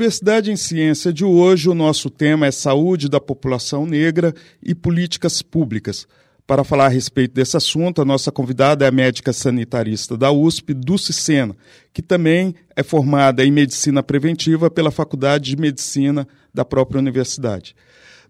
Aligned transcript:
Diversidade 0.00 0.50
em 0.50 0.56
Ciência 0.56 1.12
de 1.12 1.26
hoje, 1.26 1.68
o 1.68 1.74
nosso 1.74 2.08
tema 2.08 2.46
é 2.46 2.50
saúde 2.50 3.06
da 3.06 3.20
população 3.20 3.84
negra 3.84 4.34
e 4.62 4.74
políticas 4.74 5.42
públicas. 5.42 6.08
Para 6.46 6.64
falar 6.64 6.86
a 6.86 6.88
respeito 6.88 7.34
desse 7.34 7.54
assunto, 7.54 8.00
a 8.00 8.04
nossa 8.06 8.32
convidada 8.32 8.86
é 8.86 8.88
a 8.88 8.90
médica 8.90 9.30
sanitarista 9.30 10.16
da 10.16 10.32
USP, 10.32 10.72
Dulce 10.72 11.12
Sena, 11.12 11.54
que 11.92 12.00
também 12.00 12.54
é 12.74 12.82
formada 12.82 13.44
em 13.44 13.52
medicina 13.52 14.02
preventiva 14.02 14.70
pela 14.70 14.90
Faculdade 14.90 15.50
de 15.50 15.60
Medicina 15.60 16.26
da 16.52 16.64
própria 16.64 16.98
universidade. 16.98 17.76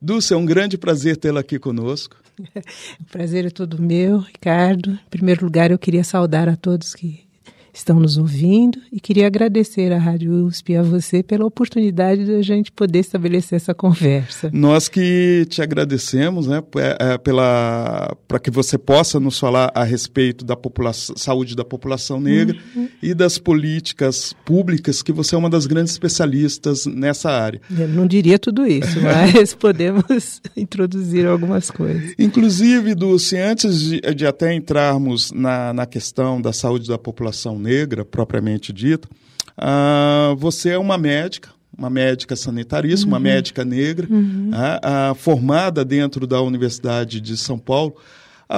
Dulce, 0.02 0.34
é 0.34 0.36
um 0.36 0.44
grande 0.44 0.76
prazer 0.76 1.18
tê-la 1.18 1.38
aqui 1.38 1.56
conosco. 1.56 2.16
O 3.00 3.04
prazer 3.04 3.46
é 3.46 3.50
todo 3.50 3.80
meu, 3.80 4.18
Ricardo. 4.18 4.90
Em 4.90 5.08
primeiro 5.08 5.44
lugar, 5.44 5.70
eu 5.70 5.78
queria 5.78 6.02
saudar 6.02 6.48
a 6.48 6.56
todos 6.56 6.96
que 6.96 7.29
estão 7.72 7.98
nos 8.00 8.16
ouvindo 8.16 8.78
e 8.92 9.00
queria 9.00 9.26
agradecer 9.26 9.92
à 9.92 9.98
Rádio 9.98 10.32
USP 10.46 10.72
e 10.72 10.76
a 10.76 10.82
você 10.82 11.22
pela 11.22 11.44
oportunidade 11.44 12.24
de 12.24 12.34
a 12.34 12.42
gente 12.42 12.72
poder 12.72 13.00
estabelecer 13.00 13.56
essa 13.56 13.74
conversa. 13.74 14.50
Nós 14.52 14.88
que 14.88 15.46
te 15.48 15.62
agradecemos, 15.62 16.46
né, 16.46 16.62
é, 16.76 17.12
é, 17.12 17.18
pela 17.18 18.16
para 18.26 18.38
que 18.38 18.50
você 18.50 18.78
possa 18.78 19.20
nos 19.20 19.38
falar 19.38 19.70
a 19.74 19.84
respeito 19.84 20.44
da 20.44 20.56
população, 20.56 21.16
saúde 21.16 21.54
da 21.54 21.64
população 21.64 22.20
negra 22.20 22.56
uhum. 22.74 22.88
e 23.02 23.14
das 23.14 23.38
políticas 23.38 24.34
públicas, 24.44 25.02
que 25.02 25.12
você 25.12 25.34
é 25.34 25.38
uma 25.38 25.50
das 25.50 25.66
grandes 25.66 25.92
especialistas 25.92 26.86
nessa 26.86 27.30
área. 27.30 27.60
Eu 27.70 27.88
não 27.88 28.06
diria 28.06 28.38
tudo 28.38 28.66
isso, 28.66 29.00
mas 29.02 29.54
podemos 29.54 30.40
introduzir 30.56 31.26
algumas 31.26 31.70
coisas. 31.70 32.14
Inclusive, 32.18 32.94
Dulce, 32.94 33.36
antes 33.36 33.80
de, 33.80 34.00
de 34.00 34.26
até 34.26 34.54
entrarmos 34.54 35.30
na, 35.32 35.72
na 35.72 35.86
questão 35.86 36.40
da 36.40 36.52
saúde 36.52 36.88
da 36.88 36.98
população 36.98 37.58
negra, 37.60 38.04
propriamente 38.04 38.72
dita, 38.72 39.08
uh, 39.56 40.34
você 40.36 40.70
é 40.70 40.78
uma 40.78 40.98
médica, 40.98 41.50
uma 41.76 41.90
médica 41.90 42.34
sanitarista, 42.34 43.06
uhum. 43.06 43.12
uma 43.12 43.20
médica 43.20 43.64
negra, 43.64 44.06
uhum. 44.10 44.50
uh, 44.50 45.12
uh, 45.12 45.14
formada 45.14 45.84
dentro 45.84 46.26
da 46.26 46.40
Universidade 46.40 47.20
de 47.20 47.36
São 47.36 47.58
Paulo. 47.58 47.94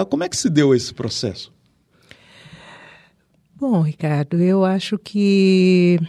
como 0.08 0.24
é 0.24 0.28
que 0.28 0.36
se 0.36 0.48
deu 0.48 0.74
esse 0.74 0.94
processo? 0.94 1.52
Bom, 3.54 3.82
Ricardo, 3.82 4.40
eu 4.40 4.64
acho 4.64 4.98
que 4.98 6.00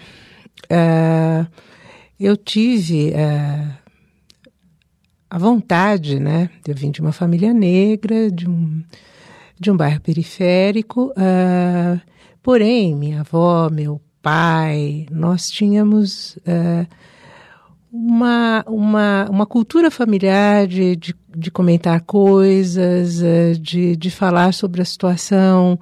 eu 2.19 2.35
tive 2.35 3.13
a 5.33 5.37
vontade, 5.39 6.19
né? 6.19 6.47
Eu 6.67 6.75
vim 6.75 6.91
de 6.91 7.01
uma 7.01 7.11
família 7.11 7.51
negra, 7.51 8.29
de 8.29 8.47
um, 8.47 8.83
de 9.59 9.71
um 9.71 9.75
bairro 9.75 9.99
periférico, 9.99 11.11
uh, 11.17 11.99
Porém, 12.43 12.93
minha 12.93 13.21
avó, 13.21 13.69
meu 13.69 14.01
pai, 14.21 15.05
nós 15.09 15.49
tínhamos 15.49 16.35
uh, 16.39 16.85
uma, 17.89 18.65
uma, 18.67 19.27
uma 19.29 19.45
cultura 19.45 19.89
familiar 19.89 20.67
de, 20.67 20.93
de, 20.97 21.15
de 21.33 21.49
comentar 21.49 22.01
coisas, 22.01 23.21
uh, 23.21 23.57
de, 23.57 23.95
de 23.95 24.11
falar 24.11 24.53
sobre 24.53 24.81
a 24.81 24.85
situação 24.85 25.79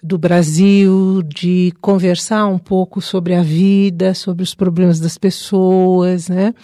do 0.00 0.16
Brasil, 0.16 1.20
de 1.24 1.74
conversar 1.80 2.46
um 2.46 2.58
pouco 2.58 3.00
sobre 3.00 3.34
a 3.34 3.42
vida, 3.42 4.14
sobre 4.14 4.44
os 4.44 4.54
problemas 4.54 5.00
das 5.00 5.18
pessoas, 5.18 6.28
né? 6.28 6.54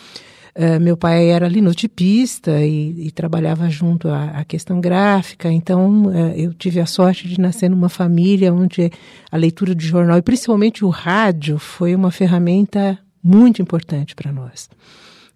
Uh, 0.60 0.78
meu 0.78 0.94
pai 0.94 1.30
era 1.30 1.48
linotipista 1.48 2.60
e, 2.60 3.06
e 3.06 3.10
trabalhava 3.10 3.70
junto 3.70 4.08
à, 4.08 4.40
à, 4.40 4.44
questão 4.44 4.78
gráfica, 4.78 5.50
então 5.50 6.08
uh, 6.08 6.34
eu 6.36 6.52
tive 6.52 6.80
a 6.80 6.84
sorte 6.84 7.26
de 7.26 7.40
nascer 7.40 7.70
numa 7.70 7.88
família 7.88 8.52
onde 8.52 8.92
a 9.32 9.38
leitura 9.38 9.74
de 9.74 9.86
jornal 9.86 10.18
e 10.18 10.22
principalmente 10.22 10.84
o 10.84 10.90
rádio 10.90 11.58
foi 11.58 11.94
uma 11.94 12.10
ferramenta 12.10 12.98
muito 13.24 13.62
importante 13.62 14.14
para 14.14 14.30
nós. 14.30 14.68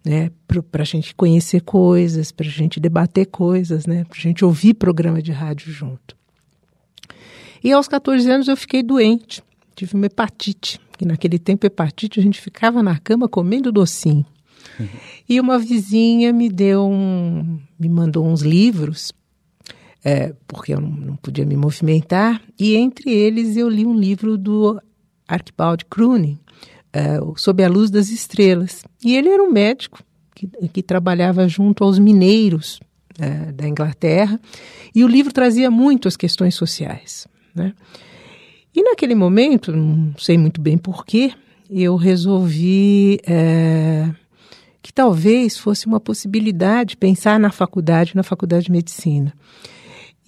Né, 0.05 0.29
para 0.69 0.83
a 0.83 0.85
gente 0.85 1.15
conhecer 1.15 1.61
coisas, 1.61 2.31
para 2.31 2.45
a 2.45 2.51
gente 2.51 2.79
debater 2.79 3.25
coisas, 3.25 3.87
né, 3.87 4.03
para 4.03 4.19
a 4.19 4.21
gente 4.21 4.45
ouvir 4.45 4.75
programa 4.75 5.23
de 5.23 5.31
rádio 5.31 5.73
junto. 5.73 6.15
E 7.63 7.71
aos 7.71 7.87
14 7.87 8.29
anos 8.29 8.47
eu 8.47 8.55
fiquei 8.55 8.83
doente, 8.83 9.41
tive 9.75 9.95
uma 9.95 10.05
hepatite, 10.05 10.79
e 11.01 11.05
naquele 11.05 11.39
tempo 11.39 11.65
hepatite 11.65 12.19
a 12.19 12.23
gente 12.23 12.39
ficava 12.39 12.83
na 12.83 12.99
cama 12.99 13.27
comendo 13.27 13.71
docinho. 13.71 14.23
E 15.27 15.39
uma 15.39 15.57
vizinha 15.57 16.31
me 16.31 16.47
deu 16.49 16.87
um, 16.87 17.59
me 17.79 17.89
mandou 17.89 18.27
uns 18.27 18.41
livros, 18.41 19.11
é, 20.03 20.35
porque 20.47 20.75
eu 20.75 20.79
não, 20.79 21.15
podia 21.15 21.43
me 21.43 21.57
movimentar, 21.57 22.39
e 22.59 22.75
entre 22.75 23.11
eles 23.11 23.57
eu 23.57 23.67
li 23.67 23.87
um 23.87 23.97
livro 23.97 24.37
do 24.37 24.79
Archibald 25.27 25.83
Cronin, 25.85 26.37
é, 26.93 27.17
Sob 27.37 27.63
a 27.63 27.67
Luz 27.67 27.89
das 27.89 28.09
Estrelas. 28.09 28.83
E 29.03 29.15
ele 29.15 29.29
era 29.29 29.41
um 29.41 29.51
médico 29.51 29.99
que, 30.35 30.47
que 30.71 30.83
trabalhava 30.83 31.47
junto 31.47 31.83
aos 31.83 31.97
mineiros 31.97 32.79
é, 33.17 33.51
da 33.51 33.67
Inglaterra, 33.67 34.39
e 34.93 35.03
o 35.03 35.07
livro 35.07 35.33
trazia 35.33 35.71
muito 35.71 36.07
as 36.07 36.15
questões 36.15 36.53
sociais. 36.53 37.27
Né? 37.55 37.73
E 38.75 38.83
naquele 38.83 39.15
momento, 39.15 39.71
não 39.71 40.13
sei 40.19 40.37
muito 40.37 40.61
bem 40.61 40.77
porquê, 40.77 41.31
eu 41.69 41.95
resolvi 41.95 43.19
é, 43.25 44.07
que 44.85 44.93
talvez 44.93 45.57
fosse 45.57 45.87
uma 45.87 45.99
possibilidade 45.99 46.95
pensar 46.95 47.39
na 47.39 47.51
faculdade, 47.51 48.15
na 48.15 48.21
faculdade 48.21 48.65
de 48.65 48.71
medicina. 48.71 49.33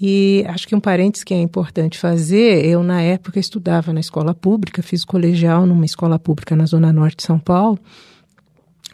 E 0.01 0.43
acho 0.47 0.67
que 0.67 0.75
um 0.75 0.79
parênteses 0.79 1.23
que 1.23 1.31
é 1.31 1.39
importante 1.39 1.95
fazer, 1.95 2.65
eu 2.65 2.81
na 2.81 2.99
época 2.99 3.39
estudava 3.39 3.93
na 3.93 3.99
escola 3.99 4.33
pública, 4.33 4.81
fiz 4.81 5.05
colegial 5.05 5.67
numa 5.67 5.85
escola 5.85 6.17
pública 6.17 6.55
na 6.55 6.65
zona 6.65 6.91
norte 6.91 7.17
de 7.17 7.23
São 7.23 7.37
Paulo, 7.37 7.77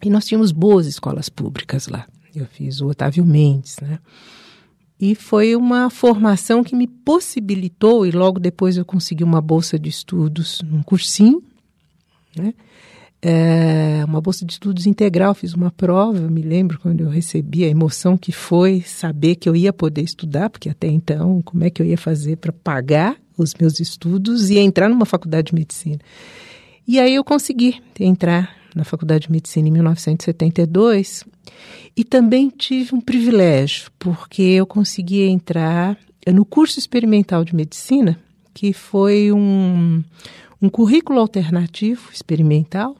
e 0.03 0.09
nós 0.09 0.25
tínhamos 0.25 0.52
boas 0.52 0.85
escolas 0.85 1.29
públicas 1.29 1.88
lá. 1.88 2.06
Eu 2.35 2.46
fiz 2.46 2.81
o 2.81 2.88
Otávio 2.88 3.23
Mendes, 3.23 3.78
né? 3.81 4.00
E 5.00 5.16
foi 5.16 5.56
uma 5.56 5.90
formação 5.90 6.62
que 6.62 6.75
me 6.75 6.88
possibilitou, 6.88 8.06
e 8.06 8.12
logo 8.12 8.38
depois 8.38 8.75
eu 8.75 8.84
consegui 8.84 9.23
uma 9.23 9.40
bolsa 9.40 9.79
de 9.79 9.88
estudos 9.88 10.62
num 10.62 10.84
cursinho, 10.84 11.41
né? 12.35 12.53
É, 13.25 14.03
uma 14.06 14.19
bolsa 14.19 14.45
de 14.45 14.51
estudos 14.51 14.85
integral, 14.85 15.34
fiz 15.34 15.53
uma 15.53 15.72
prova, 15.72 16.19
me 16.29 16.41
lembro 16.41 16.78
quando 16.78 17.01
eu 17.01 17.09
recebi 17.09 17.63
a 17.63 17.69
emoção 17.69 18.17
que 18.17 18.34
foi 18.34 18.81
saber 18.81 19.35
que 19.35 19.47
eu 19.47 19.56
ia 19.56 19.72
poder 19.72 20.01
estudar, 20.01 20.50
porque 20.50 20.67
até 20.67 20.88
então, 20.88 21.41
como 21.41 21.63
é 21.63 21.69
que 21.69 21.81
eu 21.81 21.85
ia 21.85 21.97
fazer 21.97 22.35
para 22.35 22.51
pagar 22.51 23.16
os 23.38 23.53
meus 23.56 23.79
estudos 23.79 24.50
e 24.50 24.59
entrar 24.59 24.89
numa 24.89 25.06
faculdade 25.06 25.47
de 25.47 25.56
medicina. 25.56 26.00
E 26.85 27.00
aí 27.00 27.16
eu 27.16 27.23
consegui 27.23 27.81
entrar 27.97 28.53
na 28.75 28.84
faculdade 28.84 29.28
de 29.28 29.31
medicina 29.31 29.69
em 29.69 29.72
1972 29.72 31.23
e 31.95 32.03
também 32.03 32.50
tive 32.50 32.94
um 32.94 33.00
privilégio, 33.00 33.90
porque 33.97 34.41
eu 34.41 34.67
consegui 34.67 35.22
entrar 35.23 35.97
no 36.28 36.43
curso 36.43 36.78
experimental 36.78 37.46
de 37.46 37.55
medicina, 37.55 38.20
que 38.53 38.73
foi 38.73 39.31
um, 39.31 40.03
um 40.61 40.70
currículo 40.70 41.20
alternativo 41.20 42.09
experimental 42.11 42.97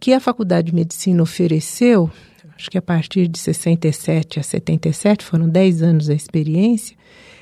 que 0.00 0.14
a 0.14 0.18
Faculdade 0.18 0.68
de 0.68 0.74
Medicina 0.74 1.22
ofereceu, 1.22 2.10
acho 2.56 2.70
que 2.70 2.78
a 2.78 2.82
partir 2.82 3.28
de 3.28 3.38
67 3.38 4.40
a 4.40 4.42
77, 4.42 5.24
foram 5.24 5.46
10 5.46 5.82
anos 5.82 6.08
a 6.08 6.14
experiência, 6.14 6.96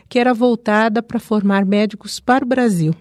que 0.08 0.18
era 0.18 0.34
voltada 0.34 1.00
para 1.00 1.20
formar 1.20 1.64
médicos 1.64 2.18
para 2.18 2.44
o 2.44 2.48
Brasil. 2.48 2.92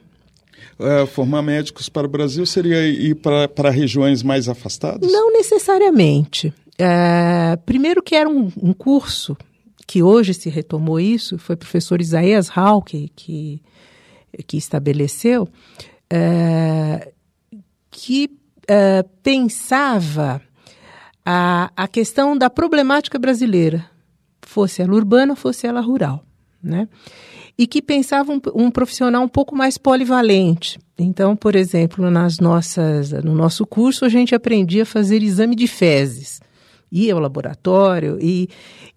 É, 0.80 1.06
formar 1.08 1.42
médicos 1.42 1.90
para 1.90 2.06
o 2.06 2.10
Brasil 2.10 2.46
seria 2.46 2.88
ir 2.88 3.16
para, 3.16 3.72
regiões 3.72 4.22
mais 4.22 4.48
afastadas? 4.48 5.12
Não 5.12 5.34
necessariamente. 5.34 6.54
É, 6.78 7.58
primeiro 7.66 8.04
que 8.04 8.16
era 8.16 8.30
um, 8.30 8.52
um, 8.62 8.74
curso 8.74 9.36
que 9.88 10.04
hoje 10.04 10.36
se 10.36 10.50
retomou 10.50 11.00
isso, 11.00 11.40
foi 11.40 11.56
o 11.56 11.58
professor 11.58 12.00
Isaías 12.00 12.52
Hauke 12.56 13.12
que, 13.16 13.60
que 14.46 14.58
estabeleceu, 14.58 15.48
é, 16.12 17.12
que 17.90 18.30
uh, 18.70 19.08
pensava 19.22 20.42
a, 21.26 21.72
a 21.76 21.88
questão 21.88 22.38
da 22.38 22.50
problemática 22.50 23.20
brasileira, 23.20 23.86
fosse 24.42 24.82
ela 24.82 24.94
urbana, 24.94 25.36
fosse 25.36 25.68
ela 25.68 25.82
rural, 25.82 26.24
né? 26.62 26.88
e 27.58 27.66
que 27.66 27.82
pensava 27.82 28.32
um, 28.32 28.40
um, 28.54 28.70
profissional 28.70 29.24
um 29.24 29.28
pouco 29.28 29.56
mais 29.56 29.78
polivalente. 29.78 30.78
Então, 30.98 31.36
por 31.36 31.56
exemplo, 31.56 32.10
nas 32.12 32.40
nossas, 32.40 33.12
no 33.12 33.34
nosso 33.34 33.66
curso 33.66 34.06
a 34.06 34.10
gente 34.10 34.36
aprendia 34.36 34.84
a 34.84 34.86
fazer 34.86 35.24
exame 35.24 35.56
de 35.56 35.68
fezes, 35.68 36.40
ia 36.92 37.14
ao 37.14 37.20
laboratório 37.20 38.20
e, 38.22 38.48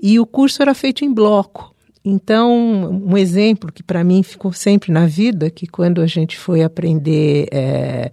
e 0.01 0.21
o 0.21 0.27
curso 0.27 0.61
era 0.61 0.75
feito 0.75 1.05
em 1.05 1.13
bloco. 1.13 1.75
Então, 2.05 3.03
um 3.07 3.17
exemplo 3.17 3.73
que 3.73 3.83
para 3.83 4.03
mim 4.03 4.23
ficou 4.23 4.53
sempre 4.53 4.91
na 4.91 5.07
vida, 5.07 5.51
que 5.51 5.67
quando 5.67 6.01
a 6.01 6.07
gente 6.07 6.39
foi 6.39 6.63
aprender 6.63 7.49
é, 7.53 8.11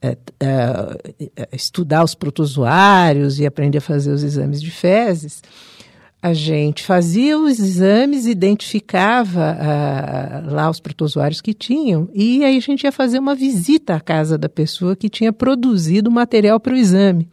é, 0.00 0.16
é, 0.40 1.48
estudar 1.52 2.04
os 2.04 2.14
protozoários 2.14 3.40
e 3.40 3.46
aprender 3.46 3.78
a 3.78 3.82
fazer 3.82 4.12
os 4.12 4.22
exames 4.22 4.62
de 4.62 4.70
fezes, 4.70 5.42
a 6.20 6.34
gente 6.34 6.82
fazia 6.82 7.38
os 7.38 7.60
exames, 7.60 8.26
identificava 8.26 9.56
uh, 9.56 10.52
lá 10.52 10.68
os 10.68 10.80
protozoários 10.80 11.40
que 11.40 11.54
tinham, 11.54 12.08
e 12.12 12.44
aí 12.44 12.56
a 12.56 12.60
gente 12.60 12.82
ia 12.82 12.90
fazer 12.90 13.20
uma 13.20 13.36
visita 13.36 13.94
à 13.94 14.00
casa 14.00 14.36
da 14.36 14.48
pessoa 14.48 14.96
que 14.96 15.08
tinha 15.08 15.32
produzido 15.32 16.10
o 16.10 16.12
material 16.12 16.58
para 16.58 16.74
o 16.74 16.76
exame. 16.76 17.28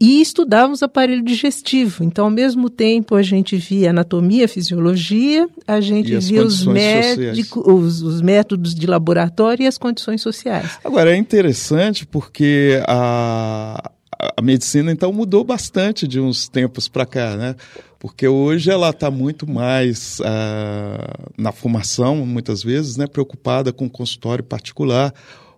E, 0.00 0.20
estudávamos 0.20 0.82
aparelho 0.82 1.22
digestivo. 1.22 2.02
Então, 2.02 2.24
ao 2.24 2.30
mesmo 2.30 2.68
tempo, 2.68 3.14
a 3.14 3.22
gente 3.22 3.56
via 3.56 3.90
anatomia, 3.90 4.48
fisiologia, 4.48 5.48
a 5.64 5.80
gente 5.80 6.16
via 6.18 6.44
os, 6.44 6.66
médico, 6.66 7.60
os, 7.72 8.02
os 8.02 8.20
métodos 8.20 8.74
de 8.74 8.86
laboratório 8.86 9.62
e 9.62 9.66
as 9.68 9.78
condições 9.78 10.20
sociais. 10.20 10.78
Agora, 10.82 11.12
é 11.12 11.16
interessante 11.16 12.04
porque 12.04 12.82
a 12.88 13.90
a 14.36 14.42
medicina 14.42 14.92
então 14.92 15.12
mudou 15.12 15.42
bastante 15.42 16.06
de 16.06 16.20
uns 16.20 16.46
tempos 16.46 16.88
para 16.88 17.06
cá, 17.06 17.36
né? 17.36 17.56
Porque 17.98 18.28
hoje 18.28 18.70
ela 18.70 18.90
está 18.90 19.10
muito 19.10 19.48
mais 19.48 20.20
uh, 20.20 21.32
na 21.38 21.52
formação, 21.52 22.16
muitas 22.26 22.62
vezes, 22.62 22.96
né? 22.96 23.06
Preocupada 23.06 23.72
com 23.72 23.86
o 23.86 23.90
consultório 23.90 24.44
particular. 24.44 25.14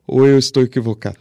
Ou 0.06 0.26
eu 0.26 0.38
estou 0.38 0.62
equivocado? 0.62 1.19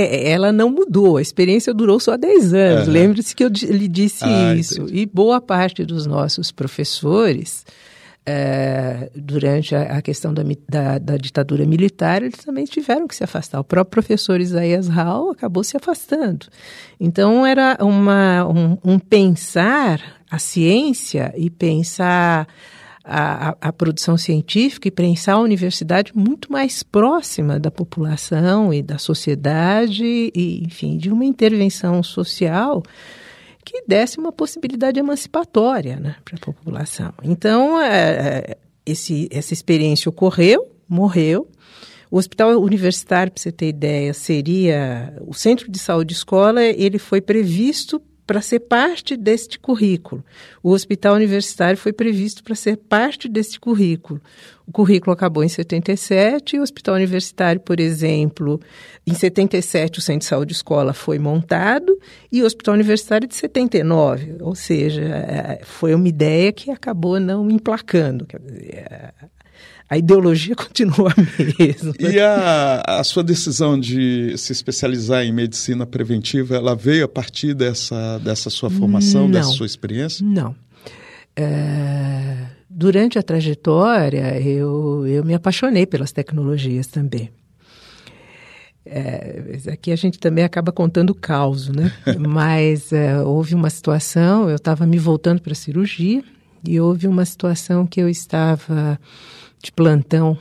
É, 0.00 0.30
ela 0.30 0.52
não 0.52 0.70
mudou, 0.70 1.16
a 1.16 1.22
experiência 1.22 1.74
durou 1.74 1.98
só 1.98 2.16
10 2.16 2.54
anos. 2.54 2.88
Lembre-se 2.88 3.34
que 3.34 3.44
eu 3.44 3.48
lhe 3.48 3.88
disse 3.88 4.24
ah, 4.24 4.54
isso. 4.54 4.82
Entendi. 4.82 5.00
E 5.00 5.06
boa 5.06 5.40
parte 5.40 5.84
dos 5.84 6.06
nossos 6.06 6.52
professores 6.52 7.64
é, 8.30 9.10
durante 9.16 9.74
a, 9.74 9.96
a 9.96 10.02
questão 10.02 10.34
da, 10.34 10.42
da, 10.68 10.98
da, 10.98 11.16
ditadura 11.16 11.64
militar, 11.64 12.22
eles 12.22 12.44
também 12.44 12.66
tiveram 12.66 13.08
que 13.08 13.16
se 13.16 13.24
afastar. 13.24 13.58
O 13.58 13.64
próprio 13.64 14.02
professor 14.02 14.38
Isaías 14.38 14.86
Raul 14.86 15.30
acabou 15.30 15.64
se 15.64 15.78
afastando. 15.78 16.46
Então, 17.00 17.46
era 17.46 17.78
uma, 17.80 18.46
um, 18.46 18.76
um 18.84 18.98
pensar 18.98 20.00
a 20.30 20.38
ciência 20.38 21.32
e 21.38 21.48
pensar 21.48 22.46
a, 23.10 23.56
a, 23.60 23.72
produção 23.72 24.18
científica 24.18 24.86
e 24.86 24.90
pensar 24.90 25.34
a 25.34 25.40
universidade 25.40 26.12
muito 26.14 26.52
mais 26.52 26.82
próxima 26.82 27.58
da 27.58 27.70
população 27.70 28.72
e 28.72 28.82
da 28.82 28.98
sociedade, 28.98 30.04
e, 30.04 30.62
enfim, 30.62 30.98
de 30.98 31.10
uma 31.10 31.24
intervenção 31.24 32.02
social 32.02 32.82
que 33.64 33.82
desse 33.86 34.18
uma 34.18 34.32
possibilidade 34.32 34.98
emancipatória 34.98 35.96
né, 35.96 36.16
para 36.24 36.36
a 36.36 36.38
população. 36.38 37.12
Então, 37.22 37.80
é, 37.80 37.86
é, 37.88 38.58
esse, 38.84 39.28
essa 39.30 39.54
experiência 39.54 40.08
ocorreu, 40.08 40.70
morreu. 40.88 41.48
O 42.10 42.16
hospital 42.16 42.58
universitário, 42.60 43.32
para 43.32 43.42
você 43.42 43.52
ter 43.52 43.68
ideia, 43.68 44.14
seria 44.14 45.14
o 45.26 45.34
centro 45.34 45.70
de 45.70 45.78
saúde 45.78 46.14
escola. 46.14 46.62
Ele 46.62 46.98
foi 46.98 47.20
previsto 47.20 48.00
para 48.28 48.42
ser 48.42 48.60
parte 48.60 49.16
deste 49.16 49.58
currículo. 49.58 50.22
O 50.62 50.72
hospital 50.72 51.14
universitário 51.14 51.78
foi 51.78 51.94
previsto 51.94 52.44
para 52.44 52.54
ser 52.54 52.76
parte 52.76 53.26
deste 53.26 53.58
currículo. 53.58 54.20
O 54.66 54.70
currículo 54.70 55.14
acabou 55.14 55.42
em 55.42 55.48
77 55.48 56.56
e 56.56 56.58
o 56.58 56.62
hospital 56.62 56.96
universitário, 56.96 57.58
por 57.58 57.80
exemplo, 57.80 58.60
em 59.06 59.14
77 59.14 59.98
o 59.98 60.02
Centro 60.02 60.20
de 60.20 60.26
Saúde 60.26 60.52
Escola 60.52 60.92
foi 60.92 61.18
montado 61.18 61.98
e 62.30 62.42
o 62.42 62.44
hospital 62.44 62.74
universitário 62.74 63.26
de 63.26 63.34
79, 63.34 64.36
ou 64.42 64.54
seja, 64.54 65.00
é, 65.00 65.60
foi 65.64 65.94
uma 65.94 66.06
ideia 66.06 66.52
que 66.52 66.70
acabou 66.70 67.18
não 67.18 67.50
emplacando. 67.50 68.26
A 69.88 69.96
ideologia 69.96 70.54
continua 70.56 71.12
a 71.12 71.62
mesma. 71.62 71.94
E 71.98 72.18
a, 72.20 72.82
a 72.86 73.04
sua 73.04 73.24
decisão 73.24 73.78
de 73.78 74.36
se 74.36 74.52
especializar 74.52 75.24
em 75.24 75.32
medicina 75.32 75.86
preventiva, 75.86 76.56
ela 76.56 76.74
veio 76.74 77.04
a 77.04 77.08
partir 77.08 77.54
dessa, 77.54 78.18
dessa 78.18 78.50
sua 78.50 78.70
formação, 78.70 79.22
não, 79.22 79.30
dessa 79.30 79.50
sua 79.50 79.66
experiência? 79.66 80.24
Não. 80.26 80.54
É, 81.34 82.46
durante 82.68 83.18
a 83.18 83.22
trajetória, 83.22 84.40
eu, 84.40 85.06
eu 85.06 85.24
me 85.24 85.34
apaixonei 85.34 85.86
pelas 85.86 86.12
tecnologias 86.12 86.86
também. 86.86 87.30
É, 88.84 89.58
aqui 89.70 89.92
a 89.92 89.96
gente 89.96 90.18
também 90.18 90.44
acaba 90.44 90.72
contando 90.72 91.10
o 91.10 91.14
caos, 91.14 91.68
né? 91.68 91.92
Mas 92.18 92.92
é, 92.92 93.20
houve 93.20 93.54
uma 93.54 93.68
situação, 93.68 94.48
eu 94.48 94.56
estava 94.56 94.86
me 94.86 94.98
voltando 94.98 95.40
para 95.40 95.52
a 95.52 95.56
cirurgia, 95.56 96.24
e 96.66 96.80
houve 96.80 97.06
uma 97.06 97.24
situação 97.24 97.86
que 97.86 98.00
eu 98.00 98.08
estava 98.08 98.98
de 99.62 99.72
plantão 99.72 100.38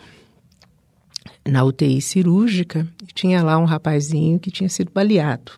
na 1.45 1.63
UTI 1.63 2.01
cirúrgica 2.01 2.87
e 3.03 3.13
tinha 3.13 3.43
lá 3.43 3.57
um 3.57 3.65
rapazinho 3.65 4.39
que 4.39 4.51
tinha 4.51 4.69
sido 4.69 4.91
baleado. 4.91 5.53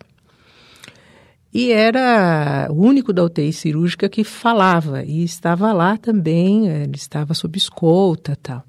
E 1.52 1.72
era 1.72 2.68
o 2.70 2.76
único 2.76 3.12
da 3.12 3.24
UTI 3.24 3.52
cirúrgica 3.52 4.08
que 4.08 4.24
falava 4.24 5.04
e 5.04 5.24
estava 5.24 5.74
lá 5.74 5.98
também, 5.98 6.68
ele 6.68 6.96
estava 6.96 7.34
sob 7.34 7.58
escolta 7.58 8.36
tal. 8.36 8.64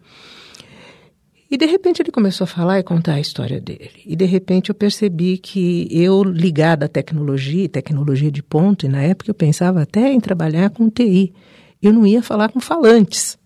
E 1.51 1.57
de 1.57 1.67
repente 1.67 2.01
ele 2.01 2.13
começou 2.13 2.45
a 2.45 2.49
falar 2.49 2.79
e 2.79 2.83
contar 2.83 3.15
a 3.15 3.21
história 3.21 3.61
dele. 3.61 3.91
E 4.07 4.15
de 4.15 4.25
repente 4.25 4.71
eu 4.71 4.75
percebi 4.75 5.37
que 5.37 5.89
eu, 5.91 6.23
ligada 6.23 6.87
à 6.87 6.89
tecnologia, 6.89 7.69
tecnologia 7.69 8.31
de 8.31 8.43
ponto, 8.43 8.87
e 8.87 8.89
na 8.89 9.03
época 9.03 9.31
eu 9.31 9.35
pensava 9.35 9.83
até 9.83 10.13
em 10.13 10.21
trabalhar 10.21 10.71
com 10.71 10.89
TI, 10.89 11.35
eu 11.83 11.93
não 11.93 12.07
ia 12.07 12.23
falar 12.23 12.51
com 12.51 12.61
falantes. 12.61 13.37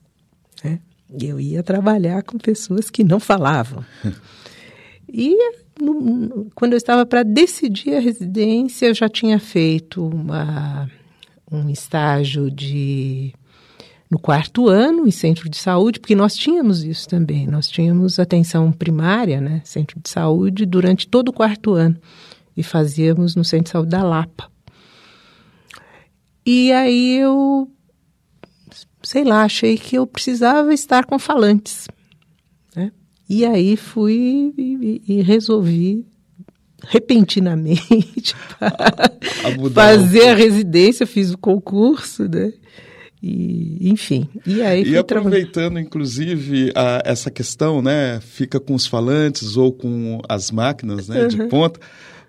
Eu 1.20 1.40
ia 1.40 1.62
trabalhar 1.62 2.22
com 2.22 2.38
pessoas 2.38 2.90
que 2.90 3.05
não 3.05 3.20
falavam. 3.20 3.84
e 5.08 5.37
no, 5.81 6.50
quando 6.55 6.72
eu 6.72 6.76
estava 6.76 7.05
para 7.05 7.22
decidir 7.22 7.94
a 7.94 8.00
residência, 8.00 8.87
eu 8.87 8.94
já 8.94 9.08
tinha 9.08 9.38
feito 9.38 10.06
uma, 10.06 10.90
um 11.50 11.69
estágio 11.69 12.50
de 12.50 13.32
no 14.11 14.19
quarto 14.19 14.69
ano 14.69 15.08
em 15.08 15.11
centro 15.11 15.49
de 15.49 15.56
saúde, 15.56 15.99
porque 15.99 16.14
nós 16.14 16.37
tínhamos 16.37 16.85
isso 16.85 17.09
também. 17.09 17.49
Nós 17.49 17.68
tínhamos 17.68 18.18
atenção 18.21 18.71
primária, 18.71 19.40
né, 19.40 19.61
centro 19.64 19.99
de 20.00 20.09
saúde, 20.09 20.64
durante 20.64 21.09
todo 21.09 21.30
o 21.30 21.33
quarto 21.33 21.73
ano. 21.73 21.97
E 22.56 22.62
fazíamos 22.62 23.35
no 23.35 23.44
centro 23.44 23.64
de 23.64 23.71
saúde 23.71 23.90
da 23.90 24.04
Lapa. 24.04 24.49
E 26.47 26.71
aí 26.73 27.16
eu 27.18 27.68
sei 29.14 29.23
lá, 29.23 29.44
achei 29.44 29.78
que 29.78 29.94
eu 29.97 30.09
precisava 30.09 30.75
estar 30.75 31.04
com 31.04 31.21
falantes. 31.21 31.87
Né? 32.75 32.90
E 33.30 33.44
aí 33.44 33.76
fui 33.76 34.52
e, 34.59 35.02
e 35.06 35.23
resolvi 35.23 36.04
repentinamente 36.83 38.35
a, 38.61 39.71
fazer 39.73 40.30
a 40.30 40.35
residência, 40.35 41.06
fiz 41.06 41.33
o 41.33 41.38
concurso, 41.38 42.28
né? 42.28 42.52
E, 43.23 43.88
enfim, 43.88 44.28
e 44.44 44.61
aí 44.61 44.83
E 44.83 44.99
aproveitando, 44.99 45.78
inclusive, 45.78 46.73
a, 46.75 47.00
essa 47.04 47.30
questão, 47.30 47.80
né? 47.80 48.21
Fica 48.21 48.59
com 48.59 48.75
os 48.75 48.85
falantes 48.85 49.56
ou 49.56 49.73
com 49.73 50.21
as 50.28 50.50
máquinas 50.50 51.06
né, 51.06 51.28
de 51.28 51.37
ponta. 51.47 51.78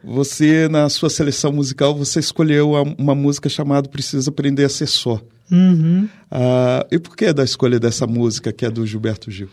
Você, 0.03 0.69
na 0.69 0.87
sua 0.87 1.09
seleção 1.09 1.51
musical, 1.51 1.95
você 1.95 2.19
escolheu 2.19 2.73
uma 2.95 3.15
música 3.15 3.49
chamada 3.49 3.89
Precisa 3.89 4.29
Aprender 4.29 4.65
a 4.65 4.69
Ser 4.69 4.85
Só. 4.85 5.19
Uhum. 5.51 6.09
Uh, 6.31 6.87
e 6.91 6.99
por 6.99 7.15
que 7.15 7.31
da 7.31 7.43
escolha 7.43 7.79
dessa 7.79 8.07
música 8.07 8.51
que 8.51 8.65
é 8.65 8.69
do 8.69 8.85
Gilberto 8.85 9.29
Gil? 9.29 9.49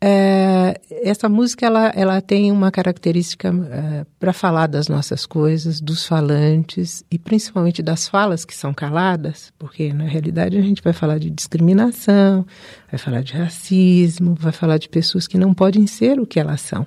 É, 0.00 0.80
essa 1.02 1.28
música 1.28 1.66
ela, 1.66 1.88
ela 1.88 2.20
tem 2.20 2.52
uma 2.52 2.70
característica 2.70 3.48
é, 3.48 4.06
para 4.20 4.32
falar 4.32 4.68
das 4.68 4.86
nossas 4.86 5.26
coisas, 5.26 5.80
dos 5.80 6.06
falantes 6.06 7.02
e 7.10 7.18
principalmente 7.18 7.82
das 7.82 8.06
falas 8.06 8.44
que 8.44 8.54
são 8.54 8.72
caladas, 8.72 9.52
porque 9.58 9.92
na 9.92 10.04
realidade 10.04 10.56
a 10.56 10.62
gente 10.62 10.80
vai 10.82 10.92
falar 10.92 11.18
de 11.18 11.28
discriminação, 11.30 12.46
vai 12.88 12.98
falar 12.98 13.24
de 13.24 13.32
racismo, 13.32 14.36
vai 14.38 14.52
falar 14.52 14.78
de 14.78 14.88
pessoas 14.88 15.26
que 15.26 15.36
não 15.36 15.52
podem 15.52 15.84
ser 15.88 16.20
o 16.20 16.26
que 16.26 16.38
elas 16.38 16.60
são, 16.60 16.86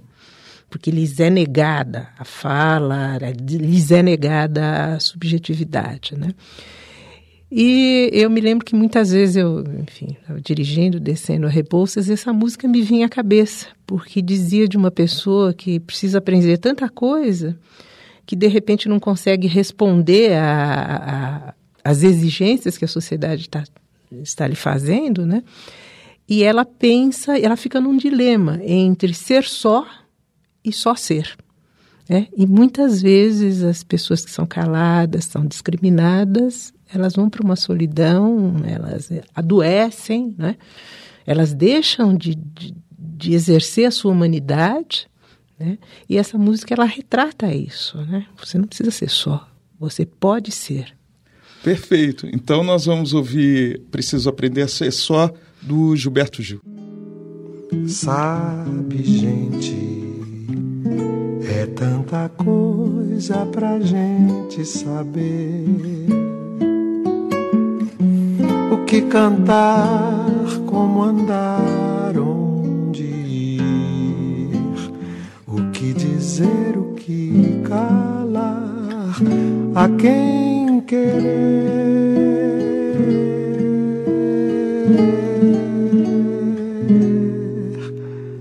porque 0.69 0.89
lhes 0.89 1.19
é 1.19 1.29
negada 1.29 2.07
a 2.17 2.23
fala, 2.23 3.17
lhes 3.49 3.91
é 3.91 4.01
negada 4.01 4.95
a 4.95 4.99
subjetividade, 5.01 6.17
né? 6.17 6.33
E 7.51 8.09
eu 8.13 8.29
me 8.29 8.39
lembro 8.39 8.65
que 8.65 8.75
muitas 8.75 9.11
vezes 9.11 9.35
eu, 9.35 9.63
enfim, 9.81 10.15
dirigindo, 10.41 10.99
descendo 10.99 11.47
a 11.47 11.49
Rebouças, 11.49 12.09
essa 12.09 12.31
música 12.31 12.67
me 12.67 12.81
vinha 12.81 13.07
à 13.07 13.09
cabeça, 13.09 13.67
porque 13.85 14.21
dizia 14.21 14.67
de 14.67 14.77
uma 14.77 14.89
pessoa 14.89 15.53
que 15.53 15.79
precisa 15.79 16.19
aprender 16.19 16.57
tanta 16.57 16.87
coisa 16.87 17.57
que 18.25 18.35
de 18.35 18.47
repente 18.47 18.87
não 18.87 18.99
consegue 18.99 19.47
responder 19.47 20.31
às 21.83 22.03
exigências 22.03 22.77
que 22.77 22.85
a 22.85 22.87
sociedade 22.87 23.49
tá, 23.49 23.63
está 24.11 24.47
lhe 24.47 24.55
fazendo, 24.55 25.25
né? 25.25 25.43
e 26.31 26.43
ela 26.43 26.63
pensa, 26.63 27.37
ela 27.37 27.57
fica 27.57 27.81
num 27.81 27.97
dilema 27.97 28.57
entre 28.63 29.13
ser 29.13 29.43
só 29.43 29.85
e 30.63 30.71
só 30.71 30.95
ser. 30.95 31.35
Né? 32.07 32.27
E 32.37 32.47
muitas 32.47 33.01
vezes 33.01 33.61
as 33.63 33.83
pessoas 33.83 34.23
que 34.23 34.31
são 34.31 34.45
caladas, 34.45 35.25
são 35.25 35.45
discriminadas, 35.45 36.73
elas 36.93 37.15
vão 37.15 37.29
para 37.29 37.43
uma 37.43 37.55
solidão, 37.55 38.55
elas 38.65 39.09
adoecem, 39.33 40.35
né? 40.37 40.55
elas 41.25 41.53
deixam 41.53 42.15
de, 42.15 42.35
de, 42.35 42.75
de 42.97 43.33
exercer 43.33 43.85
a 43.85 43.91
sua 43.91 44.11
humanidade. 44.11 45.07
Né? 45.59 45.77
E 46.09 46.17
essa 46.17 46.37
música 46.37 46.73
ela 46.73 46.85
retrata 46.85 47.53
isso. 47.53 47.97
Né? 47.97 48.25
Você 48.37 48.57
não 48.57 48.67
precisa 48.67 48.91
ser 48.91 49.09
só, 49.09 49.47
você 49.79 50.05
pode 50.05 50.51
ser. 50.51 50.93
Perfeito. 51.63 52.27
Então 52.33 52.63
nós 52.63 52.85
vamos 52.85 53.13
ouvir 53.13 53.81
Preciso 53.91 54.29
Aprender 54.29 54.63
a 54.63 54.67
Ser 54.67 54.91
Só, 54.91 55.31
do 55.61 55.95
Gilberto 55.95 56.41
Gil. 56.41 56.59
Sabe, 57.87 59.03
gente, 59.03 59.75
é 61.47 61.67
tanta 61.67 62.27
coisa 62.29 63.45
pra 63.45 63.79
gente 63.79 64.65
saber. 64.65 66.20
Que 68.91 69.03
cantar, 69.03 70.35
como 70.65 71.03
andar, 71.03 72.11
onde 72.19 73.03
ir, 73.03 74.51
o 75.47 75.71
que 75.71 75.93
dizer, 75.93 76.75
o 76.75 76.93
que 76.95 77.61
calar, 77.63 79.15
a 79.75 79.87
quem 79.97 80.81
querer. 80.81 81.21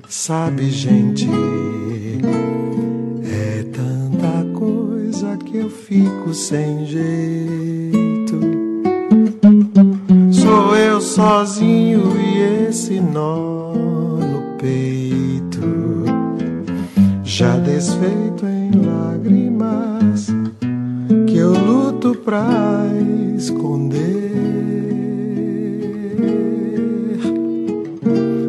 Sabe, 0.08 0.68
gente, 0.68 1.28
é 3.22 3.62
tanta 3.70 4.58
coisa 4.58 5.36
que 5.36 5.58
eu 5.58 5.70
fico 5.70 6.34
sem 6.34 6.86
jeito. 6.86 8.09
Sozinho 11.20 12.18
e 12.18 12.68
esse 12.68 12.98
nó 12.98 13.74
no 13.74 14.56
peito, 14.56 15.60
já 17.22 17.58
desfeito 17.58 18.46
em 18.46 18.70
lágrimas 18.86 20.28
que 21.26 21.36
eu 21.36 21.52
luto 21.52 22.14
pra 22.14 22.86
esconder. 23.36 24.30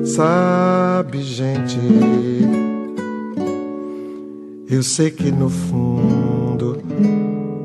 Sabe, 0.05 1.21
gente, 1.23 1.77
eu 4.69 4.81
sei 4.81 5.11
que 5.11 5.29
no 5.29 5.49
fundo 5.49 6.77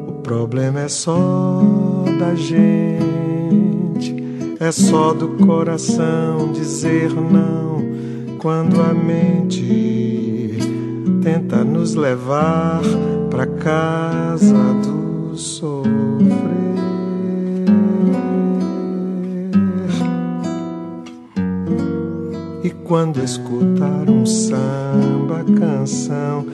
o 0.09 0.13
problema 0.25 0.81
é 0.81 0.89
só 0.89 1.63
da 2.19 2.35
gente, 2.35 3.76
é 4.59 4.73
só 4.73 5.13
do 5.13 5.29
coração 5.47 6.51
dizer 6.53 7.13
não 7.13 7.85
quando 8.39 8.81
a 8.81 8.95
mente 8.95 10.59
tenta 11.23 11.65
nos 11.65 11.95
levar 11.95 12.83
pra 13.31 13.47
casa 13.47 14.55
do 14.83 15.37
sofrer. 15.37 15.87
E 22.63 22.71
quando 22.85 23.23
escutar 23.23 24.09
um 24.09 24.25
samba 24.25 25.45
canção, 25.59 26.47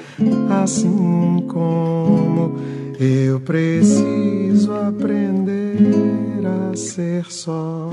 assim 0.63 1.45
como 1.49 2.57
eu 2.99 3.41
preciso 3.41 4.73
aprender 4.73 5.42
ser 6.77 7.25
só, 7.31 7.91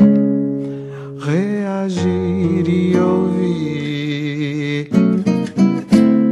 reagir 1.19 2.67
e 2.67 2.98
ouvir 2.98 4.89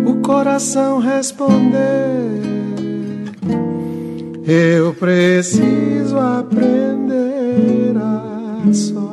o 0.06 0.16
coração 0.22 1.00
responder. 1.00 2.42
Eu 4.48 4.94
preciso 4.94 6.18
aprender 6.18 7.98
a 7.98 8.74
só 8.74 9.07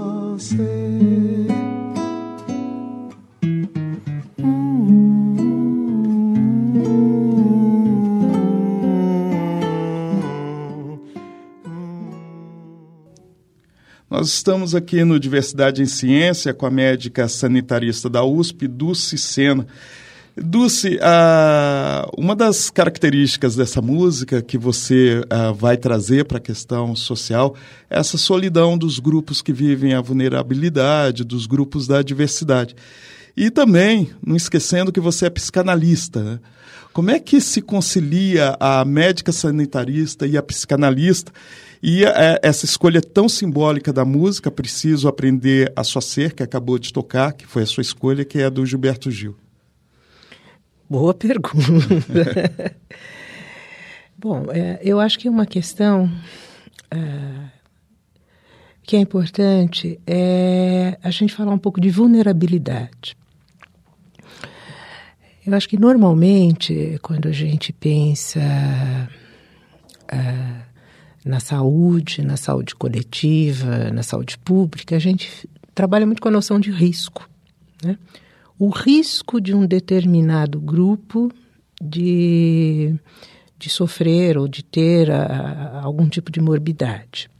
Nós 14.24 14.32
estamos 14.32 14.74
aqui 14.74 15.04
no 15.04 15.20
Diversidade 15.20 15.82
em 15.82 15.86
Ciência 15.86 16.54
com 16.54 16.64
a 16.64 16.70
médica 16.70 17.28
sanitarista 17.28 18.08
da 18.08 18.24
USP, 18.24 18.66
Dulce 18.66 19.18
Sena. 19.18 19.66
Dulce, 20.34 20.96
uh, 20.96 22.10
uma 22.16 22.34
das 22.34 22.70
características 22.70 23.54
dessa 23.54 23.82
música 23.82 24.40
que 24.40 24.56
você 24.56 25.20
uh, 25.24 25.52
vai 25.52 25.76
trazer 25.76 26.24
para 26.24 26.38
a 26.38 26.40
questão 26.40 26.96
social 26.96 27.54
é 27.90 27.98
essa 27.98 28.16
solidão 28.16 28.78
dos 28.78 28.98
grupos 28.98 29.42
que 29.42 29.52
vivem 29.52 29.92
a 29.92 30.00
vulnerabilidade, 30.00 31.22
dos 31.22 31.44
grupos 31.44 31.86
da 31.86 32.00
diversidade. 32.00 32.74
E 33.36 33.50
também, 33.50 34.08
não 34.26 34.36
esquecendo 34.36 34.90
que 34.90 35.00
você 35.00 35.26
é 35.26 35.30
psicanalista. 35.30 36.22
Né? 36.22 36.40
Como 36.94 37.10
é 37.10 37.20
que 37.20 37.42
se 37.42 37.60
concilia 37.60 38.56
a 38.58 38.82
médica 38.86 39.32
sanitarista 39.32 40.26
e 40.26 40.38
a 40.38 40.42
psicanalista? 40.42 41.30
E 41.86 42.02
é, 42.02 42.40
essa 42.42 42.64
escolha 42.64 43.02
tão 43.02 43.28
simbólica 43.28 43.92
da 43.92 44.06
música, 44.06 44.50
Preciso 44.50 45.06
Aprender 45.06 45.70
a 45.76 45.84
Só 45.84 46.00
Ser, 46.00 46.32
que 46.32 46.42
acabou 46.42 46.78
de 46.78 46.90
tocar, 46.90 47.34
que 47.34 47.46
foi 47.46 47.62
a 47.62 47.66
sua 47.66 47.82
escolha, 47.82 48.24
que 48.24 48.38
é 48.38 48.46
a 48.46 48.48
do 48.48 48.64
Gilberto 48.64 49.10
Gil. 49.10 49.36
Boa 50.88 51.12
pergunta. 51.12 52.74
Bom, 54.16 54.46
é, 54.50 54.80
eu 54.82 54.98
acho 54.98 55.18
que 55.18 55.28
uma 55.28 55.44
questão 55.44 56.10
é, 56.90 57.50
que 58.82 58.96
é 58.96 59.00
importante 59.00 60.00
é 60.06 60.96
a 61.02 61.10
gente 61.10 61.34
falar 61.34 61.52
um 61.52 61.58
pouco 61.58 61.82
de 61.82 61.90
vulnerabilidade. 61.90 63.14
Eu 65.46 65.52
acho 65.52 65.68
que 65.68 65.78
normalmente, 65.78 66.98
quando 67.02 67.28
a 67.28 67.32
gente 67.32 67.74
pensa 67.74 68.40
uh, 70.10 70.73
na 71.24 71.40
saúde, 71.40 72.22
na 72.22 72.36
saúde 72.36 72.74
coletiva, 72.74 73.90
na 73.90 74.02
saúde 74.02 74.36
pública, 74.38 74.94
a 74.94 74.98
gente 74.98 75.48
trabalha 75.74 76.04
muito 76.04 76.20
com 76.20 76.28
a 76.28 76.32
noção 76.32 76.60
de 76.60 76.70
risco. 76.70 77.28
Né? 77.82 77.98
O 78.58 78.68
risco 78.68 79.40
de 79.40 79.54
um 79.54 79.66
determinado 79.66 80.60
grupo 80.60 81.32
de, 81.82 82.94
de 83.58 83.70
sofrer 83.70 84.36
ou 84.36 84.46
de 84.46 84.62
ter 84.62 85.08
uh, 85.08 85.78
algum 85.82 86.08
tipo 86.08 86.30
de 86.30 86.40
morbidade. 86.40 87.30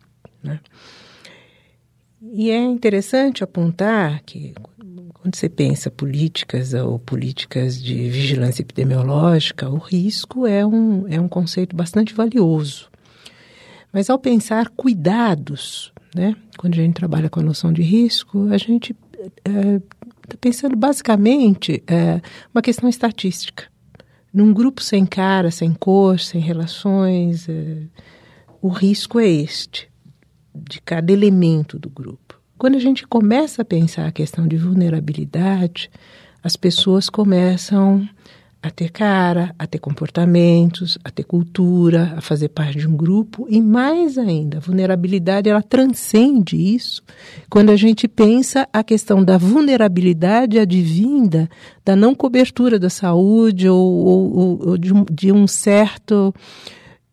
Né? 0.43 0.59
E 2.33 2.51
é 2.51 2.63
interessante 2.63 3.45
apontar 3.45 4.23
que 4.25 4.55
quando 5.13 5.37
você 5.37 5.49
pensa 5.49 5.91
políticas 5.91 6.75
ou 6.75 6.99
políticas 6.99 7.81
de 7.83 8.11
vigilância 8.11 8.63
epidemiológica, 8.63 9.71
o 9.71 9.79
risco 9.79 10.47
é 10.47 10.67
um, 10.67 11.07
é 11.09 11.21
um 11.21 11.29
conceito 11.29 11.77
bastante 11.77 12.13
valioso. 12.13 12.91
Mas 13.95 14.11
ao 14.11 14.19
pensar 14.19 14.71
cuidados, 14.71 15.93
né, 16.13 16.35
quando 16.59 16.75
a 16.75 16.79
gente 16.79 16.95
trabalha 16.95 17.31
com 17.31 17.39
a 17.39 17.45
noção 17.45 17.73
de 17.73 17.81
risco, 17.81 18.49
a 18.51 18.59
gente 18.59 18.93
está 19.37 19.51
é, 19.53 20.37
pensando 20.41 20.75
basicamente 20.75 21.81
é, 21.87 22.21
uma 22.53 22.61
questão 22.61 22.89
estatística. 22.89 23.71
Num 24.33 24.53
grupo 24.53 24.83
sem 24.83 25.07
cara, 25.07 25.53
sem 25.53 25.73
cor, 25.73 26.19
sem 26.19 26.41
relações, 26.41 27.49
é, 27.49 27.85
o 28.61 28.69
risco 28.69 29.21
é 29.21 29.29
este, 29.29 29.89
de 30.53 30.81
cada 30.81 31.13
elemento 31.13 31.79
do 31.79 31.89
grupo. 31.89 32.41
Quando 32.59 32.75
a 32.75 32.81
gente 32.81 33.07
começa 33.07 33.63
a 33.63 33.65
pensar 33.65 34.09
a 34.09 34.13
questão 34.13 34.49
de 34.49 34.57
vulnerabilidade, 34.57 35.89
as 36.43 36.57
pessoas 36.57 37.09
começam 37.09 38.09
a 38.65 38.71
ter 38.71 38.91
cara, 38.91 39.55
a 39.59 39.67
ter 39.67 39.79
comportamentos, 39.79 40.97
a 41.05 41.11
ter 41.11 41.25
cultura, 41.25 42.15
a 42.17 42.23
fazer 42.23 42.49
parte 42.49 42.79
de 42.79 42.89
um 42.89 42.97
grupo 42.97 43.47
e 43.51 43.61
mais 43.61 44.17
ainda, 44.17 44.57
a 44.57 44.61
vulnerabilidade 44.61 45.51
ela 45.51 45.63
transcende 45.63 46.57
isso. 46.57 47.03
Quando 47.51 47.69
a 47.69 47.77
gente 47.77 48.09
pensa 48.09 48.67
a 48.73 48.83
questão 48.83 49.23
da 49.23 49.37
vulnerabilidade 49.37 50.59
advinda 50.59 51.47
da 51.85 51.95
não 51.95 52.15
cobertura 52.15 52.79
da 52.79 52.89
saúde 52.89 53.69
ou, 53.69 53.79
ou, 53.79 54.69
ou 54.69 54.79
de, 54.79 54.95
um, 54.95 55.05
de, 55.13 55.31
um, 55.31 55.47
certo 55.47 56.35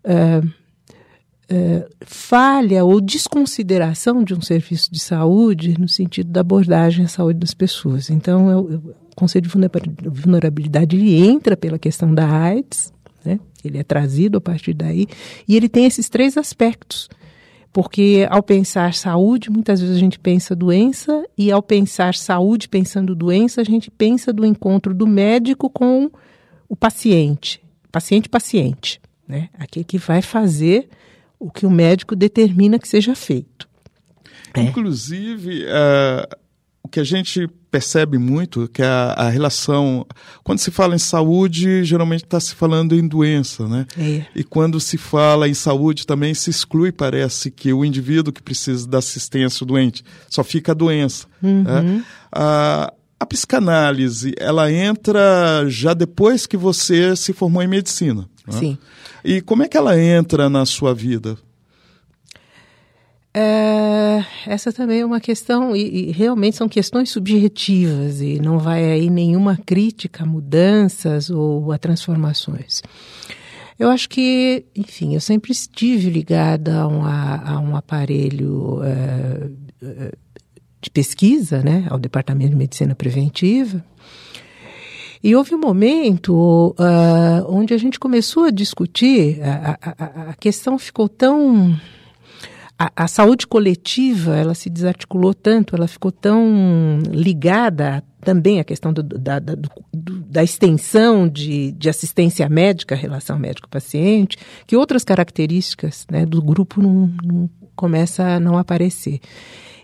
uh, 0.05 0.48
uh, 0.48 1.89
falha 2.00 2.86
ou 2.86 3.01
desconsideração 3.01 4.24
de 4.24 4.34
um 4.34 4.41
serviço 4.41 4.89
de 4.89 5.01
saúde 5.01 5.75
no 5.77 5.89
sentido 5.89 6.31
da 6.31 6.39
abordagem 6.39 7.03
à 7.03 7.08
saúde 7.10 7.39
das 7.39 7.53
pessoas. 7.53 8.10
Então, 8.10 8.50
eu, 8.50 8.72
eu, 8.72 8.96
o 9.21 9.25
conceito 9.25 9.47
de 9.47 10.09
vulnerabilidade 10.09 10.95
ele 10.95 11.15
entra 11.15 11.55
pela 11.55 11.77
questão 11.77 12.13
da 12.13 12.27
AIDS, 12.27 12.91
né? 13.23 13.39
ele 13.63 13.77
é 13.77 13.83
trazido 13.83 14.37
a 14.37 14.41
partir 14.41 14.73
daí, 14.73 15.07
e 15.47 15.55
ele 15.55 15.69
tem 15.69 15.85
esses 15.85 16.09
três 16.09 16.37
aspectos. 16.37 17.07
Porque 17.71 18.27
ao 18.29 18.43
pensar 18.43 18.93
saúde, 18.93 19.49
muitas 19.49 19.79
vezes 19.79 19.95
a 19.95 19.99
gente 19.99 20.19
pensa 20.19 20.55
doença, 20.55 21.23
e 21.37 21.51
ao 21.51 21.61
pensar 21.61 22.15
saúde 22.15 22.67
pensando 22.67 23.15
doença, 23.15 23.61
a 23.61 23.63
gente 23.63 23.89
pensa 23.91 24.33
do 24.33 24.45
encontro 24.45 24.93
do 24.93 25.07
médico 25.07 25.69
com 25.69 26.09
o 26.67 26.75
paciente, 26.75 27.61
paciente-paciente, 27.91 28.99
né? 29.27 29.49
aquele 29.53 29.85
que 29.85 29.97
vai 29.97 30.21
fazer 30.21 30.89
o 31.39 31.49
que 31.49 31.65
o 31.65 31.71
médico 31.71 32.15
determina 32.15 32.79
que 32.79 32.87
seja 32.87 33.15
feito. 33.15 33.69
É. 34.53 34.61
Inclusive, 34.61 35.63
uh, 35.63 36.40
o 36.83 36.88
que 36.88 37.00
a 37.00 37.03
gente 37.03 37.47
percebe 37.69 38.17
muito 38.17 38.67
que 38.67 38.81
a, 38.81 39.13
a 39.13 39.29
relação 39.29 40.05
quando 40.43 40.59
se 40.59 40.69
fala 40.69 40.93
em 40.93 41.00
saúde 41.00 41.85
geralmente 41.85 42.25
está 42.25 42.39
se 42.39 42.53
falando 42.53 42.93
em 42.93 43.07
doença 43.07 43.67
né 43.67 43.85
é. 43.97 44.25
e 44.35 44.43
quando 44.43 44.79
se 44.79 44.97
fala 44.97 45.47
em 45.47 45.53
saúde 45.53 46.05
também 46.05 46.33
se 46.33 46.50
exclui 46.50 46.91
parece 46.91 47.50
que 47.50 47.71
o 47.71 47.85
indivíduo 47.85 48.33
que 48.33 48.41
precisa 48.41 48.88
da 48.88 48.97
assistência 48.97 49.63
o 49.63 49.67
doente 49.67 50.03
só 50.29 50.43
fica 50.43 50.73
a 50.73 50.75
doença 50.75 51.27
uhum. 51.41 51.63
né? 51.63 52.03
a, 52.31 52.93
a 53.17 53.25
psicanálise 53.25 54.33
ela 54.38 54.71
entra 54.71 55.65
já 55.67 55.93
depois 55.93 56.45
que 56.45 56.57
você 56.57 57.15
se 57.15 57.31
formou 57.31 57.63
em 57.63 57.67
medicina 57.67 58.27
né? 58.45 58.59
sim 58.59 58.77
e 59.23 59.39
como 59.39 59.63
é 59.63 59.69
que 59.69 59.77
ela 59.77 59.97
entra 59.97 60.50
na 60.50 60.65
sua 60.65 60.93
vida 60.93 61.38
é, 63.33 64.25
essa 64.45 64.73
também 64.73 65.00
é 65.00 65.05
uma 65.05 65.21
questão, 65.21 65.75
e, 65.75 66.09
e, 66.09 66.11
realmente 66.11 66.57
são 66.57 66.67
questões 66.67 67.09
subjetivas, 67.09 68.19
e 68.21 68.39
não 68.39 68.59
vai 68.59 68.83
aí 68.83 69.09
nenhuma 69.09 69.57
crítica 69.57 70.23
a 70.23 70.25
mudanças 70.25 71.29
ou 71.29 71.71
a 71.71 71.77
transformações. 71.77 72.81
Eu 73.79 73.89
acho 73.89 74.09
que, 74.09 74.65
enfim, 74.75 75.15
eu 75.15 75.21
sempre 75.21 75.51
estive 75.51 76.09
ligada 76.09 76.81
a 76.81 76.88
um, 76.88 77.03
a 77.03 77.59
um 77.59 77.75
aparelho 77.75 78.81
é, 78.83 79.50
de 80.81 80.89
pesquisa, 80.89 81.61
né, 81.63 81.88
ao 81.89 81.97
Departamento 81.97 82.51
de 82.51 82.57
Medicina 82.57 82.93
Preventiva, 82.93 83.83
e 85.23 85.35
houve 85.35 85.53
um 85.53 85.59
momento 85.59 86.75
uh, 86.79 87.45
onde 87.47 87.75
a 87.75 87.77
gente 87.77 88.00
começou 88.00 88.45
a 88.45 88.51
discutir, 88.51 89.39
a, 89.43 89.77
a, 89.79 90.31
a 90.31 90.33
questão 90.33 90.79
ficou 90.79 91.07
tão 91.07 91.79
a, 92.81 93.03
a, 93.03 93.07
saúde 93.07 93.45
coletiva 93.45 94.35
ela 94.35 94.55
se 94.55 94.67
desarticulou 94.67 95.35
tanto, 95.35 95.75
ela 95.75 95.88
ficou 95.88 96.11
tão 96.11 96.97
ligada 97.11 98.03
também 98.21 98.59
à 98.59 98.63
questão 98.63 98.91
do, 98.91 99.03
da, 99.03 99.38
da, 99.38 99.53
do, 99.53 99.69
da, 99.93 100.43
extensão 100.43 101.27
de, 101.27 101.71
de, 101.73 101.89
assistência 101.89 102.50
médica, 102.50 102.95
relação 102.95 103.38
médico-paciente, 103.38 104.38
que 104.65 104.75
outras 104.75 105.03
características 105.03 106.07
né, 106.09 106.25
do 106.25 106.41
grupo 106.41 106.81
não, 106.81 107.11
não 107.23 107.50
começa 107.75 108.23
a 108.23 108.39
não 108.39 108.57
aparecer. 108.57 109.19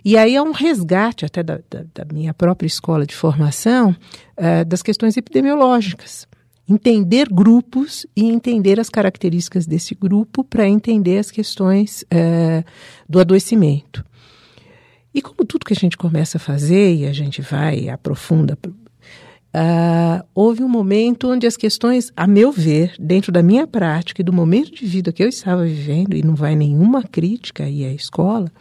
E 0.03 0.17
aí 0.17 0.35
é 0.35 0.41
um 0.41 0.51
resgate 0.51 1.23
até 1.23 1.43
da, 1.43 1.59
da 1.69 2.05
minha 2.11 2.33
própria 2.33 2.67
escola 2.67 3.05
de 3.05 3.15
formação 3.15 3.95
uh, 4.37 4.65
das 4.65 4.81
questões 4.81 5.17
epidemiológicas 5.17 6.27
entender 6.67 7.29
grupos 7.31 8.05
e 8.15 8.25
entender 8.25 8.79
as 8.79 8.89
características 8.89 9.65
desse 9.65 9.95
grupo 9.95 10.43
para 10.43 10.67
entender 10.67 11.17
as 11.17 11.31
questões 11.31 12.03
é, 12.11 12.63
do 13.07 13.19
adoecimento. 13.19 14.03
E 15.13 15.21
como 15.21 15.45
tudo 15.45 15.65
que 15.65 15.73
a 15.73 15.75
gente 15.75 15.97
começa 15.97 16.37
a 16.37 16.39
fazer 16.39 16.93
e 16.93 17.05
a 17.07 17.13
gente 17.13 17.41
vai 17.41 17.89
aprofunda, 17.89 18.57
uh, 18.65 20.23
houve 20.35 20.63
um 20.63 20.69
momento 20.69 21.31
onde 21.31 21.47
as 21.47 21.57
questões, 21.57 22.11
a 22.15 22.27
meu 22.27 22.51
ver, 22.51 22.93
dentro 22.99 23.31
da 23.31 23.41
minha 23.41 23.65
prática 23.65 24.21
e 24.21 24.23
do 24.23 24.31
momento 24.31 24.75
de 24.75 24.85
vida 24.85 25.11
que 25.11 25.23
eu 25.23 25.27
estava 25.27 25.65
vivendo, 25.65 26.15
e 26.15 26.21
não 26.21 26.35
vai 26.35 26.55
nenhuma 26.55 27.01
crítica 27.01 27.63
aí 27.63 27.83
à 27.83 27.91
escola, 27.91 28.51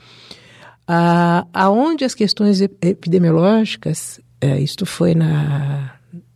uh, 0.89 1.47
aonde 1.53 2.05
as 2.05 2.15
questões 2.15 2.63
epidemiológicas, 2.63 4.19
uh, 4.43 4.57
isto 4.59 4.87
foi 4.87 5.15
na, 5.15 5.93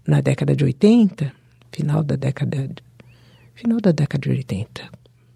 na 0.06 0.20
década 0.20 0.54
de 0.54 0.64
80, 0.64 1.39
final 1.70 2.02
da 2.02 2.16
década 2.16 2.68
final 3.54 3.80
da 3.80 3.92
década 3.92 4.22
de 4.22 4.30
80, 4.30 4.88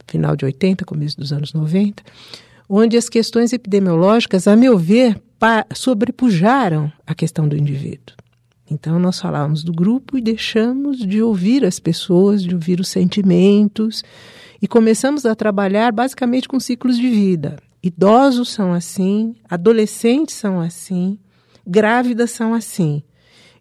final 0.07 0.35
de 0.35 0.45
80, 0.45 0.85
começo 0.85 1.17
dos 1.17 1.33
anos 1.33 1.53
90, 1.53 2.03
onde 2.69 2.97
as 2.97 3.09
questões 3.09 3.53
epidemiológicas, 3.53 4.49
a 4.49 4.57
meu 4.57 4.79
ver, 4.79 5.21
sobrepujaram 5.75 6.91
a 7.07 7.15
questão 7.15 7.47
do 7.47 7.57
indivíduo. 7.57 8.17
Então, 8.71 8.99
nós 8.99 9.21
falávamos 9.21 9.63
do 9.63 9.73
grupo 9.73 10.17
e 10.17 10.23
deixamos 10.23 10.99
de 10.99 11.21
ouvir 11.21 11.67
as 11.67 11.79
pessoas, 11.79 12.43
de 12.43 12.55
ouvir 12.55 12.81
os 12.81 12.89
sentimentos, 12.89 14.03
e 14.61 14.67
começamos 14.67 15.27
a 15.27 15.35
trabalhar 15.35 15.93
basicamente 15.93 16.49
com 16.49 16.59
ciclos 16.59 16.97
de 16.97 17.11
vida. 17.11 17.59
Idosos 17.83 18.49
são 18.49 18.73
assim, 18.73 19.35
adolescentes 19.51 20.35
são 20.35 20.59
assim, 20.59 21.19
grávidas 21.67 22.31
são 22.31 22.55
assim 22.55 23.03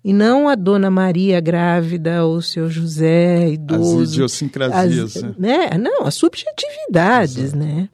e 0.03 0.11
não 0.11 0.49
a 0.49 0.55
Dona 0.55 0.91
Maria 0.91 1.39
grávida 1.39 2.25
ou 2.25 2.35
o 2.35 2.41
seu 2.41 2.69
José 2.69 3.51
idoso. 3.51 4.01
As 4.01 4.09
idiosincrasias. 4.09 5.15
As, 5.17 5.37
né? 5.37 5.69
Não, 5.79 6.05
as 6.05 6.15
subjetividades, 6.15 7.37
Exato. 7.37 7.63
né? 7.63 7.89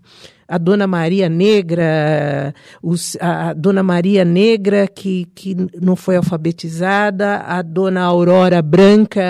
A 0.47 0.57
Dona 0.57 0.87
Maria 0.87 1.29
Negra, 1.29 2.55
os, 2.81 3.15
a, 3.21 3.49
a 3.49 3.53
Dona 3.53 3.83
Maria 3.83 4.25
Negra 4.25 4.87
que, 4.87 5.27
que 5.35 5.55
não 5.79 5.95
foi 5.95 6.15
alfabetizada, 6.15 7.41
a 7.41 7.61
Dona 7.61 8.01
Aurora 8.01 8.59
Branca 8.59 9.21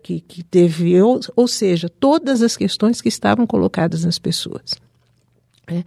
que, 0.00 0.20
que 0.20 0.44
teve, 0.44 1.02
ou, 1.02 1.18
ou 1.34 1.48
seja, 1.48 1.88
todas 1.88 2.40
as 2.40 2.56
questões 2.56 3.00
que 3.00 3.08
estavam 3.08 3.48
colocadas 3.48 4.04
nas 4.04 4.20
pessoas. 4.20 4.76
Né? 5.68 5.82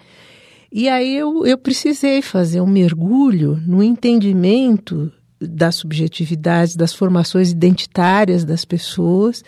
E 0.70 0.90
aí 0.90 1.16
eu, 1.16 1.46
eu 1.46 1.58
precisei 1.58 2.22
fazer 2.22 2.60
um 2.60 2.68
mergulho 2.68 3.62
no 3.66 3.82
entendimento 3.82 5.10
das 5.48 5.76
subjetividades, 5.76 6.76
das 6.76 6.94
formações 6.94 7.52
identitárias 7.52 8.44
das 8.44 8.66
pessoas, 8.66 9.44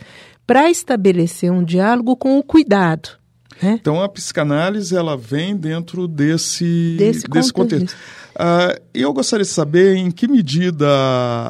para 0.45 0.69
estabelecer 0.69 1.51
um 1.51 1.63
diálogo 1.63 2.15
com 2.15 2.38
o 2.38 2.43
cuidado. 2.43 3.10
Né? 3.62 3.77
Então 3.79 4.01
a 4.01 4.10
psicanálise 4.10 4.95
ela 4.95 5.15
vem 5.15 5.55
dentro 5.55 6.08
desse, 6.08 6.95
desse, 6.97 7.27
desse 7.27 7.53
contexto. 7.53 7.95
Uh, 8.36 8.77
eu 8.93 9.13
gostaria 9.13 9.45
de 9.45 9.49
saber 9.49 9.95
em 9.95 10.12
que 10.12 10.27
medida 10.27 10.86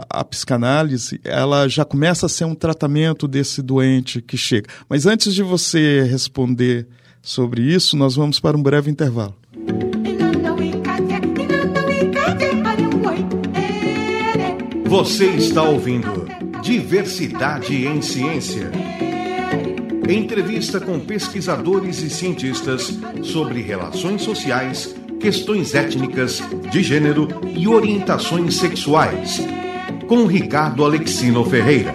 a 0.08 0.23
psicanálise 0.23 1.19
ela 1.23 1.67
já 1.67 1.84
começa 1.84 2.27
a 2.27 2.29
ser 2.29 2.45
um 2.45 2.53
tratamento 2.53 3.27
desse 3.27 3.62
doente 3.63 4.21
que 4.21 4.38
chega. 4.38 4.69
Mas 4.88 5.08
antes 5.08 5.34
de 5.34 5.41
você 5.41 6.03
responder 6.03 6.88
sobre 7.23 7.63
isso, 7.63 7.97
nós 7.97 8.15
vamos 8.15 8.39
para 8.39 8.55
um 8.55 8.62
breve 8.62 8.91
intervalo. 8.91 9.36
Você 14.95 15.25
está 15.25 15.62
ouvindo 15.62 16.25
Diversidade 16.63 17.86
em 17.86 18.01
Ciência. 18.01 18.71
Entrevista 20.08 20.79
com 20.79 21.01
pesquisadores 21.01 22.01
e 22.01 22.10
cientistas 22.10 22.97
sobre 23.21 23.62
relações 23.62 24.21
sociais, 24.21 24.95
questões 25.19 25.75
étnicas, 25.75 26.41
de 26.71 26.81
gênero 26.81 27.27
e 27.45 27.67
orientações 27.67 28.55
sexuais. 28.55 29.41
Com 30.08 30.27
Ricardo 30.27 30.86
Alexino 30.86 31.43
Ferreira. 31.43 31.93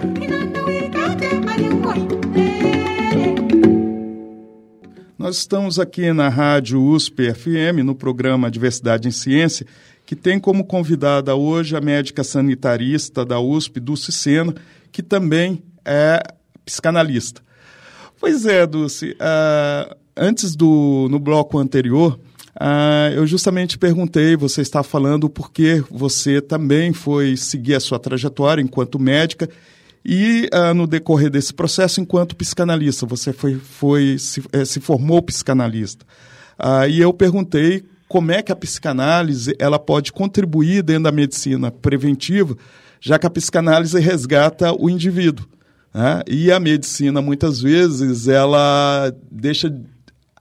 Nós 5.17 5.37
estamos 5.37 5.79
aqui 5.79 6.13
na 6.13 6.29
Rádio 6.29 6.83
USP 6.83 7.33
FM, 7.33 7.83
no 7.83 7.95
programa 7.95 8.51
Diversidade 8.51 9.07
em 9.07 9.11
Ciência, 9.11 9.65
que 10.11 10.15
tem 10.17 10.41
como 10.41 10.65
convidada 10.65 11.33
hoje 11.37 11.73
a 11.73 11.79
médica 11.79 12.21
sanitarista 12.21 13.23
da 13.23 13.39
USP, 13.39 13.79
Dulce 13.79 14.11
Sena, 14.11 14.53
que 14.91 15.01
também 15.01 15.63
é 15.85 16.21
psicanalista. 16.65 17.41
Pois 18.19 18.45
é, 18.45 18.67
Dulce, 18.67 19.11
uh, 19.11 19.95
antes 20.13 20.53
do, 20.53 21.07
no 21.09 21.17
bloco 21.17 21.57
anterior, 21.57 22.19
uh, 22.59 23.13
eu 23.15 23.25
justamente 23.25 23.77
perguntei, 23.77 24.35
você 24.35 24.59
está 24.59 24.83
falando 24.83 25.29
por 25.29 25.49
que 25.49 25.81
você 25.89 26.41
também 26.41 26.91
foi 26.91 27.37
seguir 27.37 27.75
a 27.75 27.79
sua 27.79 27.97
trajetória 27.97 28.61
enquanto 28.61 28.99
médica 28.99 29.49
e 30.03 30.49
uh, 30.53 30.73
no 30.73 30.87
decorrer 30.87 31.29
desse 31.29 31.53
processo 31.53 32.01
enquanto 32.01 32.35
psicanalista, 32.35 33.05
você 33.05 33.31
foi, 33.31 33.55
foi 33.55 34.17
se, 34.19 34.43
eh, 34.51 34.65
se 34.65 34.81
formou 34.81 35.21
psicanalista. 35.21 36.05
e 36.89 36.99
eu 36.99 37.13
perguntei 37.13 37.85
como 38.11 38.33
é 38.33 38.41
que 38.41 38.51
a 38.51 38.55
psicanálise 38.57 39.55
ela 39.57 39.79
pode 39.79 40.11
contribuir 40.11 40.83
dentro 40.83 41.03
da 41.03 41.13
medicina 41.13 41.71
preventiva, 41.71 42.57
já 42.99 43.17
que 43.17 43.25
a 43.25 43.29
psicanálise 43.29 43.97
resgata 44.01 44.73
o 44.77 44.89
indivíduo. 44.89 45.47
Né? 45.93 46.21
E 46.27 46.51
a 46.51 46.59
medicina, 46.59 47.21
muitas 47.21 47.61
vezes, 47.61 48.27
ela 48.27 49.15
deixa 49.31 49.73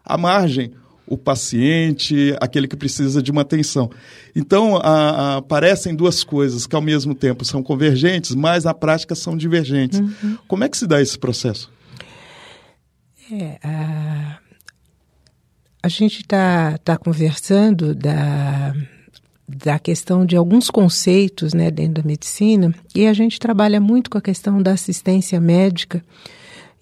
à 0.05 0.19
margem 0.19 0.73
o 1.07 1.17
paciente, 1.17 2.35
aquele 2.41 2.67
que 2.67 2.77
precisa 2.77 3.23
de 3.23 3.31
uma 3.31 3.43
atenção. 3.43 3.89
Então, 4.35 4.77
a, 4.77 4.81
a, 4.81 5.37
aparecem 5.37 5.95
duas 5.95 6.25
coisas 6.25 6.67
que 6.67 6.75
ao 6.75 6.83
mesmo 6.83 7.15
tempo 7.15 7.45
são 7.45 7.63
convergentes, 7.63 8.35
mas 8.35 8.65
na 8.65 8.75
prática 8.75 9.15
são 9.15 9.37
divergentes. 9.37 10.01
Uhum. 10.01 10.39
Como 10.49 10.65
é 10.65 10.69
que 10.69 10.77
se 10.77 10.89
dá 10.89 11.01
esse 11.01 11.17
processo? 11.17 11.71
É, 13.31 13.61
a, 13.63 14.41
a 15.83 15.89
gente 15.89 16.21
está 16.21 16.79
tá 16.79 16.97
conversando 16.97 17.95
da, 17.95 18.75
da 19.49 19.79
questão 19.79 20.27
de 20.27 20.37
alguns 20.37 20.71
conceitos 20.71 21.55
né, 21.55 21.71
dentro 21.71 22.03
da 22.03 22.03
medicina 22.03 22.75
e 22.95 23.07
a 23.07 23.13
gente 23.13 23.39
trabalha 23.39 23.81
muito 23.81 24.11
com 24.11 24.19
a 24.19 24.23
questão 24.23 24.63
da 24.63 24.73
assistência 24.73 25.41
médica 25.41 26.05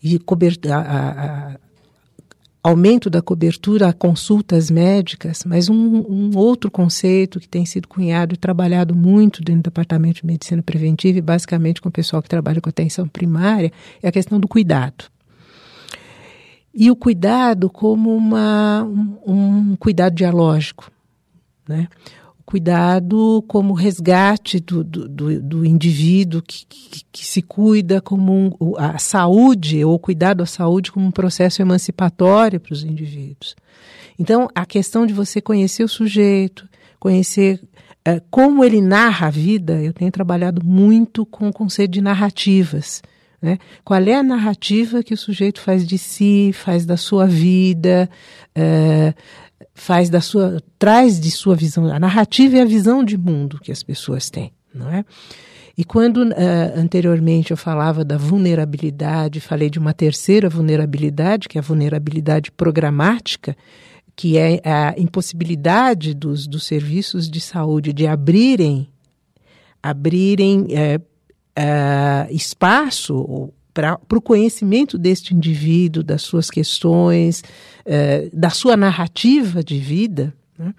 e 0.03 0.19
cobertura, 0.19 1.59
aumento 2.63 3.09
da 3.09 3.23
cobertura 3.23 3.89
a 3.89 3.93
consultas 3.93 4.71
médicas, 4.71 5.45
mas 5.47 5.69
um, 5.69 5.75
um, 5.75 6.31
outro 6.37 6.71
conceito 6.71 7.41
que 7.41 7.49
tem 7.49 7.65
sido 7.65 7.87
cunhado 7.89 8.35
e 8.35 8.37
trabalhado 8.39 8.95
muito 8.95 9.43
dentro 9.43 9.63
do 9.63 9.65
Departamento 9.65 10.21
de 10.21 10.27
Medicina 10.27 10.63
Preventiva 10.63 11.19
e 11.19 11.23
basicamente 11.23 11.81
com 11.81 11.89
o 11.89 11.93
pessoal 11.93 12.23
que 12.23 12.29
trabalha 12.29 12.61
com 12.61 12.69
atenção 12.69 13.07
primária 13.09 13.73
é 14.03 14.09
a 14.09 14.13
questão 14.13 14.41
do 14.41 14.49
cuidado. 14.49 15.05
E 16.81 16.93
o 16.93 16.95
cuidado 16.95 17.69
como 17.69 18.15
uma, 18.15 18.85
um, 18.85 19.17
um 19.27 19.77
cuidado 19.77 20.15
dialógico, 20.15 20.93
né? 21.69 21.89
cuidado 22.47 23.45
como 23.49 23.75
resgate 23.75 24.61
do, 24.61 24.85
do, 24.85 25.43
do, 25.43 25.67
indivíduo 25.67 26.41
que, 26.41 26.65
que, 26.67 27.03
que, 27.11 27.27
se 27.27 27.43
cuida 27.43 28.01
como 28.01 28.57
um, 28.61 28.75
a 28.79 28.97
saúde 28.97 29.85
ou 29.85 29.95
o 29.95 29.99
cuidado 29.99 30.41
à 30.41 30.47
saúde 30.47 30.93
como 30.93 31.05
um 31.05 31.11
processo 31.11 31.61
emancipatório 31.61 32.61
para 32.61 32.73
os 32.73 32.85
indivíduos. 32.85 33.57
Então, 34.17 34.49
a 34.55 34.65
questão 34.65 35.05
de 35.05 35.13
você 35.13 35.41
conhecer 35.41 35.83
o 35.83 35.89
sujeito, 35.89 36.69
conhecer 37.01 37.61
é, 38.05 38.23
como 38.31 38.65
ele 38.65 38.81
narra 38.81 39.27
a 39.27 39.31
vida, 39.31 39.83
eu 39.83 39.93
tenho 39.93 40.13
trabalhado 40.13 40.65
muito 40.65 41.27
com 41.27 41.49
o 41.49 41.53
conceito 41.53 41.91
de 41.91 42.01
narrativas. 42.01 43.03
Né? 43.41 43.59
Qual 43.85 44.01
é 44.03 44.15
a 44.15 44.23
narrativa 44.23 45.03
que 45.03 45.15
o 45.15 45.17
sujeito 45.17 45.61
faz 45.61 45.87
de 45.87 45.97
si, 45.97 46.51
faz 46.53 46.85
da 46.85 46.97
sua 46.97 47.27
vida, 47.27 48.11
é, 48.55 49.15
faz 49.75 50.11
da 50.11 50.21
sua, 50.21 50.61
traz 50.79 51.21
de 51.21 51.31
sua 51.31 51.55
visão, 51.55 51.87
a 51.87 52.01
narrativa 52.01 52.57
e 52.57 52.61
a 52.61 52.65
visão 52.65 53.05
de 53.05 53.17
mundo 53.17 53.61
que 53.61 53.71
as 53.71 53.83
pessoas 53.83 54.29
têm, 54.29 54.53
não 54.75 54.91
é? 54.91 55.05
E 55.77 55.85
quando 55.85 56.25
uh, 56.25 56.35
anteriormente 56.75 57.53
eu 57.53 57.57
falava 57.57 58.05
da 58.05 58.19
vulnerabilidade, 58.19 59.41
falei 59.41 59.71
de 59.71 59.79
uma 59.79 59.95
terceira 59.95 60.49
vulnerabilidade, 60.49 61.49
que 61.49 61.57
é 61.57 61.61
a 61.61 61.63
vulnerabilidade 61.63 62.51
programática, 62.51 63.57
que 64.17 64.37
é 64.37 64.61
a 64.65 64.97
impossibilidade 64.99 66.15
dos, 66.15 66.49
dos 66.49 66.65
serviços 66.65 67.31
de 67.31 67.41
saúde 67.41 67.93
de 67.93 68.09
abrirem, 68.09 68.89
abrirem 69.81 70.63
uh, 70.63 71.01
uh, 71.59 72.33
espaço 72.33 73.53
para 73.75 73.99
o 74.13 74.21
conhecimento 74.21 74.99
deste 74.99 75.35
indivíduo, 75.35 76.03
das 76.03 76.23
suas 76.23 76.51
questões, 76.51 77.45
eh, 77.87 78.29
da 78.33 78.51
sua 78.51 78.77
narrativa 78.77 79.63
de 79.63 79.79
vida, 79.79 80.35
né? 80.59 80.75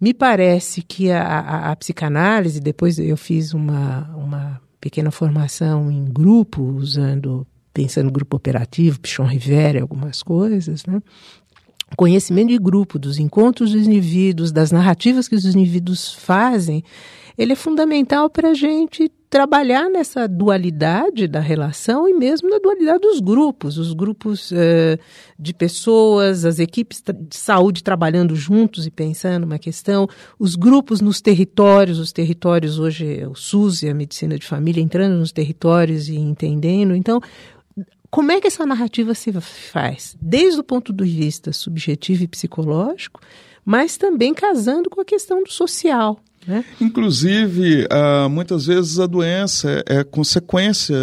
me 0.00 0.12
parece 0.12 0.82
que 0.82 1.12
a, 1.12 1.22
a, 1.22 1.70
a, 1.70 1.76
psicanálise, 1.76 2.58
depois 2.58 2.98
eu 2.98 3.16
fiz 3.16 3.54
uma, 3.54 4.10
uma 4.16 4.60
pequena 4.80 5.12
formação 5.12 5.92
em 5.92 6.06
grupo, 6.06 6.60
usando, 6.60 7.46
pensando 7.72 8.10
grupo 8.10 8.36
operativo, 8.36 8.98
Pichon 8.98 9.26
Rivera, 9.26 9.80
algumas 9.80 10.20
coisas, 10.20 10.84
né? 10.86 11.00
conhecimento 11.96 12.48
de 12.48 12.58
grupo, 12.58 12.98
dos 12.98 13.18
encontros 13.18 13.72
dos 13.72 13.86
indivíduos, 13.86 14.50
das 14.50 14.72
narrativas 14.72 15.28
que 15.28 15.36
os 15.36 15.44
indivíduos 15.44 16.14
fazem, 16.14 16.82
ele 17.38 17.52
é 17.52 17.56
fundamental 17.56 18.28
para 18.28 18.50
a 18.50 18.54
gente 18.54 19.08
trabalhar 19.30 19.88
nessa 19.88 20.26
dualidade 20.26 21.28
da 21.28 21.38
relação 21.38 22.08
e 22.08 22.14
mesmo 22.14 22.48
na 22.48 22.58
dualidade 22.58 23.00
dos 23.00 23.20
grupos, 23.20 23.78
os 23.78 23.92
grupos 23.92 24.50
uh, 24.50 24.98
de 25.38 25.54
pessoas, 25.54 26.44
as 26.44 26.58
equipes 26.58 27.00
de 27.00 27.36
saúde 27.36 27.84
trabalhando 27.84 28.34
juntos 28.34 28.86
e 28.86 28.90
pensando 28.90 29.44
uma 29.44 29.58
questão, 29.58 30.08
os 30.38 30.56
grupos 30.56 31.00
nos 31.00 31.20
territórios, 31.20 31.98
os 32.00 32.10
territórios 32.10 32.78
hoje, 32.78 33.24
o 33.26 33.34
SUS 33.34 33.82
e 33.82 33.88
a 33.88 33.94
medicina 33.94 34.36
de 34.36 34.46
família 34.46 34.82
entrando 34.82 35.16
nos 35.16 35.30
territórios 35.30 36.08
e 36.08 36.16
entendendo. 36.16 36.96
Então, 36.96 37.20
como 38.10 38.32
é 38.32 38.40
que 38.40 38.46
essa 38.46 38.66
narrativa 38.66 39.14
se 39.14 39.30
faz? 39.40 40.16
Desde 40.20 40.58
o 40.58 40.64
ponto 40.64 40.92
de 40.92 41.04
vista 41.04 41.52
subjetivo 41.52 42.24
e 42.24 42.28
psicológico, 42.28 43.20
mas 43.64 43.98
também 43.98 44.32
casando 44.32 44.88
com 44.88 45.02
a 45.02 45.04
questão 45.04 45.42
do 45.42 45.52
social. 45.52 46.18
Né? 46.48 46.64
Inclusive, 46.80 47.84
uh, 47.84 48.28
muitas 48.30 48.64
vezes 48.64 48.98
a 48.98 49.06
doença 49.06 49.84
é, 49.86 49.98
é 49.98 50.04
consequência 50.04 50.96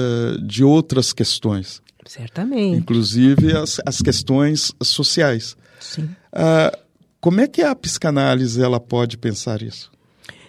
de 0.43 0.63
outras 0.63 1.13
questões. 1.13 1.83
Certamente. 2.03 2.77
Inclusive 2.77 3.55
as, 3.55 3.79
as 3.85 4.01
questões 4.01 4.73
sociais. 4.81 5.55
Sim. 5.79 6.09
Uh, 6.33 6.75
como 7.21 7.41
é 7.41 7.47
que 7.47 7.61
a 7.61 7.75
psicanálise 7.75 8.59
ela 8.59 8.79
pode 8.79 9.19
pensar 9.19 9.61
isso? 9.61 9.91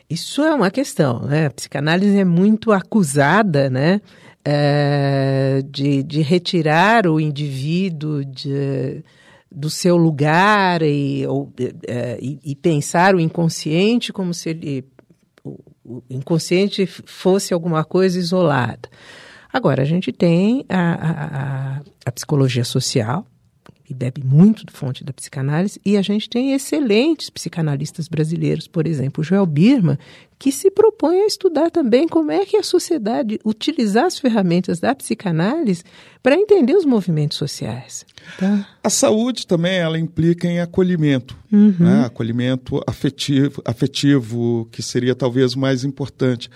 Isso 0.08 0.40
é 0.40 0.54
uma 0.54 0.70
questão, 0.70 1.20
né? 1.26 1.46
A 1.46 1.50
psicanálise 1.50 2.16
é 2.16 2.24
muito 2.24 2.72
acusada, 2.72 3.68
né? 3.68 4.00
É, 4.44 5.62
de, 5.68 6.02
de 6.04 6.22
retirar 6.22 7.06
o 7.06 7.18
indivíduo 7.20 8.24
de, 8.24 9.02
do 9.56 9.70
seu 9.70 9.96
lugar 9.96 10.82
e, 10.82 11.26
ou, 11.26 11.50
é, 11.88 12.18
e, 12.20 12.38
e, 12.44 12.54
pensar 12.54 13.14
o 13.14 13.20
inconsciente 13.20 14.12
como 14.12 14.34
se 14.34 14.50
ele, 14.50 14.84
o, 15.42 15.58
o, 15.82 16.02
inconsciente 16.10 16.84
fosse 16.84 17.54
alguma 17.54 17.82
coisa 17.82 18.18
isolada. 18.18 18.86
Agora, 19.50 19.80
a 19.80 19.86
gente 19.86 20.12
tem 20.12 20.66
a, 20.68 21.78
a, 21.78 21.82
a 22.04 22.12
psicologia 22.12 22.64
social, 22.64 23.26
e 23.88 23.94
bebe 23.94 24.22
muito 24.24 24.64
da 24.64 24.72
fonte 24.72 25.04
da 25.04 25.12
psicanálise, 25.12 25.80
e 25.84 25.96
a 25.96 26.02
gente 26.02 26.28
tem 26.28 26.52
excelentes 26.52 27.30
psicanalistas 27.30 28.08
brasileiros, 28.08 28.66
por 28.66 28.86
exemplo, 28.86 29.22
Joel 29.22 29.46
Birman, 29.46 29.98
que 30.38 30.52
se 30.52 30.70
propõe 30.70 31.20
a 31.20 31.26
estudar 31.26 31.70
também 31.70 32.06
como 32.06 32.30
é 32.30 32.44
que 32.44 32.56
a 32.56 32.62
sociedade 32.62 33.40
utilizar 33.44 34.04
as 34.04 34.18
ferramentas 34.18 34.78
da 34.78 34.94
psicanálise 34.94 35.82
para 36.22 36.34
entender 36.34 36.74
os 36.74 36.84
movimentos 36.84 37.38
sociais. 37.38 38.04
Tá? 38.38 38.68
A 38.82 38.90
saúde 38.90 39.46
também 39.46 39.76
ela 39.78 39.98
implica 39.98 40.46
em 40.46 40.60
acolhimento, 40.60 41.36
uhum. 41.50 41.74
né? 41.78 42.04
acolhimento 42.04 42.82
afetivo, 42.86 43.62
afetivo, 43.64 44.68
que 44.70 44.82
seria 44.82 45.14
talvez 45.14 45.54
mais 45.54 45.84
importante. 45.84 46.50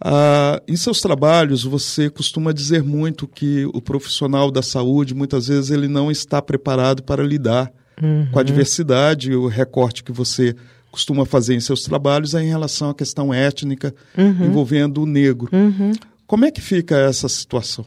Ah, 0.00 0.60
em 0.68 0.76
seus 0.76 1.00
trabalhos, 1.00 1.64
você 1.64 2.10
costuma 2.10 2.52
dizer 2.52 2.82
muito 2.82 3.26
que 3.26 3.64
o 3.72 3.80
profissional 3.80 4.50
da 4.50 4.62
saúde, 4.62 5.14
muitas 5.14 5.48
vezes, 5.48 5.70
ele 5.70 5.88
não 5.88 6.10
está 6.10 6.42
preparado 6.42 7.02
para 7.02 7.22
lidar 7.22 7.72
uhum. 8.02 8.28
com 8.30 8.38
a 8.38 8.42
diversidade. 8.42 9.34
O 9.34 9.46
recorte 9.46 10.04
que 10.04 10.12
você 10.12 10.54
costuma 10.90 11.24
fazer 11.24 11.54
em 11.54 11.60
seus 11.60 11.82
trabalhos 11.82 12.34
é 12.34 12.42
em 12.42 12.48
relação 12.48 12.90
à 12.90 12.94
questão 12.94 13.32
étnica 13.32 13.94
uhum. 14.16 14.46
envolvendo 14.46 15.02
o 15.02 15.06
negro. 15.06 15.48
Uhum. 15.52 15.92
Como 16.26 16.44
é 16.44 16.50
que 16.50 16.60
fica 16.60 16.96
essa 16.96 17.28
situação? 17.28 17.86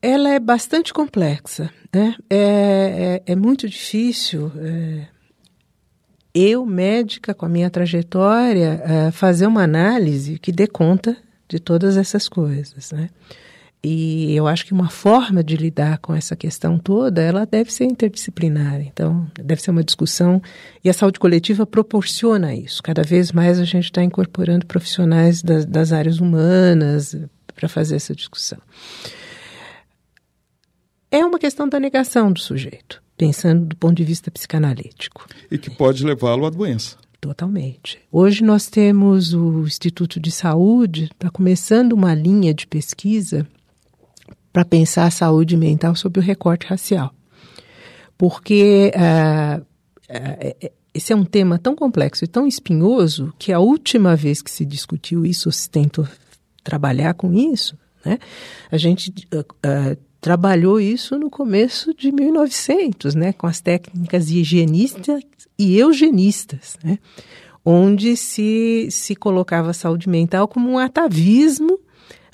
Ela 0.00 0.30
é 0.30 0.40
bastante 0.40 0.92
complexa. 0.92 1.70
Né? 1.94 2.14
É, 2.28 3.22
é, 3.26 3.32
é 3.32 3.36
muito 3.36 3.68
difícil. 3.68 4.52
É 4.56 5.06
eu, 6.34 6.64
médica, 6.64 7.34
com 7.34 7.46
a 7.46 7.48
minha 7.48 7.70
trajetória, 7.70 8.82
uh, 8.84 9.12
fazer 9.12 9.46
uma 9.46 9.62
análise 9.62 10.38
que 10.38 10.50
dê 10.50 10.66
conta 10.66 11.16
de 11.48 11.58
todas 11.58 11.96
essas 11.96 12.28
coisas, 12.28 12.90
né? 12.92 13.10
E 13.84 14.32
eu 14.36 14.46
acho 14.46 14.64
que 14.64 14.72
uma 14.72 14.88
forma 14.88 15.42
de 15.42 15.56
lidar 15.56 15.98
com 15.98 16.14
essa 16.14 16.36
questão 16.36 16.78
toda, 16.78 17.20
ela 17.20 17.44
deve 17.44 17.72
ser 17.72 17.84
interdisciplinar. 17.84 18.80
Então, 18.80 19.26
deve 19.34 19.60
ser 19.60 19.72
uma 19.72 19.82
discussão 19.82 20.40
e 20.84 20.88
a 20.88 20.92
saúde 20.92 21.18
coletiva 21.18 21.66
proporciona 21.66 22.54
isso. 22.54 22.80
Cada 22.80 23.02
vez 23.02 23.32
mais 23.32 23.58
a 23.58 23.64
gente 23.64 23.86
está 23.86 24.00
incorporando 24.02 24.66
profissionais 24.66 25.42
das, 25.42 25.66
das 25.66 25.92
áreas 25.92 26.20
humanas 26.20 27.16
para 27.56 27.68
fazer 27.68 27.96
essa 27.96 28.14
discussão. 28.14 28.58
É 31.10 31.26
uma 31.26 31.40
questão 31.40 31.68
da 31.68 31.80
negação 31.80 32.32
do 32.32 32.38
sujeito 32.38 33.02
pensando 33.22 33.66
do 33.66 33.76
ponto 33.76 33.94
de 33.94 34.02
vista 34.02 34.32
psicanalítico. 34.32 35.28
E 35.48 35.56
que 35.56 35.70
pode 35.70 36.04
levá-lo 36.04 36.44
à 36.44 36.50
doença. 36.50 36.96
Totalmente. 37.20 38.00
Hoje 38.10 38.42
nós 38.42 38.66
temos 38.66 39.32
o 39.32 39.60
Instituto 39.60 40.18
de 40.18 40.32
Saúde, 40.32 41.04
está 41.04 41.30
começando 41.30 41.92
uma 41.92 42.14
linha 42.14 42.52
de 42.52 42.66
pesquisa 42.66 43.46
para 44.52 44.64
pensar 44.64 45.06
a 45.06 45.10
saúde 45.10 45.56
mental 45.56 45.94
sob 45.94 46.18
o 46.18 46.22
recorte 46.22 46.66
racial. 46.66 47.14
Porque 48.18 48.90
uh, 48.96 49.60
uh, 49.60 50.70
esse 50.92 51.12
é 51.12 51.16
um 51.16 51.24
tema 51.24 51.60
tão 51.60 51.76
complexo 51.76 52.24
e 52.24 52.28
tão 52.28 52.44
espinhoso 52.44 53.32
que 53.38 53.52
a 53.52 53.60
última 53.60 54.16
vez 54.16 54.42
que 54.42 54.50
se 54.50 54.64
discutiu 54.64 55.24
isso, 55.24 55.52
se 55.52 55.70
tentou 55.70 56.08
trabalhar 56.64 57.14
com 57.14 57.32
isso, 57.32 57.78
né, 58.04 58.18
a 58.68 58.76
gente 58.76 59.14
uh, 59.32 59.96
trabalhou 60.22 60.80
isso 60.80 61.18
no 61.18 61.28
começo 61.28 61.92
de 61.92 62.12
1900, 62.12 63.16
né, 63.16 63.32
com 63.32 63.48
as 63.48 63.60
técnicas 63.60 64.30
higienistas 64.30 65.24
e 65.58 65.76
eugenistas, 65.76 66.78
né, 66.82 67.00
onde 67.64 68.16
se, 68.16 68.86
se 68.88 69.16
colocava 69.16 69.70
a 69.70 69.74
saúde 69.74 70.08
mental 70.08 70.46
como 70.46 70.70
um 70.70 70.78
atavismo 70.78 71.76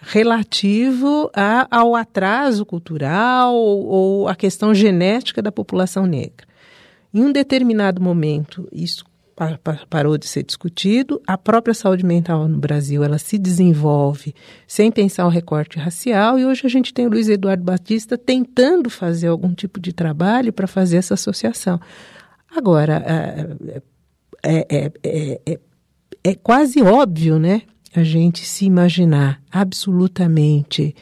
relativo 0.02 1.30
a, 1.34 1.66
ao 1.70 1.96
atraso 1.96 2.66
cultural 2.66 3.54
ou, 3.54 4.28
à 4.28 4.36
questão 4.36 4.74
genética 4.74 5.40
da 5.40 5.50
população 5.50 6.04
negra. 6.04 6.46
Em 7.12 7.22
um 7.22 7.32
determinado 7.32 8.02
momento, 8.02 8.68
isso 8.70 9.02
parou 9.88 10.18
de 10.18 10.26
ser 10.26 10.42
discutido. 10.42 11.20
A 11.26 11.38
própria 11.38 11.74
saúde 11.74 12.04
mental 12.04 12.48
no 12.48 12.58
Brasil 12.58 13.04
ela 13.04 13.18
se 13.18 13.38
desenvolve 13.38 14.34
sem 14.66 14.90
pensar 14.90 15.26
o 15.26 15.30
recorte 15.30 15.78
racial 15.78 16.38
e 16.38 16.44
hoje 16.44 16.62
a 16.64 16.68
gente 16.68 16.92
tem 16.92 17.06
o 17.06 17.10
Luiz 17.10 17.28
Eduardo 17.28 17.62
Batista 17.62 18.18
tentando 18.18 18.90
fazer 18.90 19.28
algum 19.28 19.54
tipo 19.54 19.78
de 19.78 19.92
trabalho 19.92 20.52
para 20.52 20.66
fazer 20.66 20.96
essa 20.96 21.14
associação. 21.14 21.80
Agora, 22.50 23.04
é, 24.42 24.66
é, 24.68 24.92
é, 25.02 25.60
é, 26.24 26.34
quase 26.34 26.82
óbvio, 26.82 27.38
né? 27.38 27.62
A 27.94 28.02
gente 28.02 28.44
se 28.44 28.64
imaginar 28.64 29.40
absolutamente 29.50 30.94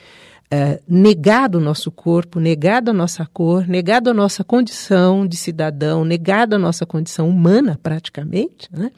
é, 0.51 0.81
negado 0.89 1.59
o 1.59 1.61
nosso 1.61 1.91
corpo, 1.91 2.39
negado 2.39 2.91
a 2.91 2.95
nossa 2.95 3.27
cor, 3.27 3.67
negado 3.67 4.11
a 4.11 4.15
nossa 4.15 4.45
condição 4.45 5.27
de 5.27 5.37
cidadão, 5.37 6.05
negado 6.05 6.55
a 6.55 6.59
nossa 6.59 6.87
condição 6.87 7.29
humana, 7.29 7.79
praticamente. 7.83 8.69
Né? 8.73 8.91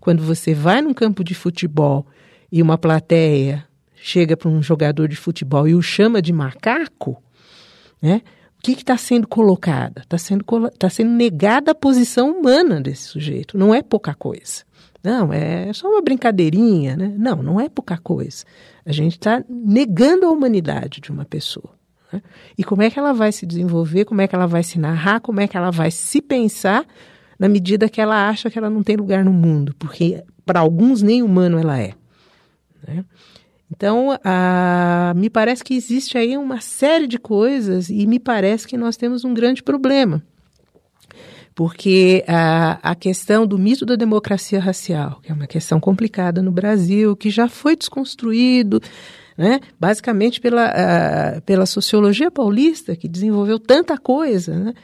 Quando 0.00 0.22
você 0.22 0.54
vai 0.54 0.80
num 0.80 0.94
campo 0.94 1.22
de 1.22 1.34
futebol 1.34 2.06
e 2.50 2.60
uma 2.60 2.76
plateia 2.76 3.64
chega 3.94 4.36
para 4.36 4.48
um 4.48 4.62
jogador 4.62 5.08
de 5.08 5.16
futebol 5.16 5.66
e 5.66 5.74
o 5.74 5.82
chama 5.82 6.22
de 6.22 6.32
macaco, 6.32 7.22
né? 8.00 8.22
o 8.58 8.62
que 8.62 8.72
está 8.72 8.96
sendo 8.96 9.28
colocada? 9.28 10.02
Está 10.02 10.18
sendo, 10.18 10.44
tá 10.78 10.90
sendo 10.90 11.10
negada 11.10 11.70
a 11.70 11.74
posição 11.74 12.30
humana 12.30 12.80
desse 12.80 13.04
sujeito. 13.04 13.56
Não 13.56 13.74
é 13.74 13.82
pouca 13.82 14.14
coisa. 14.14 14.64
Não, 15.06 15.32
é 15.32 15.72
só 15.72 15.88
uma 15.88 16.02
brincadeirinha, 16.02 16.96
né? 16.96 17.14
Não, 17.16 17.40
não 17.40 17.60
é 17.60 17.68
pouca 17.68 17.96
coisa. 17.96 18.44
A 18.84 18.90
gente 18.90 19.12
está 19.12 19.40
negando 19.48 20.26
a 20.26 20.30
humanidade 20.32 21.00
de 21.00 21.12
uma 21.12 21.24
pessoa. 21.24 21.70
Né? 22.12 22.20
E 22.58 22.64
como 22.64 22.82
é 22.82 22.90
que 22.90 22.98
ela 22.98 23.12
vai 23.12 23.30
se 23.30 23.46
desenvolver, 23.46 24.04
como 24.04 24.20
é 24.20 24.26
que 24.26 24.34
ela 24.34 24.48
vai 24.48 24.64
se 24.64 24.80
narrar, 24.80 25.20
como 25.20 25.40
é 25.40 25.46
que 25.46 25.56
ela 25.56 25.70
vai 25.70 25.92
se 25.92 26.20
pensar 26.20 26.84
na 27.38 27.48
medida 27.48 27.88
que 27.88 28.00
ela 28.00 28.28
acha 28.28 28.50
que 28.50 28.58
ela 28.58 28.68
não 28.68 28.82
tem 28.82 28.96
lugar 28.96 29.24
no 29.24 29.32
mundo, 29.32 29.76
porque 29.78 30.24
para 30.44 30.58
alguns 30.58 31.02
nem 31.02 31.22
humano 31.22 31.56
ela 31.56 31.78
é. 31.78 31.92
Né? 32.84 33.04
Então, 33.70 34.18
a, 34.24 35.12
me 35.14 35.30
parece 35.30 35.62
que 35.62 35.74
existe 35.74 36.18
aí 36.18 36.36
uma 36.36 36.60
série 36.60 37.06
de 37.06 37.16
coisas 37.20 37.90
e 37.90 38.08
me 38.08 38.18
parece 38.18 38.66
que 38.66 38.76
nós 38.76 38.96
temos 38.96 39.24
um 39.24 39.32
grande 39.32 39.62
problema 39.62 40.20
porque 41.56 42.22
a, 42.28 42.90
a 42.90 42.94
questão 42.94 43.46
do 43.46 43.58
mito 43.58 43.86
da 43.86 43.96
democracia 43.96 44.60
racial, 44.60 45.20
que 45.22 45.32
é 45.32 45.34
uma 45.34 45.46
questão 45.46 45.80
complicada 45.80 46.42
no 46.42 46.52
Brasil, 46.52 47.16
que 47.16 47.30
já 47.30 47.48
foi 47.48 47.74
desconstruído, 47.74 48.78
né, 49.38 49.60
basicamente 49.80 50.38
pela, 50.38 50.66
a, 50.66 51.40
pela 51.40 51.64
sociologia 51.64 52.30
paulista, 52.30 52.94
que 52.94 53.08
desenvolveu 53.08 53.58
tanta 53.58 53.96
coisa, 53.96 54.54
né, 54.54 54.74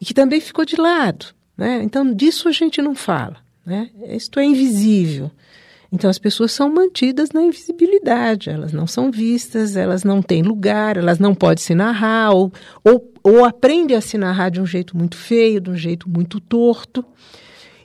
e 0.00 0.04
que 0.04 0.12
também 0.12 0.40
ficou 0.40 0.64
de 0.64 0.74
lado. 0.74 1.26
Né? 1.56 1.80
Então, 1.84 2.12
disso 2.12 2.48
a 2.48 2.52
gente 2.52 2.82
não 2.82 2.96
fala. 2.96 3.36
Né? 3.64 3.88
Isto 4.08 4.40
é 4.40 4.44
invisível. 4.44 5.30
Então 5.92 6.10
as 6.10 6.18
pessoas 6.18 6.52
são 6.52 6.72
mantidas 6.72 7.30
na 7.30 7.42
invisibilidade, 7.42 8.50
elas 8.50 8.72
não 8.72 8.86
são 8.86 9.10
vistas, 9.10 9.76
elas 9.76 10.02
não 10.02 10.20
têm 10.20 10.42
lugar, 10.42 10.96
elas 10.96 11.18
não 11.18 11.34
podem 11.34 11.62
se 11.62 11.74
narrar, 11.74 12.32
ou, 12.32 12.52
ou, 12.84 13.12
ou 13.22 13.44
aprende 13.44 13.94
a 13.94 14.00
se 14.00 14.18
narrar 14.18 14.50
de 14.50 14.60
um 14.60 14.66
jeito 14.66 14.96
muito 14.96 15.16
feio, 15.16 15.60
de 15.60 15.70
um 15.70 15.76
jeito 15.76 16.08
muito 16.08 16.40
torto. 16.40 17.04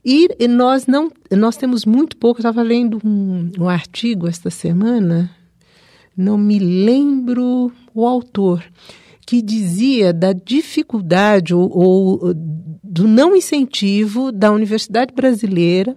E, 0.04 0.28
nós 0.48 0.88
não, 0.88 1.12
nós 1.32 1.56
temos 1.56 1.86
muito 1.86 2.18
pouco. 2.18 2.40
Eu 2.40 2.42
estava 2.42 2.64
lendo 2.64 3.00
um, 3.06 3.52
um 3.60 3.70
artigo 3.70 4.28
esta 4.28 4.50
semana, 4.50 5.30
não 6.18 6.38
me 6.40 6.58
lembro 6.58 7.72
o 7.94 8.06
autor, 8.08 8.64
que 9.28 9.44
dizia 9.44 10.12
da 10.12 10.34
dificuldade 10.34 11.54
ou, 11.54 11.70
ou 11.72 12.34
do 12.84 13.08
não 13.08 13.36
incentivo 13.36 14.32
da 14.32 14.52
Universidade 14.52 15.14
Brasileira 15.14 15.96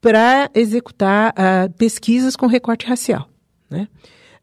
para 0.00 0.50
executar 0.54 1.32
uh, 1.32 1.72
pesquisas 1.74 2.36
com 2.36 2.46
recorte 2.46 2.86
racial. 2.86 3.28
Né? 3.70 3.88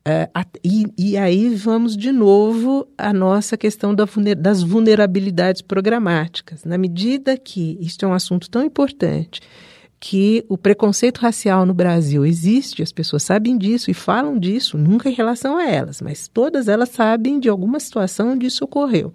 Uh, 0.08 0.46
e, 0.64 0.86
e, 0.98 1.18
aí 1.18 1.56
vamos 1.56 1.98
de 1.98 2.12
novo 2.12 2.88
à 2.96 3.12
nossa 3.12 3.58
questão 3.58 3.96
da 3.96 4.06
vulner 4.06 4.36
das 4.36 4.62
vulnerabilidades 4.62 5.62
programáticas. 5.62 6.64
Na 6.64 6.78
medida 6.78 7.38
que 7.38 7.78
isto 7.82 8.06
é 8.06 8.08
um 8.08 8.14
assunto 8.14 8.50
tão 8.50 8.64
importante, 8.64 9.42
que 10.00 10.46
o 10.48 10.58
preconceito 10.58 11.18
racial 11.18 11.66
no 11.66 11.74
Brasil 11.74 12.24
existe, 12.24 12.84
as 12.84 12.92
pessoas 12.92 13.24
sabem 13.24 13.58
disso 13.58 13.90
e 13.90 13.94
falam 13.96 14.38
disso, 14.38 14.78
nunca 14.78 15.10
em 15.10 15.14
relação 15.14 15.58
a 15.58 15.66
elas, 15.66 16.00
mas 16.02 16.28
todas 16.28 16.68
elas 16.68 16.90
sabem 16.90 17.40
de 17.40 17.50
alguma 17.50 17.80
situação 17.80 18.34
onde 18.34 18.46
isso 18.46 18.64
ocorreu. 18.64 19.12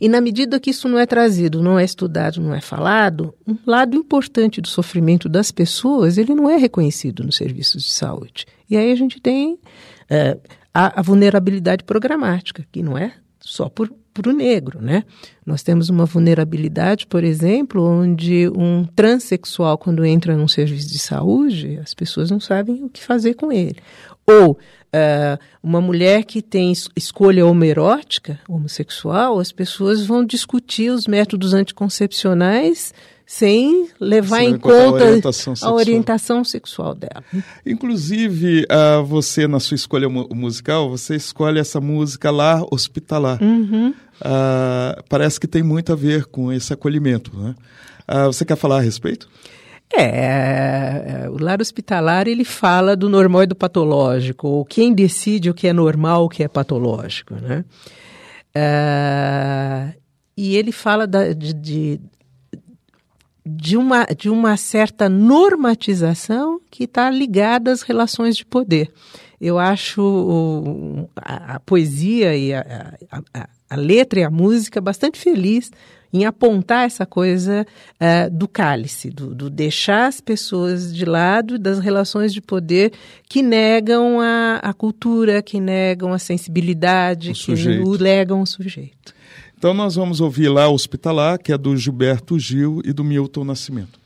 E 0.00 0.08
na 0.08 0.20
medida 0.20 0.60
que 0.60 0.70
isso 0.70 0.88
não 0.88 0.98
é 0.98 1.06
trazido, 1.06 1.62
não 1.62 1.78
é 1.78 1.84
estudado, 1.84 2.40
não 2.40 2.54
é 2.54 2.60
falado, 2.60 3.34
um 3.46 3.56
lado 3.66 3.96
importante 3.96 4.60
do 4.60 4.68
sofrimento 4.68 5.28
das 5.28 5.50
pessoas, 5.50 6.18
ele 6.18 6.34
não 6.34 6.48
é 6.48 6.56
reconhecido 6.56 7.24
nos 7.24 7.36
serviços 7.36 7.82
de 7.82 7.92
saúde. 7.92 8.46
E 8.70 8.76
aí 8.76 8.92
a 8.92 8.96
gente 8.96 9.20
tem 9.20 9.58
é, 10.08 10.38
a, 10.72 11.00
a 11.00 11.02
vulnerabilidade 11.02 11.84
programática, 11.84 12.64
que 12.70 12.82
não 12.82 12.96
é 12.96 13.14
só 13.40 13.68
por 13.68 13.90
para 14.22 14.30
o 14.32 14.34
negro, 14.34 14.82
né? 14.82 15.04
Nós 15.46 15.62
temos 15.62 15.88
uma 15.88 16.04
vulnerabilidade, 16.04 17.06
por 17.06 17.22
exemplo, 17.22 17.82
onde 17.82 18.48
um 18.48 18.84
transexual, 18.84 19.78
quando 19.78 20.04
entra 20.04 20.36
num 20.36 20.48
serviço 20.48 20.88
de 20.88 20.98
saúde, 20.98 21.78
as 21.80 21.94
pessoas 21.94 22.30
não 22.30 22.40
sabem 22.40 22.84
o 22.84 22.88
que 22.88 23.02
fazer 23.02 23.34
com 23.34 23.52
ele. 23.52 23.76
Ou 24.28 24.52
uh, 24.52 25.38
uma 25.62 25.80
mulher 25.80 26.24
que 26.24 26.42
tem 26.42 26.72
escolha 26.94 27.46
homerótica, 27.46 28.38
homossexual, 28.48 29.38
as 29.38 29.52
pessoas 29.52 30.04
vão 30.04 30.24
discutir 30.24 30.90
os 30.90 31.06
métodos 31.06 31.54
anticoncepcionais 31.54 32.92
sem 33.28 33.90
levar 34.00 34.38
sem 34.38 34.52
em 34.52 34.58
conta 34.58 35.04
a 35.04 35.06
orientação, 35.06 35.54
a 35.60 35.72
orientação, 35.74 36.44
sexual 36.44 36.94
dela. 36.94 37.22
Inclusive, 37.64 38.64
uh, 38.64 39.04
você, 39.04 39.46
na 39.46 39.60
sua 39.60 39.74
escolha 39.74 40.08
mu 40.08 40.26
musical, 40.32 40.88
você 40.88 41.14
escolhe 41.16 41.58
essa 41.60 41.78
música 41.78 42.30
lá, 42.30 42.64
hospitalar. 42.70 43.38
Uhum. 43.42 43.90
Uh, 43.90 45.02
parece 45.10 45.38
que 45.38 45.46
tem 45.46 45.62
muito 45.62 45.92
a 45.92 45.96
ver 45.96 46.24
com 46.24 46.50
esse 46.50 46.72
acolhimento. 46.72 47.36
Né? 47.38 47.54
Uh, 48.08 48.32
você 48.32 48.46
quer 48.46 48.56
falar 48.56 48.78
a 48.78 48.80
respeito? 48.80 49.28
É, 49.94 51.24
é, 51.24 51.30
o 51.30 51.42
lar 51.42 51.60
hospitalar 51.60 52.28
ele 52.28 52.44
fala 52.44 52.94
do 52.94 53.08
normal 53.08 53.44
e 53.44 53.46
do 53.46 53.56
patológico, 53.56 54.46
ou 54.46 54.64
quem 54.64 54.92
decide 54.92 55.48
o 55.48 55.54
que 55.54 55.66
é 55.66 55.72
normal, 55.72 56.24
o 56.24 56.28
que 56.28 56.42
é 56.42 56.48
patológico, 56.48 57.34
né? 57.34 57.64
É, 58.54 59.94
e 60.36 60.56
ele 60.56 60.72
fala 60.72 61.06
da, 61.06 61.32
de, 61.32 61.54
de, 61.54 62.00
de, 63.44 63.76
uma, 63.76 64.04
de 64.04 64.28
uma 64.28 64.56
certa 64.56 65.08
normatização 65.08 66.60
que 66.70 66.84
está 66.84 67.10
ligada 67.10 67.72
às 67.72 67.82
relações 67.82 68.36
de 68.36 68.44
poder. 68.44 68.92
Eu 69.40 69.58
acho 69.58 70.02
o, 70.02 71.08
a, 71.16 71.54
a, 71.54 71.60
poesia 71.60 72.36
e 72.36 72.52
a, 72.52 72.94
a, 73.32 73.48
a 73.70 73.76
letra 73.76 74.20
e 74.20 74.24
a 74.24 74.30
música 74.30 74.80
bastante 74.80 75.18
feliz 75.18 75.70
em 76.12 76.24
apontar 76.24 76.86
essa 76.86 77.04
coisa 77.04 77.66
uh, 77.94 78.30
do 78.30 78.48
cálice, 78.48 79.10
do, 79.10 79.34
do, 79.34 79.50
deixar 79.50 80.06
as 80.06 80.20
pessoas 80.20 80.94
de 80.94 81.04
lado 81.04 81.58
das 81.58 81.78
relações 81.78 82.32
de 82.32 82.40
poder 82.40 82.92
que 83.28 83.42
negam 83.42 84.20
a, 84.20 84.56
a 84.62 84.72
cultura, 84.72 85.42
que 85.42 85.60
negam 85.60 86.12
a 86.12 86.18
sensibilidade, 86.18 87.30
o 87.30 87.34
que 87.34 87.38
sujeito. 87.38 87.88
o 87.88 87.98
negam 87.98 88.40
o 88.40 88.46
sujeito. 88.46 89.14
Então 89.56 89.74
nós 89.74 89.96
vamos 89.96 90.20
ouvir 90.20 90.48
lá 90.48 90.68
Hospitalar, 90.68 91.38
que 91.38 91.52
é 91.52 91.58
do 91.58 91.76
Gilberto 91.76 92.38
Gil 92.38 92.80
e 92.84 92.92
do 92.92 93.02
Milton 93.02 93.44
Nascimento. 93.44 93.98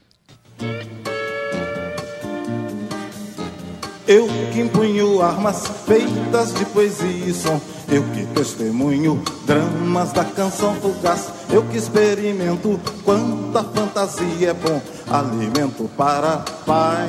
Eu 4.06 4.26
que 4.52 4.60
empunho 4.60 5.22
armas 5.22 5.66
feitas 5.86 6.52
de 6.54 6.64
poesia 6.66 7.26
e 7.26 7.32
som 7.32 7.60
eu 7.92 8.02
que 8.14 8.24
testemunho 8.34 9.22
dramas 9.44 10.12
da 10.12 10.24
canção 10.24 10.74
fugaz, 10.76 11.28
eu 11.50 11.62
que 11.64 11.76
experimento 11.76 12.80
quanta 13.04 13.62
fantasia 13.62 14.50
é 14.50 14.54
bom, 14.54 14.80
alimento 15.10 15.90
para 15.94 16.38
paz. 16.64 17.08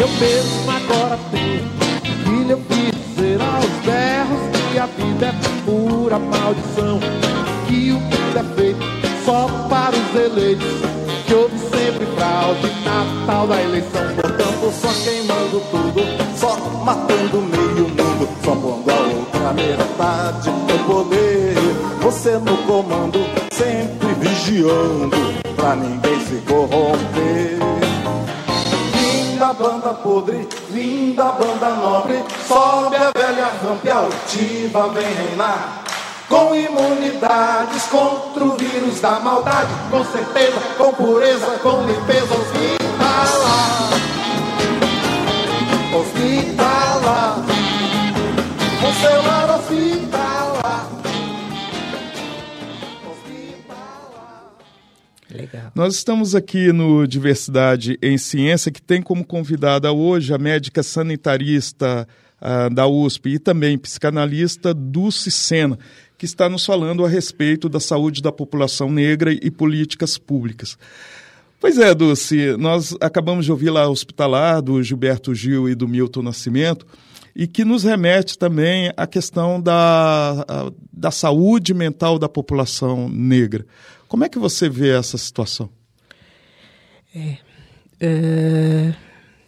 Eu 0.00 0.08
mesmo 0.08 0.70
agora 0.70 1.18
tenho 1.30 1.68
que 2.24 2.50
eu 2.50 2.58
fiz 2.62 3.14
dizer 3.14 3.38
aos 3.42 3.84
berros 3.84 4.40
que 4.72 4.78
a 4.78 4.86
vida 4.86 5.26
é 5.26 5.34
pura 5.66 6.18
maldição, 6.18 6.98
que 7.66 7.92
o 7.92 8.00
mundo 8.00 8.38
é 8.38 8.54
feito 8.54 8.80
só 9.26 9.48
para 9.68 9.94
os 9.94 10.14
eleitos, 10.14 10.66
sempre 11.98 12.06
fraude 12.14 12.70
na 12.84 13.26
tal 13.26 13.46
da 13.46 13.60
eleição. 13.60 14.02
Portanto, 14.14 14.72
só 14.80 14.88
queimando 15.04 15.60
tudo, 15.70 16.00
só 16.36 16.56
matando 16.84 17.40
meio 17.42 17.88
mundo, 17.88 18.28
só 18.44 18.54
pondo 18.54 18.90
a 18.90 18.94
outra 18.94 19.52
metade 19.52 20.50
do 20.50 20.86
poder. 20.86 21.54
Você 22.00 22.38
no 22.38 22.56
comando, 22.58 23.18
sempre 23.52 24.14
vigiando, 24.14 25.16
pra 25.56 25.74
ninguém 25.74 26.20
se 26.26 26.36
corromper. 26.46 27.58
Linda 28.94 29.52
banda 29.52 29.94
podre, 29.94 30.48
linda 30.70 31.24
banda 31.32 31.68
nobre, 31.70 32.22
sobe 32.46 32.96
a 32.96 33.10
velha 33.16 33.50
rampa 33.62 33.92
altiva, 33.92 34.88
vem 34.88 35.04
reinar. 35.04 35.87
Com 36.28 36.54
imunidades 36.54 37.84
contra 37.84 38.44
o 38.44 38.54
vírus 38.54 39.00
da 39.00 39.18
maldade, 39.18 39.72
com 39.90 40.04
certeza, 40.04 40.60
com 40.76 40.92
pureza, 40.92 41.58
com 41.62 41.86
limpeza 41.86 42.34
hospitalar. 42.34 43.88
Hospitalar, 45.94 47.46
com 48.78 48.92
seu 48.92 49.22
lar 49.22 49.58
hospitalar. 49.58 50.90
Hospitalar. 53.10 54.54
Legal. 55.30 55.72
Nós 55.74 55.94
estamos 55.94 56.34
aqui 56.34 56.74
no 56.74 57.06
Diversidade 57.06 57.98
em 58.02 58.18
Ciência, 58.18 58.70
que 58.70 58.82
tem 58.82 59.00
como 59.00 59.24
convidada 59.24 59.90
hoje 59.92 60.34
a 60.34 60.38
médica 60.38 60.82
sanitarista 60.82 62.06
ah, 62.40 62.68
da 62.68 62.86
USP 62.86 63.30
e 63.30 63.38
também 63.38 63.76
psicanalista 63.76 64.72
Dulce 64.72 65.30
Sena, 65.30 65.78
que 66.18 66.24
está 66.24 66.48
nos 66.48 66.66
falando 66.66 67.04
a 67.04 67.08
respeito 67.08 67.68
da 67.68 67.78
saúde 67.78 68.20
da 68.20 68.32
população 68.32 68.90
negra 68.90 69.32
e 69.32 69.50
políticas 69.50 70.18
públicas. 70.18 70.76
Pois 71.60 71.78
é, 71.78 71.94
Dulce, 71.94 72.56
nós 72.58 72.94
acabamos 73.00 73.44
de 73.44 73.52
ouvir 73.52 73.70
lá 73.70 73.88
hospitalar 73.88 74.60
do 74.60 74.82
Gilberto 74.82 75.34
Gil 75.34 75.68
e 75.68 75.74
do 75.74 75.88
Milton 75.88 76.22
Nascimento, 76.22 76.84
e 77.34 77.46
que 77.46 77.64
nos 77.64 77.84
remete 77.84 78.36
também 78.36 78.92
à 78.96 79.06
questão 79.06 79.60
da, 79.60 80.72
da 80.92 81.10
saúde 81.12 81.72
mental 81.72 82.18
da 82.18 82.28
população 82.28 83.08
negra. 83.08 83.64
Como 84.08 84.24
é 84.24 84.28
que 84.28 84.38
você 84.38 84.68
vê 84.68 84.90
essa 84.90 85.16
situação? 85.16 85.70
É, 88.00 88.94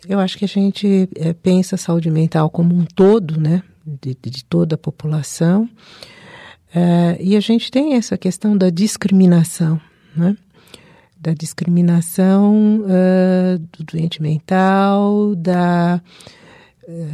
eu 0.08 0.18
acho 0.20 0.38
que 0.38 0.44
a 0.44 0.48
gente 0.48 1.08
é, 1.16 1.32
pensa 1.32 1.74
a 1.74 1.78
saúde 1.78 2.10
mental 2.10 2.48
como 2.48 2.74
um 2.74 2.84
todo, 2.84 3.40
né, 3.40 3.62
de, 3.84 4.16
de 4.20 4.44
toda 4.44 4.76
a 4.76 4.78
população, 4.78 5.68
É, 6.74 7.16
e 7.20 7.36
a 7.36 7.40
gente 7.40 7.70
tem 7.70 7.94
essa 7.94 8.16
questão 8.16 8.56
da 8.56 8.70
discriminação, 8.70 9.80
né, 10.14 10.36
da 11.20 11.34
discriminação 11.34 12.84
é, 12.88 13.58
do 13.76 13.84
doente 13.84 14.22
mental, 14.22 15.34
da, 15.34 16.00
é, 16.86 17.08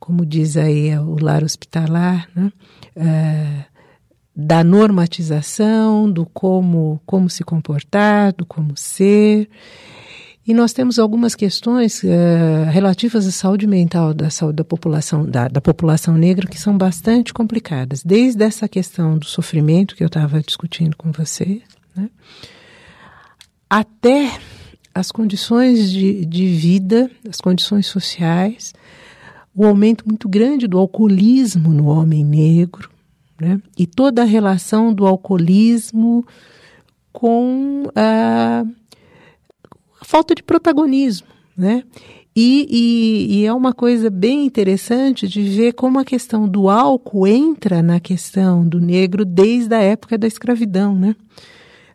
como 0.00 0.24
diz 0.24 0.56
aí 0.56 0.98
o 0.98 1.22
lar 1.22 1.44
hospitalar, 1.44 2.28
né, 2.34 2.52
da 4.34 4.64
normatização, 4.64 6.10
do 6.10 6.24
como, 6.24 7.00
como 7.04 7.28
se 7.28 7.44
comportar, 7.44 8.32
do 8.32 8.46
como 8.46 8.76
ser. 8.76 9.48
E 10.44 10.52
nós 10.52 10.72
temos 10.72 10.98
algumas 10.98 11.36
questões 11.36 12.02
eh, 12.02 12.64
relativas 12.68 13.28
à 13.28 13.30
saúde 13.30 13.64
mental 13.64 14.12
da 14.12 14.28
saúde 14.28 14.56
da 14.56 14.64
população 14.64 15.24
da, 15.24 15.46
da 15.46 15.60
população 15.60 16.16
negra 16.16 16.48
que 16.48 16.58
são 16.58 16.76
bastante 16.76 17.32
complicadas, 17.32 18.02
desde 18.02 18.42
essa 18.42 18.68
questão 18.68 19.16
do 19.16 19.24
sofrimento 19.24 19.94
que 19.94 20.02
eu 20.02 20.08
estava 20.08 20.40
discutindo 20.40 20.96
com 20.96 21.12
você, 21.12 21.62
né, 21.94 22.10
até 23.70 24.36
as 24.92 25.12
condições 25.12 25.90
de, 25.90 26.26
de 26.26 26.46
vida, 26.48 27.08
as 27.28 27.40
condições 27.40 27.86
sociais, 27.86 28.74
o 29.54 29.64
aumento 29.64 30.04
muito 30.08 30.28
grande 30.28 30.66
do 30.66 30.76
alcoolismo 30.76 31.72
no 31.72 31.86
homem 31.86 32.24
negro, 32.24 32.90
né, 33.40 33.60
e 33.78 33.86
toda 33.86 34.22
a 34.22 34.26
relação 34.26 34.92
do 34.92 35.06
alcoolismo 35.06 36.26
com 37.12 37.84
a 37.94 38.64
falta 40.02 40.34
de 40.34 40.42
protagonismo, 40.42 41.28
né? 41.56 41.84
E, 42.34 42.66
e, 42.70 43.40
e 43.40 43.46
é 43.46 43.52
uma 43.52 43.74
coisa 43.74 44.08
bem 44.08 44.46
interessante 44.46 45.28
de 45.28 45.42
ver 45.42 45.74
como 45.74 45.98
a 45.98 46.04
questão 46.04 46.48
do 46.48 46.70
álcool 46.70 47.26
entra 47.26 47.82
na 47.82 48.00
questão 48.00 48.66
do 48.66 48.80
negro 48.80 49.24
desde 49.24 49.74
a 49.74 49.82
época 49.82 50.16
da 50.16 50.26
escravidão, 50.26 50.94
né? 50.94 51.14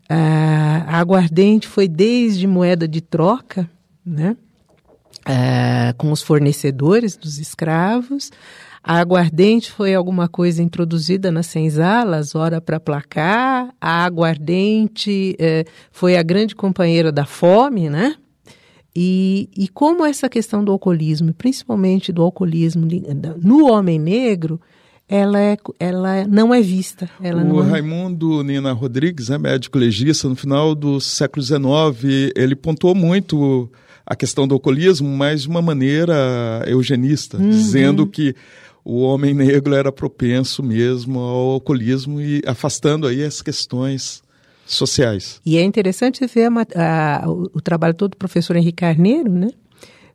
A, 0.07 0.85
a 0.87 0.99
aguardente 0.99 1.67
foi 1.67 1.87
desde 1.87 2.45
moeda 2.45 2.87
de 2.87 3.01
troca, 3.01 3.69
né? 4.05 4.37
Ah, 5.25 5.93
com 5.97 6.11
os 6.11 6.21
fornecedores 6.21 7.17
dos 7.17 7.39
escravos. 7.39 8.31
A 8.83 8.99
aguardente 8.99 9.71
foi 9.71 9.93
alguma 9.93 10.27
coisa 10.27 10.63
introduzida 10.63 11.31
nas 11.31 11.47
senzalas, 11.47 12.35
hora 12.35 12.61
para 12.61 12.79
placar. 12.79 13.73
A 13.81 14.05
aguardente 14.05 15.35
eh, 15.39 15.65
foi 15.91 16.17
a 16.17 16.23
grande 16.23 16.55
companheira 16.55 17.11
da 17.11 17.25
fome, 17.25 17.89
né? 17.89 18.15
E, 18.95 19.49
e 19.55 19.67
como 19.67 20.03
essa 20.03 20.27
questão 20.27 20.63
do 20.63 20.71
alcoolismo, 20.71 21.31
principalmente 21.33 22.11
do 22.11 22.23
alcoolismo 22.23 22.87
no 23.43 23.71
homem 23.71 23.99
negro, 23.99 24.59
ela, 25.07 25.39
é, 25.39 25.57
ela 25.79 26.25
não 26.27 26.53
é 26.53 26.61
vista. 26.61 27.09
Ela 27.21 27.43
o 27.43 27.61
é... 27.61 27.69
Raimundo 27.69 28.43
Nina 28.43 28.73
Rodrigues, 28.73 29.29
né, 29.29 29.37
médico 29.37 29.77
legista, 29.77 30.27
no 30.27 30.35
final 30.35 30.75
do 30.75 30.99
século 30.99 31.43
XIX, 31.43 32.31
ele 32.35 32.55
pontuou 32.55 32.93
muito 32.93 33.69
a 34.05 34.15
questão 34.15 34.47
do 34.47 34.55
alcoolismo, 34.55 35.07
mas 35.07 35.43
de 35.43 35.47
uma 35.49 35.61
maneira 35.61 36.63
eugenista, 36.65 37.37
dizendo 37.37 38.07
que 38.07 38.33
o 38.89 39.01
homem 39.01 39.33
negro 39.33 39.75
era 39.75 39.91
propenso 39.91 40.63
mesmo 40.63 41.19
ao 41.19 41.51
alcoolismo 41.51 42.21
e 42.21 42.41
afastando 42.47 43.05
aí 43.05 43.21
as 43.21 43.41
questões 43.41 44.23
sociais. 44.65 45.41
E 45.45 45.57
é 45.57 45.61
interessante 45.63 46.25
ver 46.25 46.49
a 46.49 47.21
a- 47.23 47.29
o, 47.29 47.59
trabalho 47.61 47.93
todo 47.93 48.11
do 48.11 48.17
professor 48.17 48.55
Henrique 48.55 48.77
Carneiro, 48.77 49.29
né? 49.29 49.49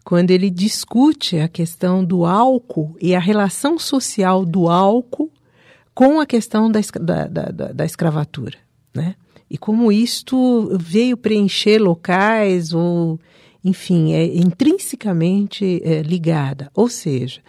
quando 0.03 0.31
ele 0.31 0.49
discute 0.51 1.39
a 1.39 1.49
questão 1.49 2.03
do 2.03 2.25
álcool 2.25 2.97
e 3.01 3.15
a 3.15 3.21
relação 3.21 3.79
social 3.79 4.45
do 4.45 4.69
álcool 4.69 5.31
com 5.95 6.19
a 6.19 6.25
questão 6.25 6.71
da, 6.73 6.81
da, 7.01 7.27
da- 7.51 7.73
da 7.73 7.85
escravatura. 7.85 8.57
Né? 8.95 9.15
E 9.51 9.59
como 9.59 9.93
isto 9.93 10.71
veio 10.81 11.17
preencher 11.19 11.79
locais 11.79 12.73
ou, 12.73 13.21
enfim, 13.63 14.15
é 14.15 14.25
intrinsecamente 14.35 15.81
é, 15.85 16.01
ligada. 16.03 16.71
Ou 16.75 16.89
seja, 16.89 17.41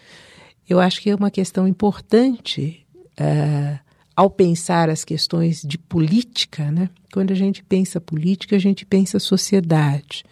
eu 0.69 0.79
acho 0.79 1.01
que 1.01 1.09
é 1.09 1.15
uma 1.15 1.31
questão 1.31 1.67
importante 1.67 2.85
eh, 3.17 3.79
ao 4.15 4.29
pensar 4.29 4.89
as 4.89 5.03
questões 5.03 5.61
de 5.61 5.77
política, 5.77 6.71
né? 6.71 6.89
Quando 7.11 7.31
a 7.31 7.35
gente 7.35 7.63
pensa 7.63 7.99
política, 7.99 8.55
a 8.55 8.59
gente 8.59 8.85
pensa 8.85 9.19
sociedade. 9.19 10.23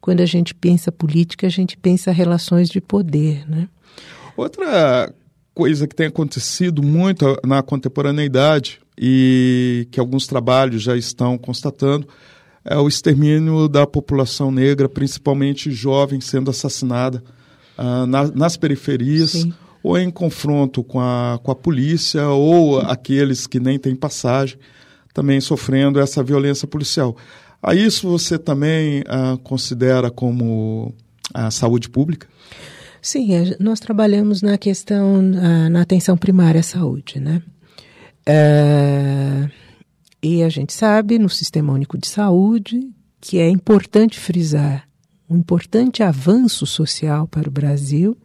Quando 0.00 0.20
a 0.20 0.26
gente 0.26 0.54
pensa 0.54 0.90
política, 0.92 1.46
a 1.46 1.50
gente 1.50 1.76
pensa 1.76 2.10
relações 2.12 2.68
de 2.68 2.80
poder, 2.80 3.48
né? 3.48 3.68
Outra 4.36 5.12
coisa 5.54 5.86
que 5.86 5.94
tem 5.94 6.06
acontecido 6.06 6.82
muito 6.82 7.36
na 7.44 7.62
contemporaneidade 7.62 8.80
e 8.98 9.88
que 9.90 10.00
alguns 10.00 10.26
trabalhos 10.26 10.82
já 10.82 10.96
estão 10.96 11.36
constatando 11.36 12.06
é 12.64 12.76
o 12.76 12.88
extermínio 12.88 13.68
da 13.68 13.86
população 13.86 14.50
negra, 14.50 14.88
principalmente 14.88 15.70
jovem 15.70 16.20
sendo 16.20 16.50
assassinada 16.50 17.22
ah, 17.76 18.06
na- 18.06 18.30
nas 18.30 18.56
periferias 18.56 19.30
Sim. 19.32 19.54
Ou 19.82 19.98
em 19.98 20.10
confronto 20.10 20.82
com 20.82 21.00
a, 21.00 21.38
com 21.42 21.50
a 21.50 21.54
polícia 21.54 22.28
ou 22.28 22.80
aqueles 22.80 23.46
que 23.46 23.58
nem 23.58 23.78
têm 23.78 23.96
passagem 23.96 24.58
também 25.12 25.40
sofrendo 25.40 25.98
essa 25.98 26.22
violência 26.22 26.68
policial. 26.68 27.16
A 27.62 27.74
isso 27.74 28.08
você 28.08 28.38
também 28.38 29.02
ah, 29.06 29.36
considera 29.42 30.10
como 30.10 30.94
a 31.34 31.50
saúde 31.50 31.88
pública? 31.88 32.28
Sim, 33.02 33.30
nós 33.58 33.80
trabalhamos 33.80 34.42
na 34.42 34.58
questão, 34.58 35.22
na, 35.22 35.70
na 35.70 35.80
atenção 35.82 36.16
primária 36.16 36.60
à 36.60 36.62
saúde, 36.62 37.18
né? 37.18 37.42
Eh, 38.26 39.48
e 40.22 40.42
a 40.42 40.50
gente 40.50 40.74
sabe, 40.74 41.18
no 41.18 41.28
Sistema 41.28 41.72
Único 41.72 41.96
de 41.96 42.06
Saúde, 42.06 42.78
que 43.18 43.38
é 43.38 43.48
importante 43.48 44.18
frisar 44.18 44.86
um 45.30 45.36
importante 45.36 46.02
avanço 46.02 46.66
social 46.66 47.28
para 47.28 47.48
o 47.48 47.52
Brasil, 47.52 48.18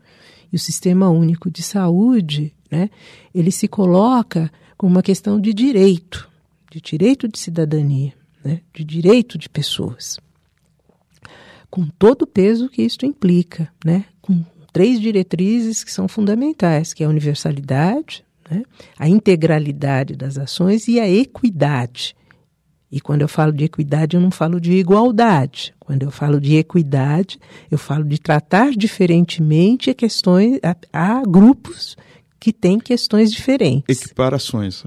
e 0.52 0.56
o 0.56 0.60
Sistema 0.60 1.10
Único 1.10 1.50
de 1.50 1.62
Saúde, 1.64 2.54
né, 2.72 2.90
ele 3.34 3.52
se 3.52 3.68
coloca 3.68 4.52
como 4.78 4.96
uma 4.96 5.04
questão 5.04 5.40
de 5.40 5.54
direito, 5.54 6.30
de 6.72 6.82
direito 6.82 7.28
de 7.28 7.40
cidadania, 7.40 8.14
né, 8.44 8.62
de 8.74 8.84
direito 8.84 9.38
de 9.38 9.50
pessoas 9.50 10.18
com 11.76 11.86
todo 12.00 12.22
o 12.22 12.28
peso 12.28 12.70
que 12.70 12.82
isto 12.82 13.06
implica, 13.06 13.68
né? 13.84 14.06
com 14.22 14.46
três 14.72 14.98
diretrizes 14.98 15.84
que 15.84 15.92
são 15.92 16.08
fundamentais, 16.08 16.94
que 16.94 17.04
é 17.04 17.06
a 17.06 17.10
universalidade, 17.10 18.24
né? 18.50 18.64
a 18.98 19.10
integralidade 19.10 20.16
das 20.16 20.38
ações 20.38 20.88
e 20.88 21.02
a 21.02 21.10
equidade. 21.10 22.16
E 22.92 23.02
quando 23.02 23.22
eu 23.22 23.28
falo 23.28 23.52
de 23.52 23.66
equidade, 23.66 24.16
eu 24.16 24.22
não 24.22 24.32
falo 24.32 24.60
de 24.60 24.74
igualdade. 24.74 25.74
Quando 25.80 26.04
eu 26.04 26.12
falo 26.12 26.40
de 26.40 26.56
equidade, 26.56 27.40
eu 27.70 27.78
falo 27.78 28.04
de 28.04 28.20
tratar 28.20 28.72
diferentemente 28.72 29.94
questões 29.94 30.60
a, 30.64 31.18
a 31.18 31.24
grupos 31.24 31.98
que 32.40 32.54
têm 32.54 32.80
questões 32.80 33.32
diferentes. 33.32 34.02
Equiparações. 34.02 34.84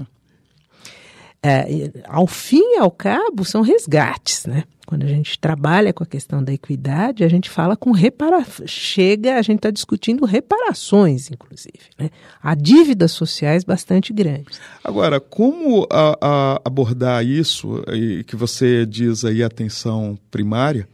É, 1.41 1.91
ao 2.05 2.27
fim 2.27 2.75
e 2.75 2.77
ao 2.77 2.91
cabo, 2.91 3.45
são 3.45 3.61
resgates, 3.61 4.45
né? 4.45 4.63
Quando 4.89 5.03
a 5.03 5.07
gente 5.07 5.37
trabalha 5.37 5.93
com 5.93 6.03
a 6.03 6.07
questão 6.07 6.43
da 6.43 6.51
equidade, 6.51 7.23
a 7.23 7.27
gente 7.27 7.47
fala 7.47 7.77
com 7.77 7.91
reparação. 7.91 8.65
Chega, 8.65 9.35
a 9.35 9.41
gente 9.43 9.57
está 9.57 9.69
discutindo 9.69 10.25
reparações, 10.25 11.29
inclusive. 11.29 11.77
Né? 11.95 12.09
Há 12.41 12.55
dívidas 12.55 13.11
sociais 13.11 13.63
bastante 13.63 14.11
grandes. 14.11 14.59
Agora, 14.83 15.19
como 15.19 15.87
a, 15.91 16.17
a 16.19 16.61
abordar 16.65 17.23
isso, 17.23 17.83
e 17.93 18.23
que 18.23 18.35
você 18.35 18.83
diz 18.83 19.23
aí 19.23 19.43
atenção 19.43 20.17
primária, 20.31 20.89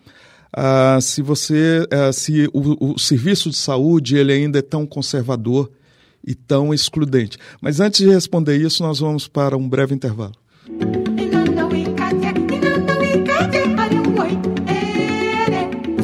uh, 0.58 1.00
se 1.00 1.22
você, 1.22 1.88
uh, 1.88 2.12
se 2.12 2.50
o, 2.52 2.96
o 2.96 3.00
serviço 3.00 3.50
de 3.50 3.56
saúde 3.56 4.18
ele 4.18 4.34
ainda 4.34 4.60
é 4.60 4.62
tão 4.62 4.86
conservador 4.86 5.72
e 6.22 6.36
tão 6.36 6.74
excludente. 6.74 7.38
Mas 7.62 7.80
antes 7.80 8.02
de 8.02 8.10
responder 8.10 8.58
isso, 8.58 8.84
nós 8.84 9.00
vamos 9.00 9.26
para 9.26 9.56
um 9.56 9.70
breve 9.70 9.96
intervalo. 9.96 10.36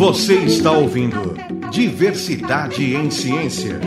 Você 0.01 0.33
está 0.33 0.71
ouvindo 0.71 1.35
Diversidade 1.69 2.95
em 2.95 3.11
Ciência. 3.11 3.79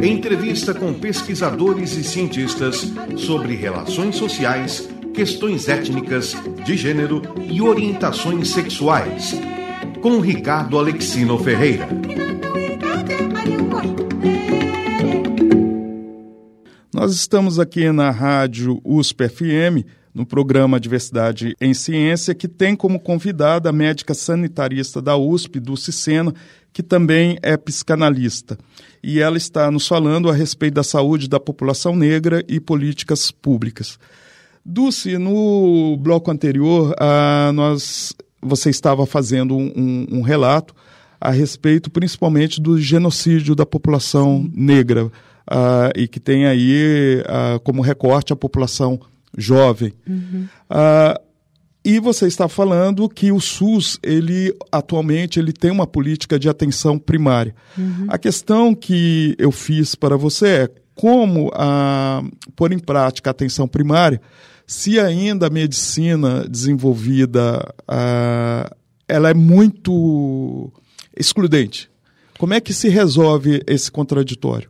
Entrevista 0.00 0.72
com 0.72 0.94
pesquisadores 0.94 1.96
e 1.96 2.04
cientistas 2.04 2.92
sobre 3.16 3.56
relações 3.56 4.14
sociais, 4.14 4.88
questões 5.12 5.68
étnicas, 5.68 6.36
de 6.64 6.76
gênero 6.76 7.20
e 7.36 7.60
orientações 7.60 8.50
sexuais. 8.50 9.34
Com 10.00 10.20
Ricardo 10.20 10.78
Alexino 10.78 11.36
Ferreira. 11.36 11.88
Nós 16.94 17.12
estamos 17.12 17.58
aqui 17.58 17.90
na 17.90 18.12
rádio 18.12 18.80
USP 18.84 19.28
FM 19.28 19.84
no 20.16 20.24
programa 20.24 20.80
Diversidade 20.80 21.54
em 21.60 21.74
Ciência, 21.74 22.34
que 22.34 22.48
tem 22.48 22.74
como 22.74 22.98
convidada 22.98 23.68
a 23.68 23.72
médica 23.72 24.14
sanitarista 24.14 25.02
da 25.02 25.14
USP, 25.14 25.60
Dulce 25.60 25.92
Sena, 25.92 26.32
que 26.72 26.82
também 26.82 27.38
é 27.42 27.54
psicanalista. 27.54 28.56
E 29.02 29.20
ela 29.20 29.36
está 29.36 29.70
nos 29.70 29.86
falando 29.86 30.30
a 30.30 30.32
respeito 30.32 30.72
da 30.72 30.82
saúde 30.82 31.28
da 31.28 31.38
população 31.38 31.94
negra 31.94 32.42
e 32.48 32.58
políticas 32.58 33.30
públicas. 33.30 33.98
Dulce, 34.64 35.18
no 35.18 35.98
bloco 35.98 36.30
anterior, 36.30 36.94
ah, 36.98 37.52
nós, 37.54 38.14
você 38.40 38.70
estava 38.70 39.04
fazendo 39.04 39.54
um, 39.54 40.06
um, 40.10 40.22
relato 40.22 40.74
a 41.20 41.30
respeito 41.30 41.90
principalmente 41.90 42.58
do 42.58 42.80
genocídio 42.80 43.54
da 43.54 43.66
população 43.66 44.50
negra, 44.54 45.12
ah, 45.46 45.90
e 45.94 46.08
que 46.08 46.18
tem 46.18 46.46
aí 46.46 47.22
ah, 47.26 47.60
como 47.62 47.82
recorte 47.82 48.32
a 48.32 48.36
população 48.36 48.98
jovem. 49.36 49.92
Uhum. 50.06 50.46
Ah, 50.68 51.20
e 51.84 52.00
você 52.00 52.26
está 52.26 52.48
falando 52.48 53.08
que 53.08 53.30
o 53.30 53.40
SUS, 53.40 53.98
ele 54.02 54.52
atualmente, 54.72 55.38
ele 55.38 55.52
tem 55.52 55.70
uma 55.70 55.86
política 55.86 56.38
de 56.38 56.48
atenção 56.48 56.98
primária. 56.98 57.54
Uhum. 57.78 58.06
A 58.08 58.18
questão 58.18 58.74
que 58.74 59.36
eu 59.38 59.52
fiz 59.52 59.94
para 59.94 60.16
você 60.16 60.46
é 60.46 60.70
como 60.94 61.50
ah, 61.54 62.22
pôr 62.56 62.72
em 62.72 62.78
prática 62.78 63.30
a 63.30 63.32
atenção 63.32 63.68
primária 63.68 64.20
se 64.66 64.98
ainda 64.98 65.46
a 65.46 65.50
medicina 65.50 66.44
desenvolvida 66.48 67.72
ah, 67.86 68.68
ela 69.08 69.30
é 69.30 69.34
muito 69.34 70.72
excludente. 71.16 71.88
Como 72.38 72.52
é 72.52 72.60
que 72.60 72.74
se 72.74 72.88
resolve 72.88 73.62
esse 73.66 73.90
contraditório? 73.90 74.68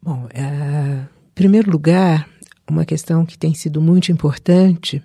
Bom, 0.00 0.26
é, 0.32 1.02
em 1.02 1.34
primeiro 1.34 1.70
lugar, 1.70 2.28
uma 2.70 2.84
questão 2.84 3.24
que 3.24 3.38
tem 3.38 3.54
sido 3.54 3.80
muito 3.80 4.10
importante 4.12 5.02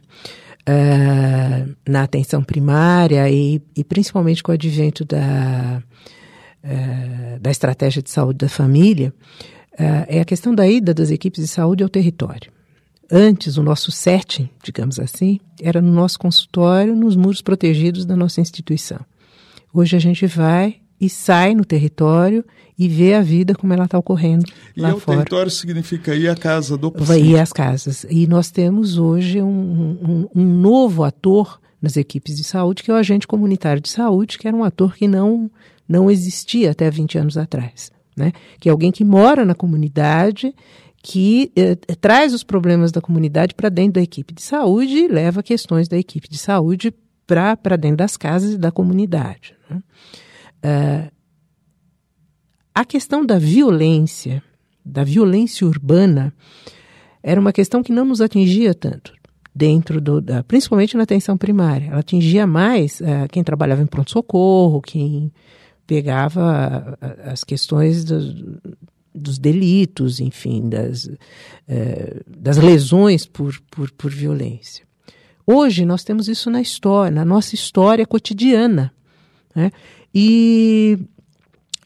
uh, 0.68 1.76
na 1.88 2.04
atenção 2.04 2.44
primária 2.44 3.30
e, 3.30 3.62
e, 3.76 3.84
principalmente 3.84 4.44
com 4.44 4.52
o 4.52 4.56
advento 4.56 5.06
da, 5.06 5.82
uh, 6.64 7.40
da 7.40 7.52
estratégia 7.52 8.02
de 8.02 8.10
saúde 8.10 8.40
da 8.40 8.50
família 8.50 9.14
uh, 9.74 10.06
é 10.08 10.20
a 10.20 10.26
questão 10.26 10.54
da 10.54 10.68
ida 10.68 10.94
das 10.94 11.10
equipes 11.12 11.42
de 11.42 11.48
saúde 11.48 11.84
ao 11.84 11.90
território. 11.90 12.52
Antes, 13.10 13.58
o 13.58 13.64
nosso 13.64 13.90
setting, 13.90 14.50
digamos 14.62 15.00
assim, 15.00 15.40
era 15.62 15.82
no 15.82 15.94
nosso 15.94 16.20
consultório, 16.20 16.94
nos 16.94 17.16
muros 17.16 17.42
protegidos 17.42 18.06
da 18.06 18.18
nossa 18.18 18.42
instituição. 18.42 19.00
Hoje 19.74 19.96
a 19.96 20.00
gente 20.00 20.28
vai 20.28 20.82
e 21.00 21.10
sai 21.10 21.54
no 21.54 21.64
território 21.64 22.44
e 22.78 22.88
vê 22.88 23.14
a 23.14 23.22
vida 23.22 23.56
como 23.56 23.74
ela 23.74 23.86
está 23.86 23.98
ocorrendo 23.98 24.46
e 24.76 24.82
lá 24.82 24.94
o 24.94 25.00
fora. 25.00 25.20
território 25.20 25.52
significa 25.52 26.16
ir 26.16 26.30
à 26.30 26.36
casa 26.36 26.78
do 26.78 26.92
paciente. 26.92 27.08
Vai 27.08 27.22
ir 27.22 27.40
às 27.40 27.52
casas. 27.52 28.06
E 28.10 28.28
nós 28.28 28.52
temos 28.52 28.98
hoje 28.98 29.42
um, 29.42 29.48
um, 29.48 30.28
um, 30.36 30.44
novo 30.44 31.04
ator 31.04 31.60
nas 31.82 31.98
equipes 31.98 32.36
de 32.36 32.44
saúde, 32.44 32.84
que 32.84 32.92
é 32.92 32.94
o 32.94 32.98
agente 32.98 33.28
comunitário 33.28 33.82
de 33.82 33.90
saúde, 33.90 34.38
que 34.38 34.48
era 34.48 34.56
um 34.56 34.64
ator 34.64 34.96
que 34.96 35.08
não, 35.08 35.50
não 35.88 36.10
existia 36.10 36.72
até 36.72 36.90
20 36.90 37.18
anos 37.18 37.38
atrás. 37.38 37.92
Né? 38.16 38.32
Que 38.60 38.70
é 38.70 38.72
alguém 38.72 38.92
que 38.92 39.04
mora 39.04 39.46
na 39.46 39.56
comunidade, 39.56 40.54
que 41.02 41.52
eh, 41.56 41.76
traz 42.02 42.34
os 42.34 42.44
problemas 42.44 42.92
da 42.92 43.00
comunidade 43.00 43.54
para 43.54 43.70
dentro 43.70 43.94
da 43.94 44.02
equipe 44.02 44.34
de 44.34 44.42
saúde 44.42 44.94
e 44.94 45.08
leva 45.08 45.44
questões 45.44 45.88
da 45.88 45.98
equipe 45.98 46.28
de 46.28 46.38
saúde 46.38 46.94
para 47.28 47.76
dentro 47.78 47.98
das 47.98 48.18
casas 48.18 48.54
e 48.54 48.58
da 48.58 48.72
comunidade. 48.72 49.54
Né? 49.70 49.82
Uh, 50.64 51.12
a 52.74 52.86
questão 52.86 53.26
da 53.26 53.40
violência, 53.40 54.44
da 54.86 55.04
violência 55.04 55.66
urbana, 55.66 56.34
era 57.24 57.42
uma 57.42 57.52
questão 57.52 57.82
que 57.82 57.92
não 57.92 58.06
nos 58.06 58.22
atingia 58.22 58.74
tanto 58.74 59.18
dentro 59.58 60.00
do, 60.00 60.22
da, 60.22 60.44
principalmente 60.44 60.96
na 60.96 61.04
atenção 61.04 61.36
primária. 61.36 61.88
Ela 61.88 62.00
atingia 62.00 62.46
mais 62.46 63.02
uh, 63.02 63.28
quem 63.32 63.44
trabalhava 63.44 63.82
em 63.82 63.88
pronto-socorro, 63.88 64.80
quem 64.82 65.32
pegava 65.88 66.98
uh, 67.02 67.32
as 67.32 67.44
questões 67.44 68.04
do, 68.04 68.62
dos 69.16 69.40
delitos, 69.40 70.20
enfim, 70.20 70.70
das, 70.70 71.06
uh, 71.06 71.18
das 72.28 72.58
lesões 72.58 73.26
por, 73.26 73.60
por, 73.72 73.90
por 73.92 74.12
violência. 74.12 74.86
Hoje 75.46 75.86
nós 75.86 76.04
temos 76.04 76.28
isso 76.28 76.52
na 76.52 76.62
história, 76.62 77.10
na 77.10 77.26
nossa 77.26 77.56
história 77.56 78.06
cotidiana. 78.06 78.94
Né? 79.56 79.72
E 80.14 80.98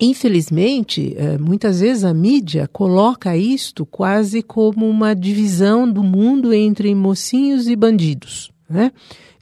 Infelizmente, 0.04 1.14
é, 1.16 1.38
muitas 1.38 1.80
vezes 1.80 2.04
a 2.04 2.12
mídia 2.12 2.68
coloca 2.68 3.38
isto 3.38 3.86
quase 3.86 4.42
como 4.42 4.90
uma 4.90 5.14
divisão 5.14 5.88
do 5.88 6.02
mundo 6.02 6.52
entre 6.52 6.94
mocinhos 6.96 7.68
e 7.68 7.76
bandidos. 7.76 8.52
Né? 8.68 8.92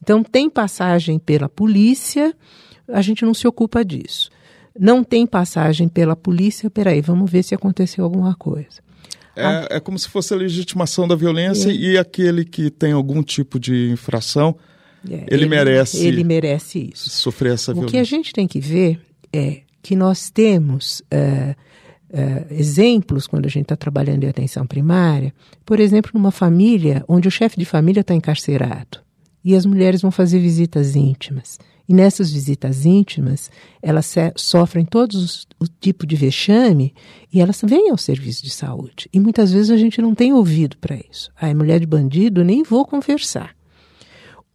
Então, 0.04 0.22
tem 0.22 0.50
passagem 0.50 1.18
pela 1.18 1.48
polícia, 1.48 2.36
a 2.90 3.02
gente 3.02 3.24
não 3.24 3.34
se 3.34 3.48
ocupa 3.48 3.86
disso. 3.86 4.30
Não 4.78 5.02
tem 5.02 5.26
passagem 5.26 5.88
pela 5.88 6.14
polícia, 6.14 6.70
peraí, 6.70 7.00
vamos 7.00 7.32
ver 7.32 7.44
se 7.44 7.56
aconteceu 7.56 8.04
alguma 8.04 8.36
coisa. 8.36 8.82
É, 9.38 9.78
é 9.78 9.80
como 9.80 9.98
se 9.98 10.10
fosse 10.10 10.34
a 10.34 10.38
legitimação 10.38 11.08
da 11.08 11.16
violência 11.16 11.70
é. 11.70 11.74
e 11.74 11.98
aquele 11.98 12.44
que 12.44 12.70
tem 12.70 12.92
algum 12.92 13.24
tipo 13.24 13.58
de 13.58 13.92
infração, 13.92 14.58
é, 15.08 15.14
ele, 15.14 15.26
ele, 15.30 15.46
merece. 15.48 16.06
Ele 16.06 16.24
merece 16.24 16.90
isso. 16.94 17.10
Sofrer 17.10 17.54
essa 17.54 17.74
violência. 17.74 17.88
O 17.88 17.92
que 17.92 17.98
a 17.98 18.04
gente 18.04 18.34
tem 18.34 18.48
que 18.48 18.60
ver 18.60 19.00
é 19.32 19.62
que 19.82 19.96
nós 19.96 20.30
temos 20.30 21.02
uh, 21.02 21.56
uh, 22.10 22.54
exemplos 22.54 23.28
quando 23.28 23.46
a 23.46 23.50
gente 23.50 23.64
está 23.64 23.76
trabalhando 23.76 24.24
em 24.24 24.28
atenção 24.28 24.66
primária, 24.66 25.34
por 25.66 25.80
exemplo, 25.80 26.12
numa 26.14 26.32
família 26.32 27.04
onde 27.08 27.28
o 27.28 27.32
chefe 27.32 27.58
de 27.58 27.66
família 27.66 28.02
está 28.02 28.14
encarcerado 28.14 29.00
e 29.44 29.56
as 29.56 29.66
mulheres 29.66 30.02
vão 30.02 30.12
fazer 30.12 30.40
visitas 30.40 30.96
íntimas. 30.96 31.58
E 31.88 31.94
nessas 31.94 32.32
visitas 32.32 32.86
íntimas, 32.86 33.50
elas 33.82 34.14
sofrem 34.36 34.86
todos 34.86 35.24
os, 35.24 35.48
o 35.60 35.66
tipo 35.68 36.06
de 36.06 36.16
vexame 36.16 36.94
e 37.34 37.42
elas 37.42 37.60
vêm 37.66 37.90
ao 37.90 37.98
serviço 37.98 38.44
de 38.44 38.52
saúde. 38.52 39.10
E 39.12 39.20
muitas 39.20 39.52
vezes 39.52 39.72
a 39.72 39.78
gente 39.78 40.00
não 40.00 40.14
tem 40.14 40.32
ouvido 40.32 40.78
para 40.78 41.00
isso. 41.10 41.32
Ah, 41.36 41.50
é 41.50 41.54
mulher 41.54 41.80
de 41.80 41.88
bandido, 41.88 42.44
nem 42.44 42.62
vou 42.62 42.86
conversar. 42.86 43.56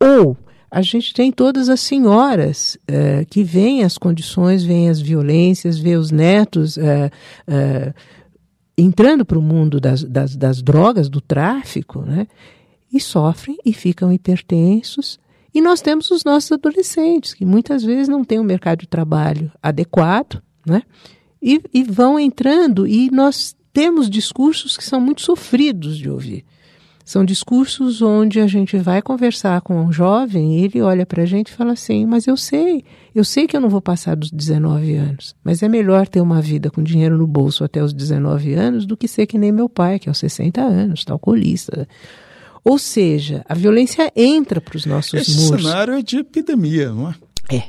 Ou 0.05 0.37
a 0.71 0.83
gente 0.83 1.15
tem 1.15 1.31
todas 1.31 1.69
as 1.69 1.81
senhoras 1.81 2.77
uh, 2.91 3.25
que 3.31 3.45
veem 3.45 3.85
as 3.85 3.97
condições, 3.97 4.65
veem 4.65 4.89
as 4.89 5.01
violências, 5.01 5.79
vê 5.79 5.97
os 5.97 6.11
netos 6.11 6.77
uh, 6.77 6.81
uh, 6.81 7.95
entrando 8.77 9.25
para 9.25 9.39
o 9.39 9.43
mundo 9.43 9.81
das, 9.81 10.03
das, 10.03 10.35
das, 10.35 10.61
drogas, 10.61 11.09
do 11.09 11.21
tráfico, 11.21 12.01
né? 12.01 12.27
e 12.93 13.01
sofrem 13.01 13.57
e 13.65 13.73
ficam 13.73 14.13
hipertensos. 14.13 15.19
E 15.55 15.61
nós 15.61 15.81
temos 15.81 16.11
os 16.11 16.25
nossos 16.25 16.51
adolescentes, 16.51 17.35
que 17.35 17.45
muitas 17.45 17.85
vezes 17.85 18.09
não 18.09 18.25
têm 18.25 18.41
um 18.41 18.45
mercado 18.45 18.81
de 18.81 18.89
trabalho 18.89 19.53
adequado, 19.63 20.43
né? 20.67 20.83
e, 21.41 21.63
e 21.73 21.85
vão 21.85 22.19
entrando, 22.19 22.87
e 22.87 23.11
nós 23.13 23.55
temos 23.73 24.11
discursos 24.11 24.77
que 24.77 24.85
são 24.85 25.01
muito 25.01 25.23
sofridos 25.23 25.97
de 25.97 26.11
ouvir. 26.11 26.45
São 27.05 27.23
discursos 27.23 28.01
onde 28.01 28.41
a 28.41 28.47
gente 28.47 28.79
vai 28.79 29.03
conversar 29.03 29.61
com 29.61 29.79
um 29.79 29.93
jovem 29.93 30.59
e 30.59 30.65
ele 30.65 30.81
olha 30.81 31.05
para 31.05 31.23
a 31.23 31.27
gente 31.27 31.49
e 31.49 31.53
fala 31.53 31.73
assim: 31.73 32.07
Mas 32.07 32.27
eu 32.27 32.35
sei, 32.35 32.83
eu 33.15 33.23
sei 33.23 33.47
que 33.47 33.55
eu 33.55 33.61
não 33.61 33.69
vou 33.69 33.83
passar 33.83 34.17
dos 34.17 34.31
19 34.31 34.95
anos, 34.95 35.37
mas 35.45 35.63
é 35.63 35.69
melhor 35.69 36.09
ter 36.09 36.23
uma 36.23 36.41
vida 36.41 36.71
com 36.71 36.83
dinheiro 36.83 37.19
no 37.19 37.27
bolso 37.27 37.63
até 37.63 37.83
os 37.85 37.93
19 37.93 38.55
anos 38.55 38.87
do 38.87 38.97
que 38.97 39.07
ser 39.07 39.27
que 39.27 39.37
nem 39.37 39.53
meu 39.53 39.69
pai, 39.69 39.99
que 39.99 40.09
aos 40.09 40.17
60 40.17 40.63
anos, 40.63 41.01
está 41.01 41.13
alcoolista. 41.13 41.87
Ou 42.65 42.79
seja, 42.79 43.45
a 43.47 43.55
violência 43.55 44.11
entra 44.17 44.59
para 44.59 44.75
os 44.77 44.87
nossos 44.87 45.13
Esse 45.13 45.45
muros. 45.45 45.63
cenário 45.63 45.93
é 45.93 46.03
de 46.03 46.17
epidemia, 46.17 46.91
não 46.91 47.11
é? 47.11 47.15
É. 47.55 47.63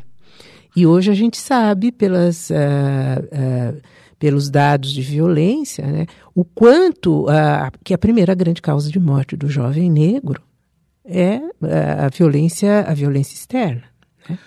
E 0.73 0.88
hoje 0.88 1.11
a 1.11 1.13
gente 1.13 1.38
sabe 1.38 1.91
pelas. 1.91 2.49
Uh, 2.49 2.53
uh, 2.53 3.81
pelos 4.18 4.49
dados 4.49 4.91
de 4.91 5.01
violência, 5.01 5.86
né, 5.86 6.05
o 6.34 6.43
quanto 6.43 7.26
uh, 7.26 7.72
que 7.84 7.93
a 7.93 7.97
primeira 7.97 8.34
grande 8.34 8.61
causa 8.61 8.89
de 8.89 8.99
morte 8.99 9.36
do 9.36 9.49
jovem 9.49 9.89
negro 9.91 10.41
é 11.03 11.38
uh, 11.38 12.05
a 12.05 12.09
violência, 12.09 12.82
a 12.82 12.93
violência 12.93 13.36
externa. 13.36 13.84
Né? 14.30 14.39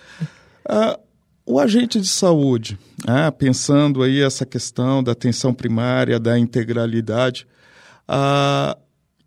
Uh, 0.69 0.99
o 1.45 1.59
agente 1.59 1.99
de 1.99 2.07
saúde, 2.07 2.77
né, 3.05 3.31
pensando 3.31 4.03
aí 4.03 4.21
essa 4.21 4.45
questão 4.45 5.03
da 5.03 5.13
atenção 5.13 5.53
primária, 5.53 6.19
da 6.19 6.37
integralidade, 6.37 7.47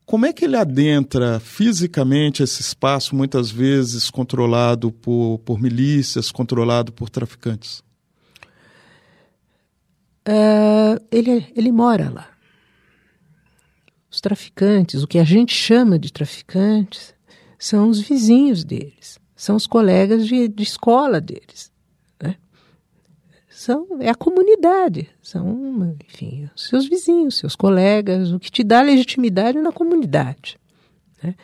como 0.05 0.26
é 0.26 0.32
que 0.32 0.45
ele 0.45 0.57
adentra 0.57 1.40
fisicamente 1.40 2.43
esse 2.43 2.61
espaço, 2.61 3.16
muitas 3.16 3.51
vezes 3.51 4.11
controlado 4.11 4.93
por, 4.93 5.38
por 5.45 5.61
milícias, 5.61 6.30
controlado 6.30 6.93
por 6.93 7.09
traficantes? 7.09 7.82
Uh, 10.28 11.02
ele, 11.10 11.46
ele 11.56 11.72
mora 11.72 12.10
lá. 12.10 12.28
Os 14.10 14.20
traficantes, 14.20 15.02
o 15.02 15.06
que 15.06 15.18
a 15.18 15.24
gente 15.24 15.54
chama 15.54 15.98
de 15.98 16.12
traficantes, 16.12 17.14
são 17.58 17.88
os 17.88 18.00
vizinhos 18.00 18.64
deles, 18.64 19.18
são 19.34 19.56
os 19.56 19.66
colegas 19.66 20.26
de, 20.26 20.48
de 20.48 20.62
escola 20.62 21.20
deles. 21.20 21.72
Né? 22.22 22.36
São, 23.48 23.86
é 24.00 24.10
a 24.10 24.14
comunidade, 24.14 25.08
são, 25.22 25.96
enfim, 26.06 26.48
os 26.54 26.68
seus 26.68 26.88
vizinhos, 26.88 27.38
seus 27.38 27.56
colegas, 27.56 28.32
o 28.32 28.38
que 28.38 28.50
te 28.50 28.62
dá 28.62 28.82
legitimidade 28.82 29.58
na 29.58 29.72
comunidade. 29.72 30.58
Né? 31.22 31.34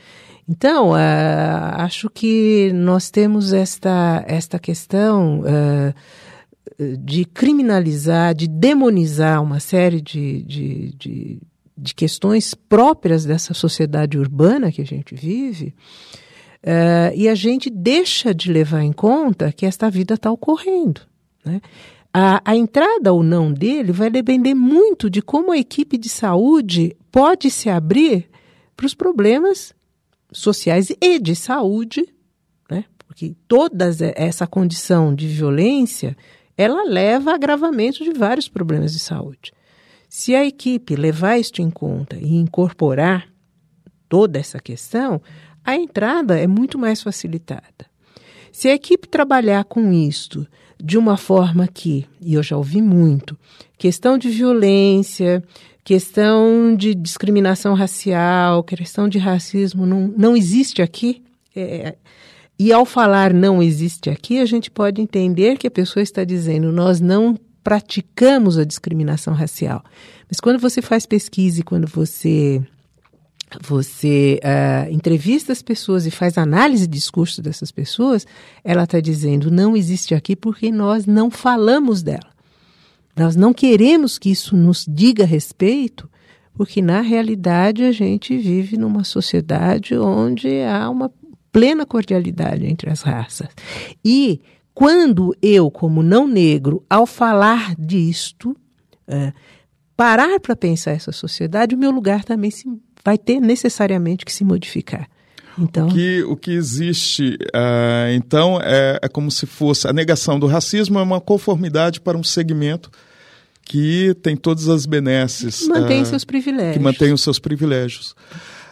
Então, 0.49 0.91
uh, 0.91 1.75
acho 1.77 2.09
que 2.11 2.73
nós 2.73 3.11
temos 3.11 3.53
esta, 3.53 4.25
esta 4.27 4.59
questão. 4.59 5.41
Uh, 5.41 5.95
de 6.79 7.25
criminalizar, 7.25 8.35
de 8.35 8.47
demonizar 8.47 9.43
uma 9.43 9.59
série 9.59 10.01
de, 10.01 10.43
de, 10.43 10.93
de, 10.97 11.43
de, 11.77 11.95
questões 11.95 12.55
próprias 12.55 13.25
dessa 13.25 13.53
sociedade 13.53 14.17
urbana 14.17 14.71
que 14.71 14.81
a 14.81 14.87
gente 14.87 15.13
vive, 15.15 15.75
uh, 16.63 17.13
e 17.17 17.29
a 17.29 17.35
gente 17.35 17.69
deixa 17.69 18.33
de 18.33 18.53
levar 18.53 18.83
em 18.83 18.93
conta 18.93 19.51
que 19.51 19.67
esta 19.67 19.91
vida 19.91 20.15
está 20.15 20.31
ocorrendo. 20.31 21.01
Né? 21.45 21.61
A, 22.15 22.41
a 22.45 22.57
entrada 22.57 23.13
ou 23.13 23.25
não 23.25 23.53
dele 23.53 23.91
vai 23.91 24.09
depender 24.09 24.55
muito 24.55 25.11
de 25.11 25.21
como 25.21 25.51
a 25.51 25.59
equipe 25.59 25.99
de 25.99 26.09
saúde 26.09 26.97
pode 27.11 27.51
se 27.51 27.69
abrir 27.69 28.29
para 28.77 28.87
os 28.87 28.95
problemas 28.95 29.75
sociais 30.31 30.93
e 31.01 31.19
de 31.19 31.35
saúde, 31.35 32.07
né? 32.71 32.85
porque 33.09 33.35
toda 33.49 33.91
essa 34.15 34.47
condição 34.47 35.13
de 35.13 35.27
violência 35.27 36.17
ela 36.59 36.83
leva 36.83 37.31
a 37.31 37.35
agravamento 37.37 38.03
de 38.03 38.13
vários 38.13 38.49
problemas 38.49 38.93
de 38.93 38.99
saúde. 38.99 39.53
Se 40.09 40.35
a 40.35 40.45
equipe 40.45 40.97
levar 40.97 41.39
isto 41.39 41.63
em 41.63 41.71
conta 41.71 42.17
e 42.17 42.35
incorporar 42.35 43.29
toda 44.09 44.39
essa 44.41 44.59
questão, 44.59 45.23
a 45.65 45.77
entrada 45.77 46.37
é 46.37 46.49
muito 46.49 46.77
mais 46.77 47.01
facilitada. 47.01 47.87
Se 48.51 48.69
a 48.69 48.75
equipe 48.75 49.07
trabalhar 49.07 49.65
com 49.65 49.93
isto 49.93 50.47
de 50.83 50.99
uma 50.99 51.17
forma 51.17 51.69
que, 51.69 52.07
e 52.21 52.35
eu 52.35 52.43
já 52.43 52.57
ouvi 52.57 52.83
muito, 52.83 53.39
questão 53.77 54.19
de 54.19 54.29
violência, 54.29 55.45
questão 55.85 56.75
de 56.75 56.95
discriminação 56.95 57.75
racial, 57.75 58.65
questão 58.65 59.09
de 59.09 59.19
racismo 59.19 59.87
não, 59.87 60.09
não 60.17 60.37
existe 60.37 60.83
aqui, 60.83 61.23
é, 61.55 61.97
e 62.59 62.73
ao 62.73 62.85
falar 62.85 63.33
não 63.33 63.63
existe 63.63 64.11
aqui, 64.11 64.41
a 64.41 64.45
gente 64.45 64.71
pode 64.71 65.01
entender 65.01 65.57
que 65.57 65.67
a 65.67 65.71
pessoa 65.71 66.03
está 66.03 66.25
dizendo 66.25 66.73
nós 66.73 67.01
não 67.01 67.39
praticamos 67.63 68.59
a 68.59 68.65
discriminação 68.65 69.35
racial. 69.35 69.85
Mas 70.29 70.41
quando 70.41 70.59
você 70.59 70.83
faz 70.83 71.07
pesquisa 71.07 71.61
e 71.61 71.63
quando 71.63 71.87
você 71.87 72.63
você 73.63 74.41
uh, 74.45 74.93
entrevista 74.93 75.53
as 75.53 75.63
pessoas 75.63 76.05
e 76.05 76.11
faz 76.11 76.37
análise 76.37 76.87
de 76.87 76.99
discurso 76.99 77.41
dessas 77.41 77.71
pessoas, 77.71 78.27
ela 78.63 78.85
está 78.85 79.01
dizendo 79.01 79.51
não 79.51 79.77
existe 79.77 80.15
aqui 80.15 80.37
porque 80.37 80.71
nós 80.71 81.07
não 81.07 81.31
falamos 81.31 82.03
dela. 82.03 82.31
Nós 83.17 83.35
não 83.37 83.53
queremos 83.53 84.19
que 84.19 84.31
isso 84.31 84.57
nos 84.57 84.85
diga 84.89 85.25
respeito, 85.25 86.09
porque 86.55 86.83
na 86.83 87.01
realidade 87.01 87.85
a 87.85 87.93
gente 87.93 88.37
vive 88.37 88.77
numa 88.77 89.03
sociedade 89.03 89.97
onde 89.97 90.61
há 90.63 90.89
uma 90.91 91.11
plena 91.59 91.85
cordialidade 91.85 92.65
entre 92.67 92.89
as 92.89 93.03
raças. 93.03 93.49
E 94.05 94.41
quando 94.73 95.37
eu, 95.43 95.73
como 95.73 96.05
não 96.05 96.29
negro, 96.29 96.85
ao 96.89 97.05
falar 97.05 97.75
disto, 97.77 98.57
é, 99.09 99.33
parar 99.97 100.39
para 100.39 100.55
pensar 100.55 100.93
essa 100.93 101.11
sociedade, 101.11 101.75
o 101.75 101.79
meu 101.79 101.91
lugar 101.91 102.23
também 102.23 102.49
se, 102.49 102.65
vai 103.05 103.19
ter 103.19 103.41
necessariamente 103.41 104.25
que 104.25 104.33
se 104.33 104.45
modificar. 104.45 105.09
Então, 105.59 105.89
o, 105.89 105.93
que, 105.93 106.23
o 106.23 106.37
que 106.37 106.53
existe, 106.53 107.37
uh, 107.47 108.13
então, 108.15 108.61
é, 108.63 109.01
é 109.03 109.09
como 109.09 109.29
se 109.29 109.45
fosse 109.45 109.89
a 109.89 109.93
negação 109.93 110.39
do 110.39 110.47
racismo 110.47 111.01
é 111.01 111.03
uma 111.03 111.21
conformidade 111.21 112.01
para 112.01 112.17
um 112.17 112.23
segmento 112.23 112.89
que 113.65 114.15
tem 114.23 114.37
todas 114.37 114.69
as 114.69 114.87
benesses. 114.87 115.59
Que 115.59 115.69
mantém 115.69 116.03
uh, 116.03 116.07
seus 116.07 116.25
privilégios. 116.25 116.77
Que 116.77 116.83
mantém 116.83 117.13
os 117.13 117.21
seus 117.21 117.41
privilégios. 117.41 118.15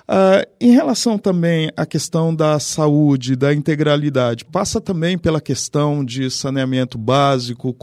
Uh, 0.08 0.46
em 0.60 0.70
relação 0.70 1.18
também 1.18 1.68
à 1.76 1.84
questão 1.84 2.32
da 2.32 2.60
saúde, 2.60 3.34
da 3.34 3.52
integralidade, 3.52 4.44
passa 4.44 4.80
também 4.80 5.18
pela 5.18 5.40
questão 5.40 6.04
de 6.04 6.30
saneamento 6.30 6.96
básico, 6.96 7.74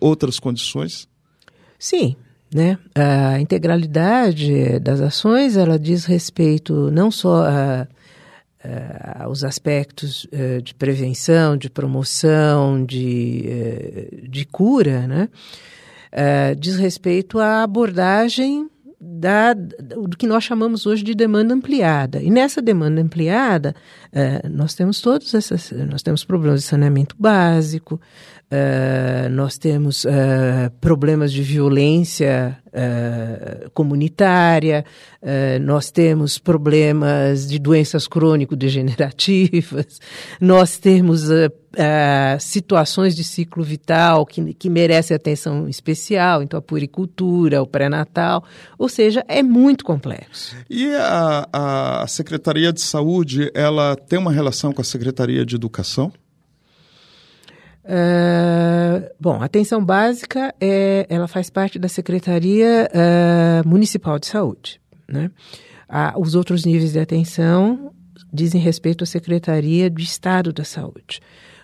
outras 0.00 0.38
condições? 0.38 1.08
Sim, 1.76 2.14
né? 2.54 2.78
A 2.94 3.40
integralidade 3.40 4.78
das 4.78 5.00
ações, 5.00 5.56
ela 5.56 5.76
diz 5.76 6.04
respeito 6.04 6.92
não 6.92 7.10
só 7.10 7.44
a, 7.44 7.88
aos 9.18 9.44
aspectos 9.44 10.24
uh, 10.26 10.62
de 10.62 10.74
prevenção, 10.74 11.56
de 11.56 11.68
promoção, 11.68 12.84
de, 12.84 13.44
uh, 13.48 14.28
de 14.28 14.44
cura, 14.44 15.06
né? 15.06 15.28
Uh, 16.12 16.54
diz 16.54 16.76
respeito 16.76 17.40
à 17.40 17.64
abordagem 17.64 18.70
da, 19.06 19.52
do 19.52 20.16
que 20.16 20.26
nós 20.26 20.44
chamamos 20.44 20.86
hoje 20.86 21.04
de 21.04 21.14
demanda 21.14 21.54
ampliada. 21.54 22.22
E 22.22 22.30
nessa 22.30 22.62
demanda 22.62 23.00
ampliada, 23.00 23.74
uh, 24.12 24.48
nós 24.48 24.74
temos 24.74 25.00
todos 25.00 25.34
essas, 25.34 25.70
nós 25.72 26.02
temos 26.02 26.24
problemas 26.24 26.62
de 26.62 26.66
saneamento 26.66 27.14
básico, 27.18 28.00
uh, 28.54 29.28
nós 29.30 29.58
temos 29.58 30.04
uh, 30.04 30.08
problemas 30.80 31.32
de 31.32 31.42
violência 31.42 32.58
comunitária, 33.72 34.84
nós 35.60 35.92
temos 35.92 36.38
problemas 36.38 37.46
de 37.46 37.56
doenças 37.60 38.08
crônico-degenerativas, 38.08 40.00
nós 40.40 40.76
temos 40.76 41.30
uh, 41.74 42.38
situações 42.40 43.14
de 43.14 43.24
ciclo 43.24 43.62
vital 43.62 44.24
que, 44.26 44.54
que 44.54 44.70
merecem 44.70 45.14
atenção 45.14 45.68
especial, 45.68 46.42
então 46.42 46.58
a 46.58 46.62
puricultura, 46.62 47.62
o 47.62 47.66
pré-natal, 47.66 48.44
ou 48.78 48.88
seja, 48.88 49.24
é 49.28 49.42
muito 49.42 49.84
complexo. 49.84 50.56
E 50.68 50.92
a, 50.94 51.48
a 52.02 52.06
Secretaria 52.06 52.72
de 52.72 52.80
Saúde, 52.80 53.50
ela 53.54 53.96
tem 53.96 54.18
uma 54.18 54.32
relação 54.32 54.72
com 54.72 54.80
a 54.80 54.84
Secretaria 54.84 55.44
de 55.44 55.54
Educação? 55.56 56.12
Uh, 57.84 59.12
bom, 59.20 59.42
atenção 59.42 59.84
básica 59.84 60.54
é, 60.58 61.06
ela 61.10 61.28
faz 61.28 61.50
parte 61.50 61.78
da 61.78 61.86
Secretaria 61.86 62.88
uh, 62.90 63.68
Municipal 63.68 64.18
de 64.18 64.26
Saúde. 64.26 64.80
Né? 65.06 65.30
Os 66.16 66.34
outros 66.34 66.64
níveis 66.64 66.92
de 66.92 66.98
atenção 66.98 67.92
dizem 68.32 68.60
respeito 68.60 69.04
à 69.04 69.06
Secretaria 69.06 69.90
de 69.90 70.02
Estado 70.02 70.52
da 70.52 70.64
Saúde. 70.64 71.20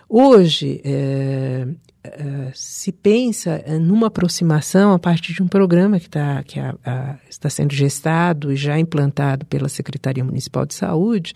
Hoje, 0.07 0.79
é, 0.83 1.67
é, 2.03 2.51
se 2.53 2.91
pensa 2.91 3.63
numa 3.79 4.07
aproximação 4.07 4.93
a 4.93 4.99
partir 4.99 5.33
de 5.33 5.41
um 5.41 5.47
programa 5.47 5.99
que, 5.99 6.09
tá, 6.09 6.43
que 6.43 6.59
a, 6.59 6.75
a, 6.85 7.15
está 7.29 7.49
sendo 7.49 7.73
gestado 7.73 8.51
e 8.51 8.55
já 8.55 8.77
implantado 8.77 9.45
pela 9.45 9.69
Secretaria 9.69 10.23
Municipal 10.23 10.65
de 10.65 10.75
Saúde, 10.75 11.33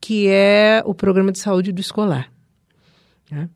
que 0.00 0.28
é 0.28 0.82
o 0.86 0.94
Programa 0.94 1.32
de 1.32 1.38
Saúde 1.38 1.72
do 1.72 1.80
Escolar. 1.80 2.30
Né? 3.30 3.48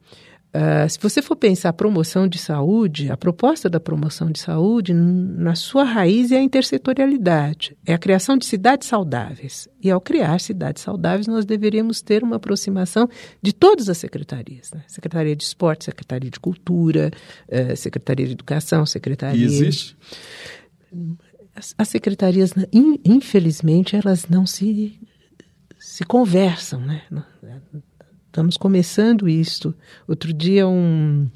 Uh, 0.48 0.88
se 0.88 0.98
você 0.98 1.20
for 1.20 1.36
pensar 1.36 1.74
promoção 1.74 2.26
de 2.26 2.38
saúde, 2.38 3.10
a 3.10 3.16
proposta 3.18 3.68
da 3.68 3.78
promoção 3.78 4.30
de 4.30 4.38
saúde, 4.38 4.94
na 4.94 5.54
sua 5.54 5.84
raiz 5.84 6.32
é 6.32 6.38
a 6.38 6.42
intersetorialidade, 6.42 7.76
é 7.84 7.92
a 7.92 7.98
criação 7.98 8.36
de 8.36 8.46
cidades 8.46 8.88
saudáveis. 8.88 9.68
E 9.82 9.90
ao 9.90 10.00
criar 10.00 10.40
cidades 10.40 10.82
saudáveis, 10.82 11.26
nós 11.26 11.44
deveríamos 11.44 12.00
ter 12.00 12.22
uma 12.24 12.36
aproximação 12.36 13.08
de 13.42 13.52
todas 13.52 13.90
as 13.90 13.98
secretarias: 13.98 14.70
né? 14.72 14.82
Secretaria 14.86 15.36
de 15.36 15.44
Esporte, 15.44 15.84
Secretaria 15.84 16.30
de 16.30 16.40
Cultura, 16.40 17.10
uh, 17.48 17.76
Secretaria 17.76 18.26
de 18.26 18.32
Educação, 18.32 18.86
Secretaria. 18.86 19.42
E 19.42 19.44
existe? 19.44 19.96
As, 21.54 21.74
as 21.76 21.88
secretarias, 21.88 22.54
infelizmente, 23.04 23.96
elas 23.96 24.26
não 24.28 24.46
se, 24.46 24.98
se 25.78 26.04
conversam, 26.04 26.80
né? 26.80 27.02
Estamos 28.38 28.56
começando 28.56 29.28
isto. 29.28 29.74
Outro 30.06 30.32
dia 30.32 30.68
um 30.68 31.26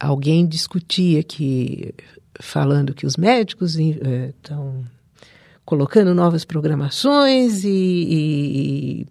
alguém 0.00 0.46
discutia 0.46 1.22
que 1.22 1.94
falando 2.40 2.94
que 2.94 3.04
os 3.04 3.18
médicos 3.18 3.76
estão 3.76 4.82
eh, 4.82 5.28
colocando 5.66 6.14
novas 6.14 6.46
programações 6.46 7.62
e, 7.62 7.68
e, 7.68 9.06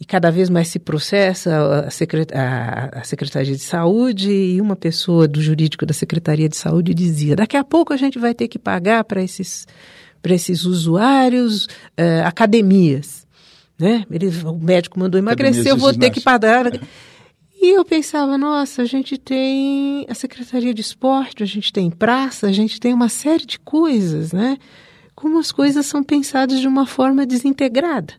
e, 0.00 0.04
cada 0.04 0.30
vez 0.30 0.48
mais 0.48 0.68
se 0.68 0.78
processa 0.78 1.86
a, 1.88 1.90
secret, 1.90 2.32
a, 2.32 3.00
a, 3.00 3.02
Secretaria 3.02 3.56
de 3.56 3.62
Saúde 3.62 4.30
e 4.30 4.60
uma 4.60 4.76
pessoa 4.76 5.26
do 5.26 5.42
jurídico 5.42 5.84
da 5.84 5.92
Secretaria 5.92 6.48
de 6.48 6.56
Saúde 6.56 6.94
dizia 6.94 7.34
daqui 7.34 7.56
a 7.56 7.64
pouco 7.64 7.92
a 7.92 7.96
gente 7.96 8.20
vai 8.20 8.34
ter 8.34 8.46
que 8.46 8.56
pagar 8.56 9.02
para 9.02 9.20
esses, 9.20 9.66
para 10.22 10.32
esses 10.32 10.64
usuários 10.64 11.64
uh, 11.64 12.24
academias 12.24 13.26
né? 13.78 14.04
Ele, 14.10 14.26
o 14.44 14.58
médico 14.58 14.98
mandou 14.98 15.18
emagrecer, 15.18 15.68
eu 15.68 15.76
vou 15.76 15.94
ter 15.94 16.10
que 16.10 16.20
pagar. 16.20 16.66
É. 16.66 16.80
E 17.60 17.76
eu 17.76 17.84
pensava, 17.84 18.38
nossa, 18.38 18.82
a 18.82 18.84
gente 18.84 19.18
tem 19.18 20.06
a 20.08 20.14
Secretaria 20.14 20.72
de 20.72 20.80
Esporte, 20.80 21.42
a 21.42 21.46
gente 21.46 21.72
tem 21.72 21.90
praça, 21.90 22.46
a 22.46 22.52
gente 22.52 22.78
tem 22.78 22.94
uma 22.94 23.08
série 23.08 23.44
de 23.44 23.58
coisas, 23.58 24.32
né? 24.32 24.58
Como 25.14 25.38
as 25.38 25.50
coisas 25.50 25.84
são 25.86 26.02
pensadas 26.02 26.60
de 26.60 26.68
uma 26.68 26.86
forma 26.86 27.26
desintegrada, 27.26 28.14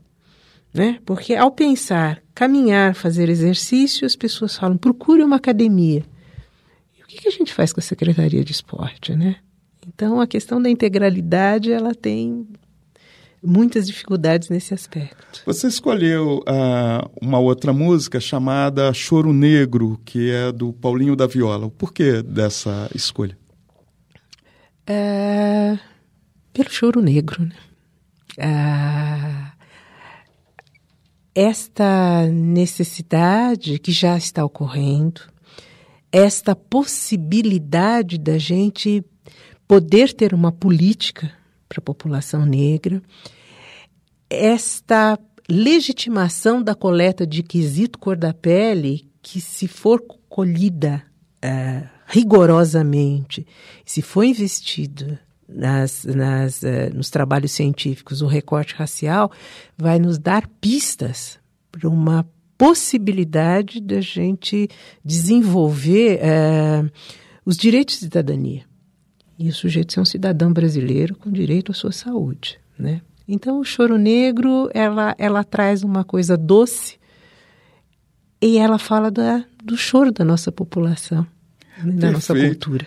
né? 0.74 1.00
Porque 1.06 1.36
ao 1.36 1.52
pensar, 1.52 2.22
caminhar, 2.36 2.94
fazer 2.96 3.30
exercício, 3.30 4.06
as 4.06 4.16
pessoas 4.16 4.58
falam, 4.58 4.78
procure 4.78 5.24
uma 5.24 5.38
academia. 5.38 6.04
E 6.98 7.04
o 7.04 7.08
que, 7.08 7.22
que 7.22 7.28
a 7.30 7.32
gente 7.32 7.54
faz 7.54 7.72
com 7.72 7.80
a 7.80 7.84
Secretaria 7.84 8.44
de 8.44 8.52
Esporte, 8.52 9.16
né? 9.16 9.38
Então, 9.88 10.20
a 10.20 10.28
questão 10.28 10.62
da 10.62 10.70
integralidade, 10.70 11.72
ela 11.72 11.96
tem 11.96 12.46
muitas 13.44 13.88
dificuldades 13.88 14.50
nesse 14.50 14.74
aspecto. 14.74 15.42
Você 15.46 15.68
escolheu 15.68 16.40
uh, 16.40 17.10
uma 17.22 17.40
outra 17.40 17.74
música 17.74 18.20
chamada 18.20 18.94
Choro 18.94 19.34
Negro, 19.34 20.00
que 20.06 20.30
é 20.32 20.52
do 20.52 20.74
Paulinho 20.74 21.16
da 21.16 21.28
Viola. 21.28 21.66
O 21.66 21.72
porquê 21.72 22.22
dessa 22.22 22.90
escolha? 22.94 23.38
É, 24.86 25.78
pelo 26.52 26.70
choro 26.70 27.02
negro. 27.02 27.46
Né? 27.46 27.56
Ah, 28.40 29.54
esta 31.36 32.28
necessidade 32.28 33.80
que 33.80 33.92
já 33.92 34.18
está 34.18 34.44
ocorrendo, 34.44 35.22
esta 36.12 36.56
possibilidade 36.56 38.18
da 38.18 38.38
gente 38.38 39.04
poder 39.68 40.14
ter 40.14 40.34
uma 40.34 40.52
política 40.52 41.32
para 41.70 41.80
a 41.80 41.84
população 41.84 42.46
negra, 42.46 43.02
esta 44.30 45.18
legitimação 45.48 46.62
da 46.62 46.76
coleta 46.76 47.26
de 47.26 47.44
quesito 47.44 47.98
cor 47.98 48.18
da 48.18 48.34
pele, 48.34 49.10
que 49.22 49.40
se 49.40 49.68
for 49.68 50.02
colhida 50.28 51.04
uh, 51.44 51.88
rigorosamente, 52.08 53.46
se 53.86 54.02
for 54.02 54.24
investido 54.24 55.18
nas, 55.48 56.06
nas, 56.06 56.62
uh, 56.62 56.94
nos 56.94 57.10
trabalhos 57.10 57.52
científicos 57.52 58.22
o 58.22 58.28
recorte 58.28 58.76
racial, 58.76 59.32
vai 59.78 60.00
nos 60.00 60.18
dar 60.18 60.48
pistas 60.60 61.40
para 61.72 61.88
uma 61.88 62.28
possibilidade 62.58 63.80
da 63.80 64.02
gente 64.02 64.70
desenvolver 65.04 66.20
uh, 66.20 66.92
os 67.46 67.58
direitos 67.58 67.96
de 67.96 68.02
cidadania. 68.02 68.69
E 69.40 69.48
o 69.48 69.54
sujeito 69.54 69.94
ser 69.94 70.02
um 70.02 70.06
cidadão 70.06 70.52
brasileiro 70.52 71.16
com 71.16 71.32
direito 71.32 71.72
à 71.72 71.74
sua 71.74 71.94
saúde, 71.94 72.60
né? 72.78 73.02
Então, 73.26 73.60
o 73.60 73.64
choro 73.64 73.98
negro, 73.98 74.70
ela, 74.74 75.16
ela 75.18 75.44
traz 75.44 75.82
uma 75.84 76.04
coisa 76.04 76.36
doce 76.36 76.98
e 78.42 78.58
ela 78.58 78.78
fala 78.78 79.10
da, 79.10 79.46
do 79.64 79.78
choro 79.78 80.12
da 80.12 80.26
nossa 80.26 80.52
população, 80.52 81.26
né? 81.84 81.94
da 81.94 82.12
nossa 82.12 82.36
cultura. 82.36 82.86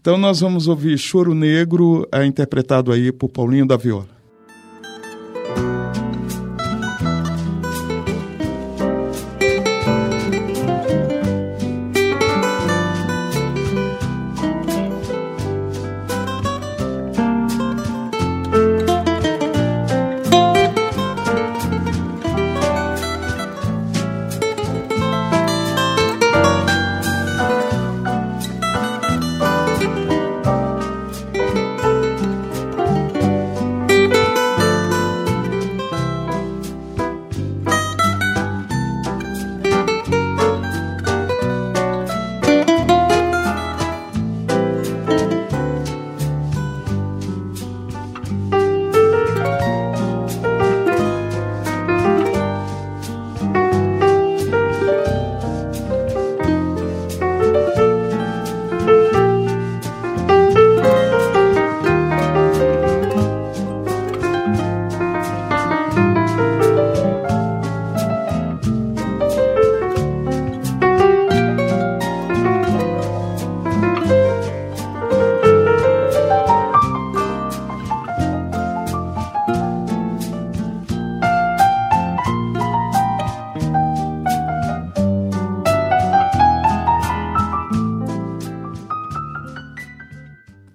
Então, 0.00 0.18
nós 0.18 0.40
vamos 0.40 0.68
ouvir 0.68 0.98
Choro 0.98 1.34
Negro, 1.34 2.06
é 2.12 2.26
interpretado 2.26 2.92
aí 2.92 3.12
por 3.12 3.28
Paulinho 3.28 3.66
da 3.66 3.76
Viola. 3.76 4.08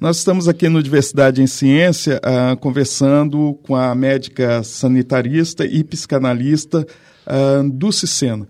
Nós 0.09 0.17
estamos 0.17 0.47
aqui 0.47 0.67
no 0.67 0.81
Diversidade 0.81 1.39
em 1.39 1.45
Ciência 1.45 2.19
uh, 2.25 2.57
conversando 2.57 3.53
com 3.61 3.75
a 3.75 3.93
médica 3.93 4.63
sanitarista 4.63 5.67
e 5.67 5.83
psicanalista 5.83 6.83
uh, 7.27 7.69
Dulce 7.69 8.07
Sena. 8.07 8.47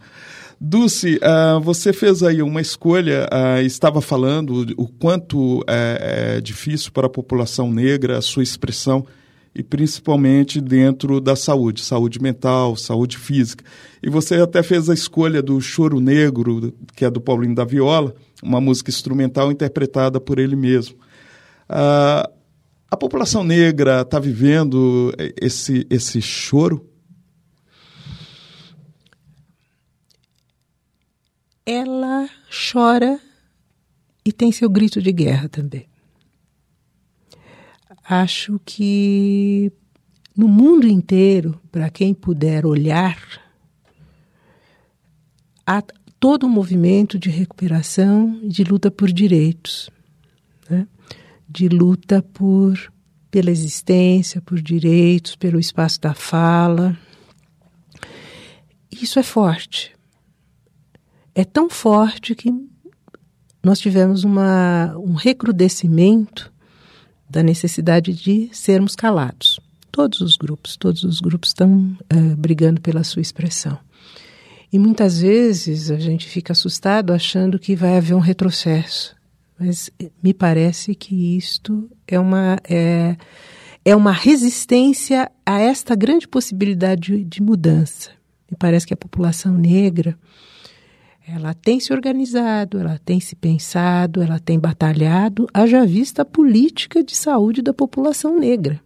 Dulce, 0.58 1.18
uh, 1.18 1.60
você 1.60 1.92
fez 1.92 2.24
aí 2.24 2.42
uma 2.42 2.62
escolha, 2.62 3.28
uh, 3.30 3.62
estava 3.62 4.00
falando 4.00 4.74
o 4.78 4.88
quanto 4.88 5.62
é, 5.68 6.38
é, 6.38 6.42
difícil 6.42 6.94
para 6.94 7.08
a 7.08 7.10
população 7.10 7.70
negra 7.70 8.18
a 8.18 8.22
sua 8.22 8.42
expressão, 8.42 9.06
e 9.54 9.62
principalmente 9.62 10.62
dentro 10.62 11.20
da 11.20 11.36
saúde, 11.36 11.84
saúde 11.84 12.22
mental, 12.22 12.78
saúde 12.78 13.18
física. 13.18 13.66
E 14.02 14.10
você 14.10 14.36
até 14.36 14.64
fez 14.64 14.90
a 14.90 14.94
escolha 14.94 15.42
do 15.42 15.60
Choro 15.60 16.00
Negro, 16.00 16.74
que 16.96 17.04
é 17.04 17.10
do 17.10 17.20
Paulinho 17.20 17.56
da 17.56 17.66
Viola, 17.66 18.16
uma 18.42 18.62
música 18.62 18.90
instrumental 18.90 19.52
interpretada 19.52 20.22
por 20.22 20.40
ele 20.40 20.56
mesmo. 20.56 20.96
Uh, 21.70 22.40
a 22.90 22.98
população 22.98 23.44
negra 23.44 24.02
está 24.02 24.20
vivendo 24.20 25.14
esse, 25.40 25.86
esse 25.90 26.22
choro? 26.22 26.90
Ela 31.64 32.28
chora 32.72 33.20
e 34.26 34.32
tem 34.32 34.52
seu 34.52 34.68
grito 34.70 35.00
de 35.00 35.12
guerra 35.12 35.48
também. 35.48 35.88
Acho 38.04 38.60
que 38.66 39.72
no 40.36 40.48
mundo 40.48 40.88
inteiro, 40.88 41.62
para 41.72 41.92
quem 41.92 42.12
puder 42.12 42.66
olhar, 42.66 43.22
há 45.64 45.84
todo 46.20 46.48
um 46.48 46.50
movimento 46.50 47.20
de 47.20 47.30
recuperação 47.30 48.40
de 48.44 48.64
luta 48.64 48.90
por 48.90 49.12
direitos, 49.12 49.92
né? 50.68 50.88
De 51.50 51.68
luta 51.68 52.22
por 52.22 52.92
pela 53.32 53.52
existência, 53.52 54.42
por 54.42 54.62
direitos, 54.62 55.36
pelo 55.36 55.60
espaço 55.60 56.02
da 56.02 56.14
fala. 56.14 56.98
Isso 58.92 59.20
é 59.20 59.24
forte. 59.24 59.96
É 61.36 61.46
tão 61.46 61.70
forte 61.70 62.34
que 62.34 62.52
nós 63.64 63.80
tivemos 63.80 64.24
uma, 64.24 64.96
um 64.98 65.14
recrudescimento 65.14 66.52
da 67.30 67.44
necessidade 67.44 68.14
de 68.14 68.50
sermos 68.52 68.96
calados. 68.96 69.60
Todos 69.92 70.22
os 70.22 70.36
grupos, 70.36 70.76
todos 70.76 71.04
os 71.04 71.20
grupos 71.20 71.50
estão 71.50 71.98
uh, 72.14 72.36
brigando 72.36 72.82
pela 72.82 73.04
sua 73.04 73.22
expressão. 73.22 73.78
E 74.72 74.80
muitas 74.80 75.22
vezes 75.22 75.92
a 75.92 75.98
gente 75.98 76.28
fica 76.28 76.54
assustado 76.54 77.12
achando 77.12 77.60
que 77.60 77.76
vai 77.76 77.98
haver 77.98 78.16
um 78.16 78.20
retrocesso. 78.20 79.16
Mas 79.60 79.92
me 80.24 80.34
parece 80.34 80.96
que 80.96 81.36
isto 81.36 81.90
é 82.08 82.18
uma, 82.20 82.58
é, 82.68 83.18
é 83.84 83.96
uma 83.96 84.12
resistência 84.12 85.30
a 85.46 85.60
esta 85.60 85.96
grande 85.96 86.28
possibilidade 86.28 87.18
de, 87.18 87.26
de 87.26 87.44
mudança. 87.44 88.12
Me 88.50 88.58
parece 88.58 88.88
que 88.88 88.94
a 88.94 88.98
população 88.98 89.54
negra 89.54 90.18
ela 91.28 91.54
tem 91.54 91.80
se 91.80 91.94
organizado, 91.94 92.80
ela 92.80 92.98
tem 92.98 93.20
se 93.20 93.36
pensado, 93.36 94.22
ela 94.22 94.40
tem 94.40 94.60
batalhado, 94.60 95.48
haja 95.54 95.86
vista 95.86 96.24
a 96.24 96.26
política 96.26 97.04
de 97.04 97.16
saúde 97.16 97.62
da 97.62 97.74
população 97.74 98.40
negra, 98.40 98.82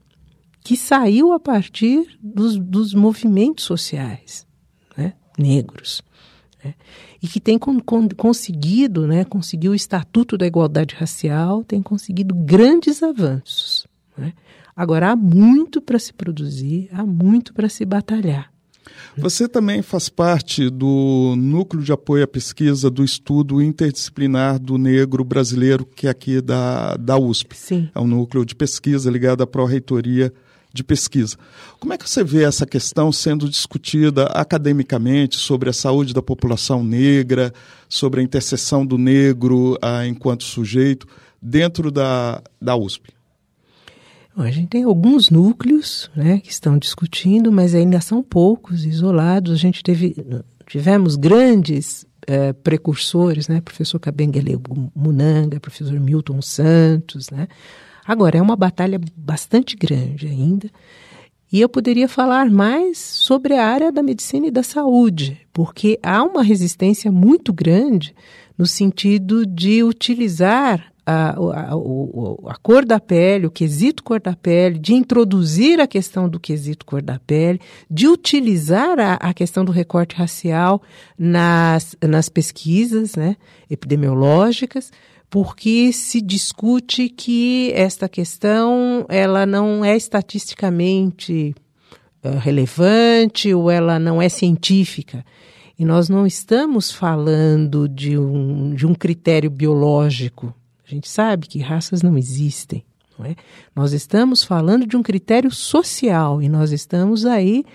que 0.62 0.76
saiu 0.76 1.32
a 1.32 1.40
partir 1.40 2.18
dos, 2.22 2.58
dos 2.58 2.94
movimentos 2.94 3.64
sociais 3.64 4.46
né, 4.98 5.14
negros. 5.38 6.02
Né, 6.64 6.74
e 7.24 7.28
que 7.28 7.40
tem 7.40 7.58
con, 7.58 7.80
con, 7.80 8.10
conseguido, 8.10 9.08
né, 9.08 9.24
conseguiu 9.24 9.72
o 9.72 9.76
Estatuto 9.76 10.38
da 10.38 10.46
Igualdade 10.46 10.94
Racial, 10.94 11.64
tem 11.64 11.82
conseguido 11.82 12.36
grandes 12.36 13.02
avanços. 13.02 13.88
Né. 14.18 14.34
Agora, 14.76 15.12
há 15.12 15.16
muito 15.16 15.82
para 15.82 15.98
se 15.98 16.12
produzir, 16.12 16.90
há 16.92 17.06
muito 17.06 17.54
para 17.54 17.70
se 17.70 17.86
batalhar. 17.86 18.52
Você 19.16 19.48
também 19.48 19.82
faz 19.82 20.10
parte 20.10 20.70
do 20.70 21.36
núcleo 21.38 21.82
de 21.82 21.94
apoio 21.94 22.26
à 22.26 22.28
pesquisa 22.28 22.90
do 22.90 23.06
estudo 23.06 23.62
interdisciplinar 23.62 24.60
do 24.60 24.78
negro 24.78 25.24
brasileiro, 25.24 25.86
que 25.86 26.08
é 26.08 26.10
aqui 26.10 26.42
da, 26.42 26.98
da 26.98 27.18
USP. 27.18 27.56
Sim. 27.56 27.90
É 27.96 28.00
um 28.02 28.08
núcleo 28.08 28.44
de 28.44 28.54
pesquisa 28.54 29.10
ligado 29.10 29.42
à 29.42 29.48
Pró-Reitoria 29.48 30.34
de 30.74 30.84
Pesquisa. 30.84 31.38
Como 31.80 31.94
é 31.94 31.98
que 31.98 32.10
você 32.10 32.24
vê 32.24 32.44
essa 32.44 32.66
questão 32.66 33.12
sendo 33.12 33.48
discutida 33.48 34.26
academicamente 34.26 35.38
sobre 35.38 35.70
a 35.70 35.74
saúde 35.74 36.14
da 36.14 36.22
população 36.22 36.84
negra, 36.84 37.54
sobre 37.88 38.20
a 38.20 38.24
interseção 38.24 38.84
do 38.84 38.98
negro 38.98 39.78
ah, 39.82 40.08
enquanto 40.08 40.44
sujeito 40.44 41.06
dentro 41.40 41.92
da, 41.92 42.42
da 42.60 42.76
USP? 42.76 43.14
A 44.36 44.50
gente 44.50 44.70
tem 44.70 44.84
alguns 44.84 45.30
núcleos 45.30 46.10
né, 46.16 46.40
que 46.40 46.52
estão 46.52 46.80
discutindo, 46.80 47.52
mas 47.52 47.76
ainda 47.76 48.02
são 48.02 48.24
poucos, 48.24 48.84
isolados. 48.84 49.54
A 49.54 49.58
gente 49.58 49.84
teve, 49.84 50.16
tivemos 50.66 51.16
grandes 51.16 52.04
é, 52.26 52.52
precursores, 52.52 53.48
né, 53.48 53.62
professor 53.62 54.00
Kabengele 54.00 54.58
Munanga, 54.96 55.60
professor 55.60 56.00
Milton 56.00 56.42
Santos. 56.42 57.30
Né. 57.30 57.48
Agora, 58.06 58.38
é 58.38 58.42
uma 58.42 58.56
batalha 58.56 59.00
bastante 59.16 59.76
grande 59.76 60.28
ainda. 60.28 60.70
E 61.52 61.62
eu 61.62 61.70
poderia 61.70 62.08
falar 62.08 62.50
mais 62.50 62.98
sobre 62.98 63.54
a 63.54 63.66
área 63.66 63.92
da 63.92 64.02
medicina 64.02 64.48
e 64.48 64.52
da 64.52 64.64
saúde, 64.64 65.40
porque 65.54 66.00
há 66.02 66.24
uma 66.24 66.42
resistência 66.42 67.12
muito 67.12 67.54
grande 67.54 68.16
no 68.58 68.66
sentido 68.66 69.46
de 69.46 69.84
utilizar 69.84 70.94
a, 71.06 71.32
a, 71.32 71.74
a, 72.52 72.56
cor 72.62 72.86
da 72.86 73.00
pele, 73.00 73.46
o 73.46 73.52
quesito 73.52 74.04
cor 74.04 74.22
da 74.22 74.36
pele, 74.36 74.80
de 74.80 74.94
introduzir 74.94 75.80
a 75.80 75.88
questão 75.88 76.30
do 76.30 76.40
quesito 76.40 76.86
cor 76.86 77.02
da 77.02 77.20
pele, 77.20 77.60
de 77.90 78.08
utilizar 78.08 79.00
a, 79.00 79.14
a 79.16 79.34
questão 79.34 79.66
do 79.66 79.72
recorte 79.72 80.16
racial 80.16 80.82
nas, 81.18 81.96
nas 82.02 82.30
pesquisas 82.30 83.16
né, 83.16 83.36
epidemiológicas, 83.70 84.92
porque 85.34 85.92
se 85.92 86.22
discute 86.22 87.10
que 87.10 87.72
esta 87.74 88.08
questão 88.08 89.04
ela 89.10 89.48
não 89.48 89.84
é 89.84 89.98
estatisticamente 89.98 91.56
uh, 92.24 92.38
relevante 92.38 93.52
ou 93.52 93.72
ela 93.72 93.98
não 93.98 94.22
é 94.22 94.30
científica. 94.30 95.26
E 95.78 95.84
nós 95.86 96.08
não 96.08 96.28
estamos 96.28 96.92
falando 96.92 97.90
de 97.90 98.16
um, 98.16 98.76
de 98.76 98.86
um 98.86 98.94
critério 98.94 99.50
biológico, 99.50 100.54
a 100.88 100.94
gente 100.94 101.10
sabe 101.10 101.48
que 101.48 101.58
raças 101.58 102.04
não 102.04 102.16
existem. 102.16 102.86
Não 103.18 103.26
é? 103.26 103.36
Nós 103.76 103.92
estamos 103.92 104.44
falando 104.44 104.86
de 104.86 104.96
um 104.96 105.02
critério 105.02 105.50
social 105.50 106.44
e 106.44 106.48
nós 106.48 106.72
estamos 106.72 107.26
aí 107.26 107.66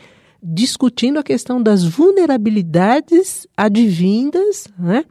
discutindo 0.41 1.19
a 1.19 1.25
questão 1.25 1.61
das 1.61 1.83
vulnerabilidades 1.83 3.49
advindas 3.57 4.69
né, 4.79 5.05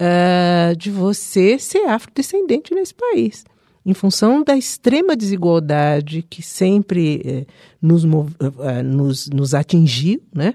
uh, 0.00 0.74
de 0.76 0.90
você 0.90 1.58
ser 1.58 1.86
afrodescendente 1.86 2.74
nesse 2.74 2.94
país. 2.94 3.44
Em 3.84 3.94
função 3.94 4.42
da 4.42 4.56
extrema 4.56 5.16
desigualdade 5.16 6.22
que 6.28 6.42
sempre 6.42 7.22
eh, 7.24 7.46
nos, 7.80 8.04
uh, 8.04 8.82
nos, 8.84 9.28
nos 9.28 9.54
atingiu, 9.54 10.20
né? 10.34 10.54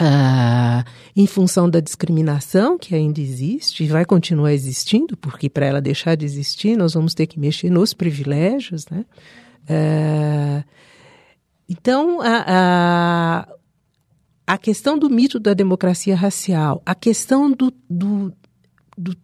Ah, 0.00 0.84
em 1.16 1.26
função 1.26 1.68
da 1.68 1.80
discriminação 1.80 2.78
que 2.78 2.94
ainda 2.94 3.20
existe 3.20 3.82
e 3.82 3.88
vai 3.88 4.04
continuar 4.04 4.52
existindo, 4.52 5.16
porque 5.16 5.48
para 5.48 5.66
ela 5.66 5.80
deixar 5.80 6.16
de 6.16 6.24
existir, 6.24 6.76
nós 6.76 6.94
vamos 6.94 7.14
ter 7.14 7.26
que 7.26 7.38
mexer 7.38 7.68
nos 7.68 7.94
privilégios, 7.94 8.86
né? 8.88 9.04
Então, 11.68 12.20
a, 12.20 12.44
a, 12.46 13.48
a, 14.48 14.58
questão 14.58 14.98
do 14.98 15.08
mito 15.10 15.38
da 15.38 15.54
democracia 15.54 16.16
racial, 16.16 16.82
a 16.84 16.94
questão 16.94 17.50
do, 17.50 17.72
do, 17.88 18.32
do 18.96 19.16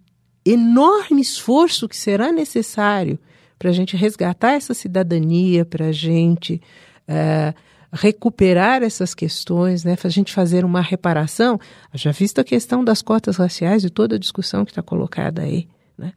enorme 0.45 1.21
esforço 1.21 1.89
que 1.89 1.97
será 1.97 2.31
necessário 2.31 3.19
para 3.59 3.71
a 3.71 3.73
gente 3.73 3.97
resgatar 3.97 4.53
essa 4.53 4.75
cidadania, 4.75 5.65
para 5.65 5.87
a 5.87 5.93
gente. 5.93 6.61
Uh, 7.09 7.55
recuperar 7.97 8.83
essas 8.83 9.15
questões, 9.15 9.85
né, 9.85 9.97
a 10.03 10.09
gente 10.09 10.33
fazer 10.33 10.65
uma 10.65 10.81
reparação, 10.81 11.61
já 11.95 12.11
visto 12.11 12.41
a 12.41 12.45
questão 12.45 12.85
das 12.85 13.01
cotas 13.01 13.37
raciais 13.37 13.85
e 13.85 13.91
toda 13.91 14.17
a 14.17 14.19
discussão 14.19 14.65
que 14.65 14.73
está 14.73 14.83
colocada 14.83 15.43
aí. 15.43 15.69
Né? 15.97 16.13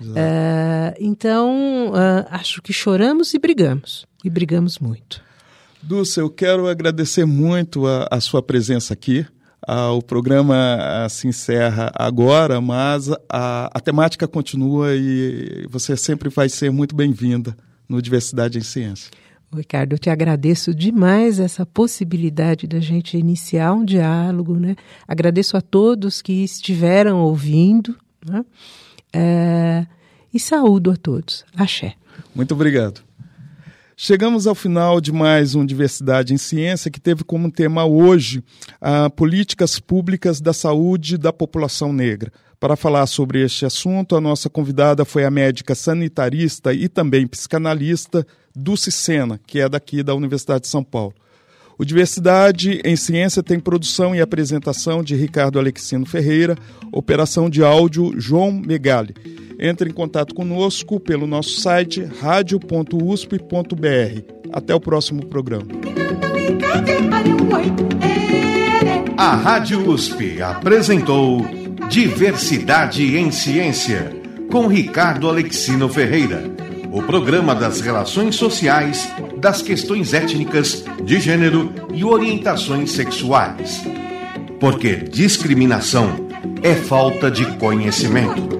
Uh, 0.00 0.96
então, 0.98 1.90
uh, 1.90 2.26
acho 2.30 2.62
que 2.62 2.72
choramos 2.72 3.34
e 3.34 3.38
brigamos, 3.38 4.06
e 4.24 4.30
brigamos 4.30 4.78
muito. 4.78 5.22
Dulce, 5.82 6.20
eu 6.20 6.28
quero 6.28 6.68
agradecer 6.68 7.24
muito 7.24 7.86
a, 7.86 8.08
a 8.10 8.20
sua 8.20 8.42
presença 8.42 8.92
aqui. 8.92 9.26
Ah, 9.66 9.92
o 9.92 10.02
programa 10.02 11.06
se 11.10 11.28
encerra 11.28 11.90
agora, 11.94 12.60
mas 12.60 13.10
a, 13.28 13.70
a 13.72 13.80
temática 13.80 14.26
continua 14.26 14.94
e 14.94 15.66
você 15.68 15.96
sempre 15.96 16.28
vai 16.28 16.48
ser 16.48 16.70
muito 16.70 16.94
bem-vinda 16.94 17.56
no 17.88 18.00
Diversidade 18.00 18.58
em 18.58 18.62
Ciência. 18.62 19.10
Ricardo, 19.54 19.94
eu 19.94 19.98
te 19.98 20.10
agradeço 20.10 20.74
demais 20.74 21.40
essa 21.40 21.64
possibilidade 21.64 22.66
da 22.66 22.80
gente 22.80 23.16
iniciar 23.16 23.72
um 23.72 23.84
diálogo, 23.84 24.58
né? 24.58 24.76
Agradeço 25.06 25.56
a 25.56 25.60
todos 25.60 26.20
que 26.20 26.44
estiveram 26.44 27.20
ouvindo, 27.20 27.96
né? 28.26 28.44
É, 29.12 29.86
e 30.32 30.38
saúdo 30.38 30.90
a 30.90 30.96
todos. 30.96 31.46
Axé. 31.56 31.94
Muito 32.34 32.52
obrigado. 32.52 33.07
Chegamos 34.00 34.46
ao 34.46 34.54
final 34.54 35.00
de 35.00 35.10
mais 35.10 35.56
um 35.56 35.66
Diversidade 35.66 36.32
em 36.32 36.36
Ciência, 36.36 36.88
que 36.88 37.00
teve 37.00 37.24
como 37.24 37.50
tema 37.50 37.84
hoje 37.84 38.44
a 38.80 39.10
políticas 39.10 39.80
públicas 39.80 40.40
da 40.40 40.52
saúde 40.52 41.18
da 41.18 41.32
população 41.32 41.92
negra. 41.92 42.32
Para 42.60 42.76
falar 42.76 43.08
sobre 43.08 43.42
este 43.42 43.66
assunto, 43.66 44.14
a 44.14 44.20
nossa 44.20 44.48
convidada 44.48 45.04
foi 45.04 45.24
a 45.24 45.32
médica 45.32 45.74
sanitarista 45.74 46.72
e 46.72 46.88
também 46.88 47.26
psicanalista 47.26 48.24
Dulce 48.54 48.92
Sena, 48.92 49.40
que 49.44 49.58
é 49.58 49.68
daqui 49.68 50.00
da 50.00 50.14
Universidade 50.14 50.60
de 50.60 50.68
São 50.68 50.84
Paulo. 50.84 51.14
O 51.76 51.84
Diversidade 51.84 52.80
em 52.84 52.94
Ciência 52.94 53.42
tem 53.42 53.58
produção 53.58 54.14
e 54.14 54.20
apresentação 54.20 55.02
de 55.02 55.16
Ricardo 55.16 55.58
Alexino 55.58 56.06
Ferreira, 56.06 56.56
operação 56.92 57.50
de 57.50 57.64
áudio 57.64 58.12
João 58.16 58.52
Megali. 58.52 59.12
Entre 59.58 59.90
em 59.90 59.92
contato 59.92 60.34
conosco 60.34 61.00
pelo 61.00 61.26
nosso 61.26 61.60
site 61.60 62.04
radio.usp.br. 62.20 64.22
Até 64.52 64.74
o 64.74 64.80
próximo 64.80 65.26
programa. 65.26 65.66
A 69.16 69.34
Rádio 69.34 69.90
USP 69.90 70.40
apresentou 70.40 71.44
Diversidade 71.88 73.16
em 73.16 73.30
Ciência 73.30 74.12
com 74.50 74.66
Ricardo 74.66 75.28
Alexino 75.28 75.88
Ferreira 75.88 76.58
o 76.90 77.02
programa 77.02 77.54
das 77.54 77.80
relações 77.80 78.36
sociais, 78.36 79.10
das 79.36 79.62
questões 79.62 80.14
étnicas, 80.14 80.84
de 81.04 81.20
gênero 81.20 81.72
e 81.92 82.04
orientações 82.04 82.92
sexuais. 82.92 83.82
Porque 84.58 84.96
discriminação 84.96 86.28
é 86.62 86.74
falta 86.74 87.30
de 87.30 87.44
conhecimento. 87.56 88.58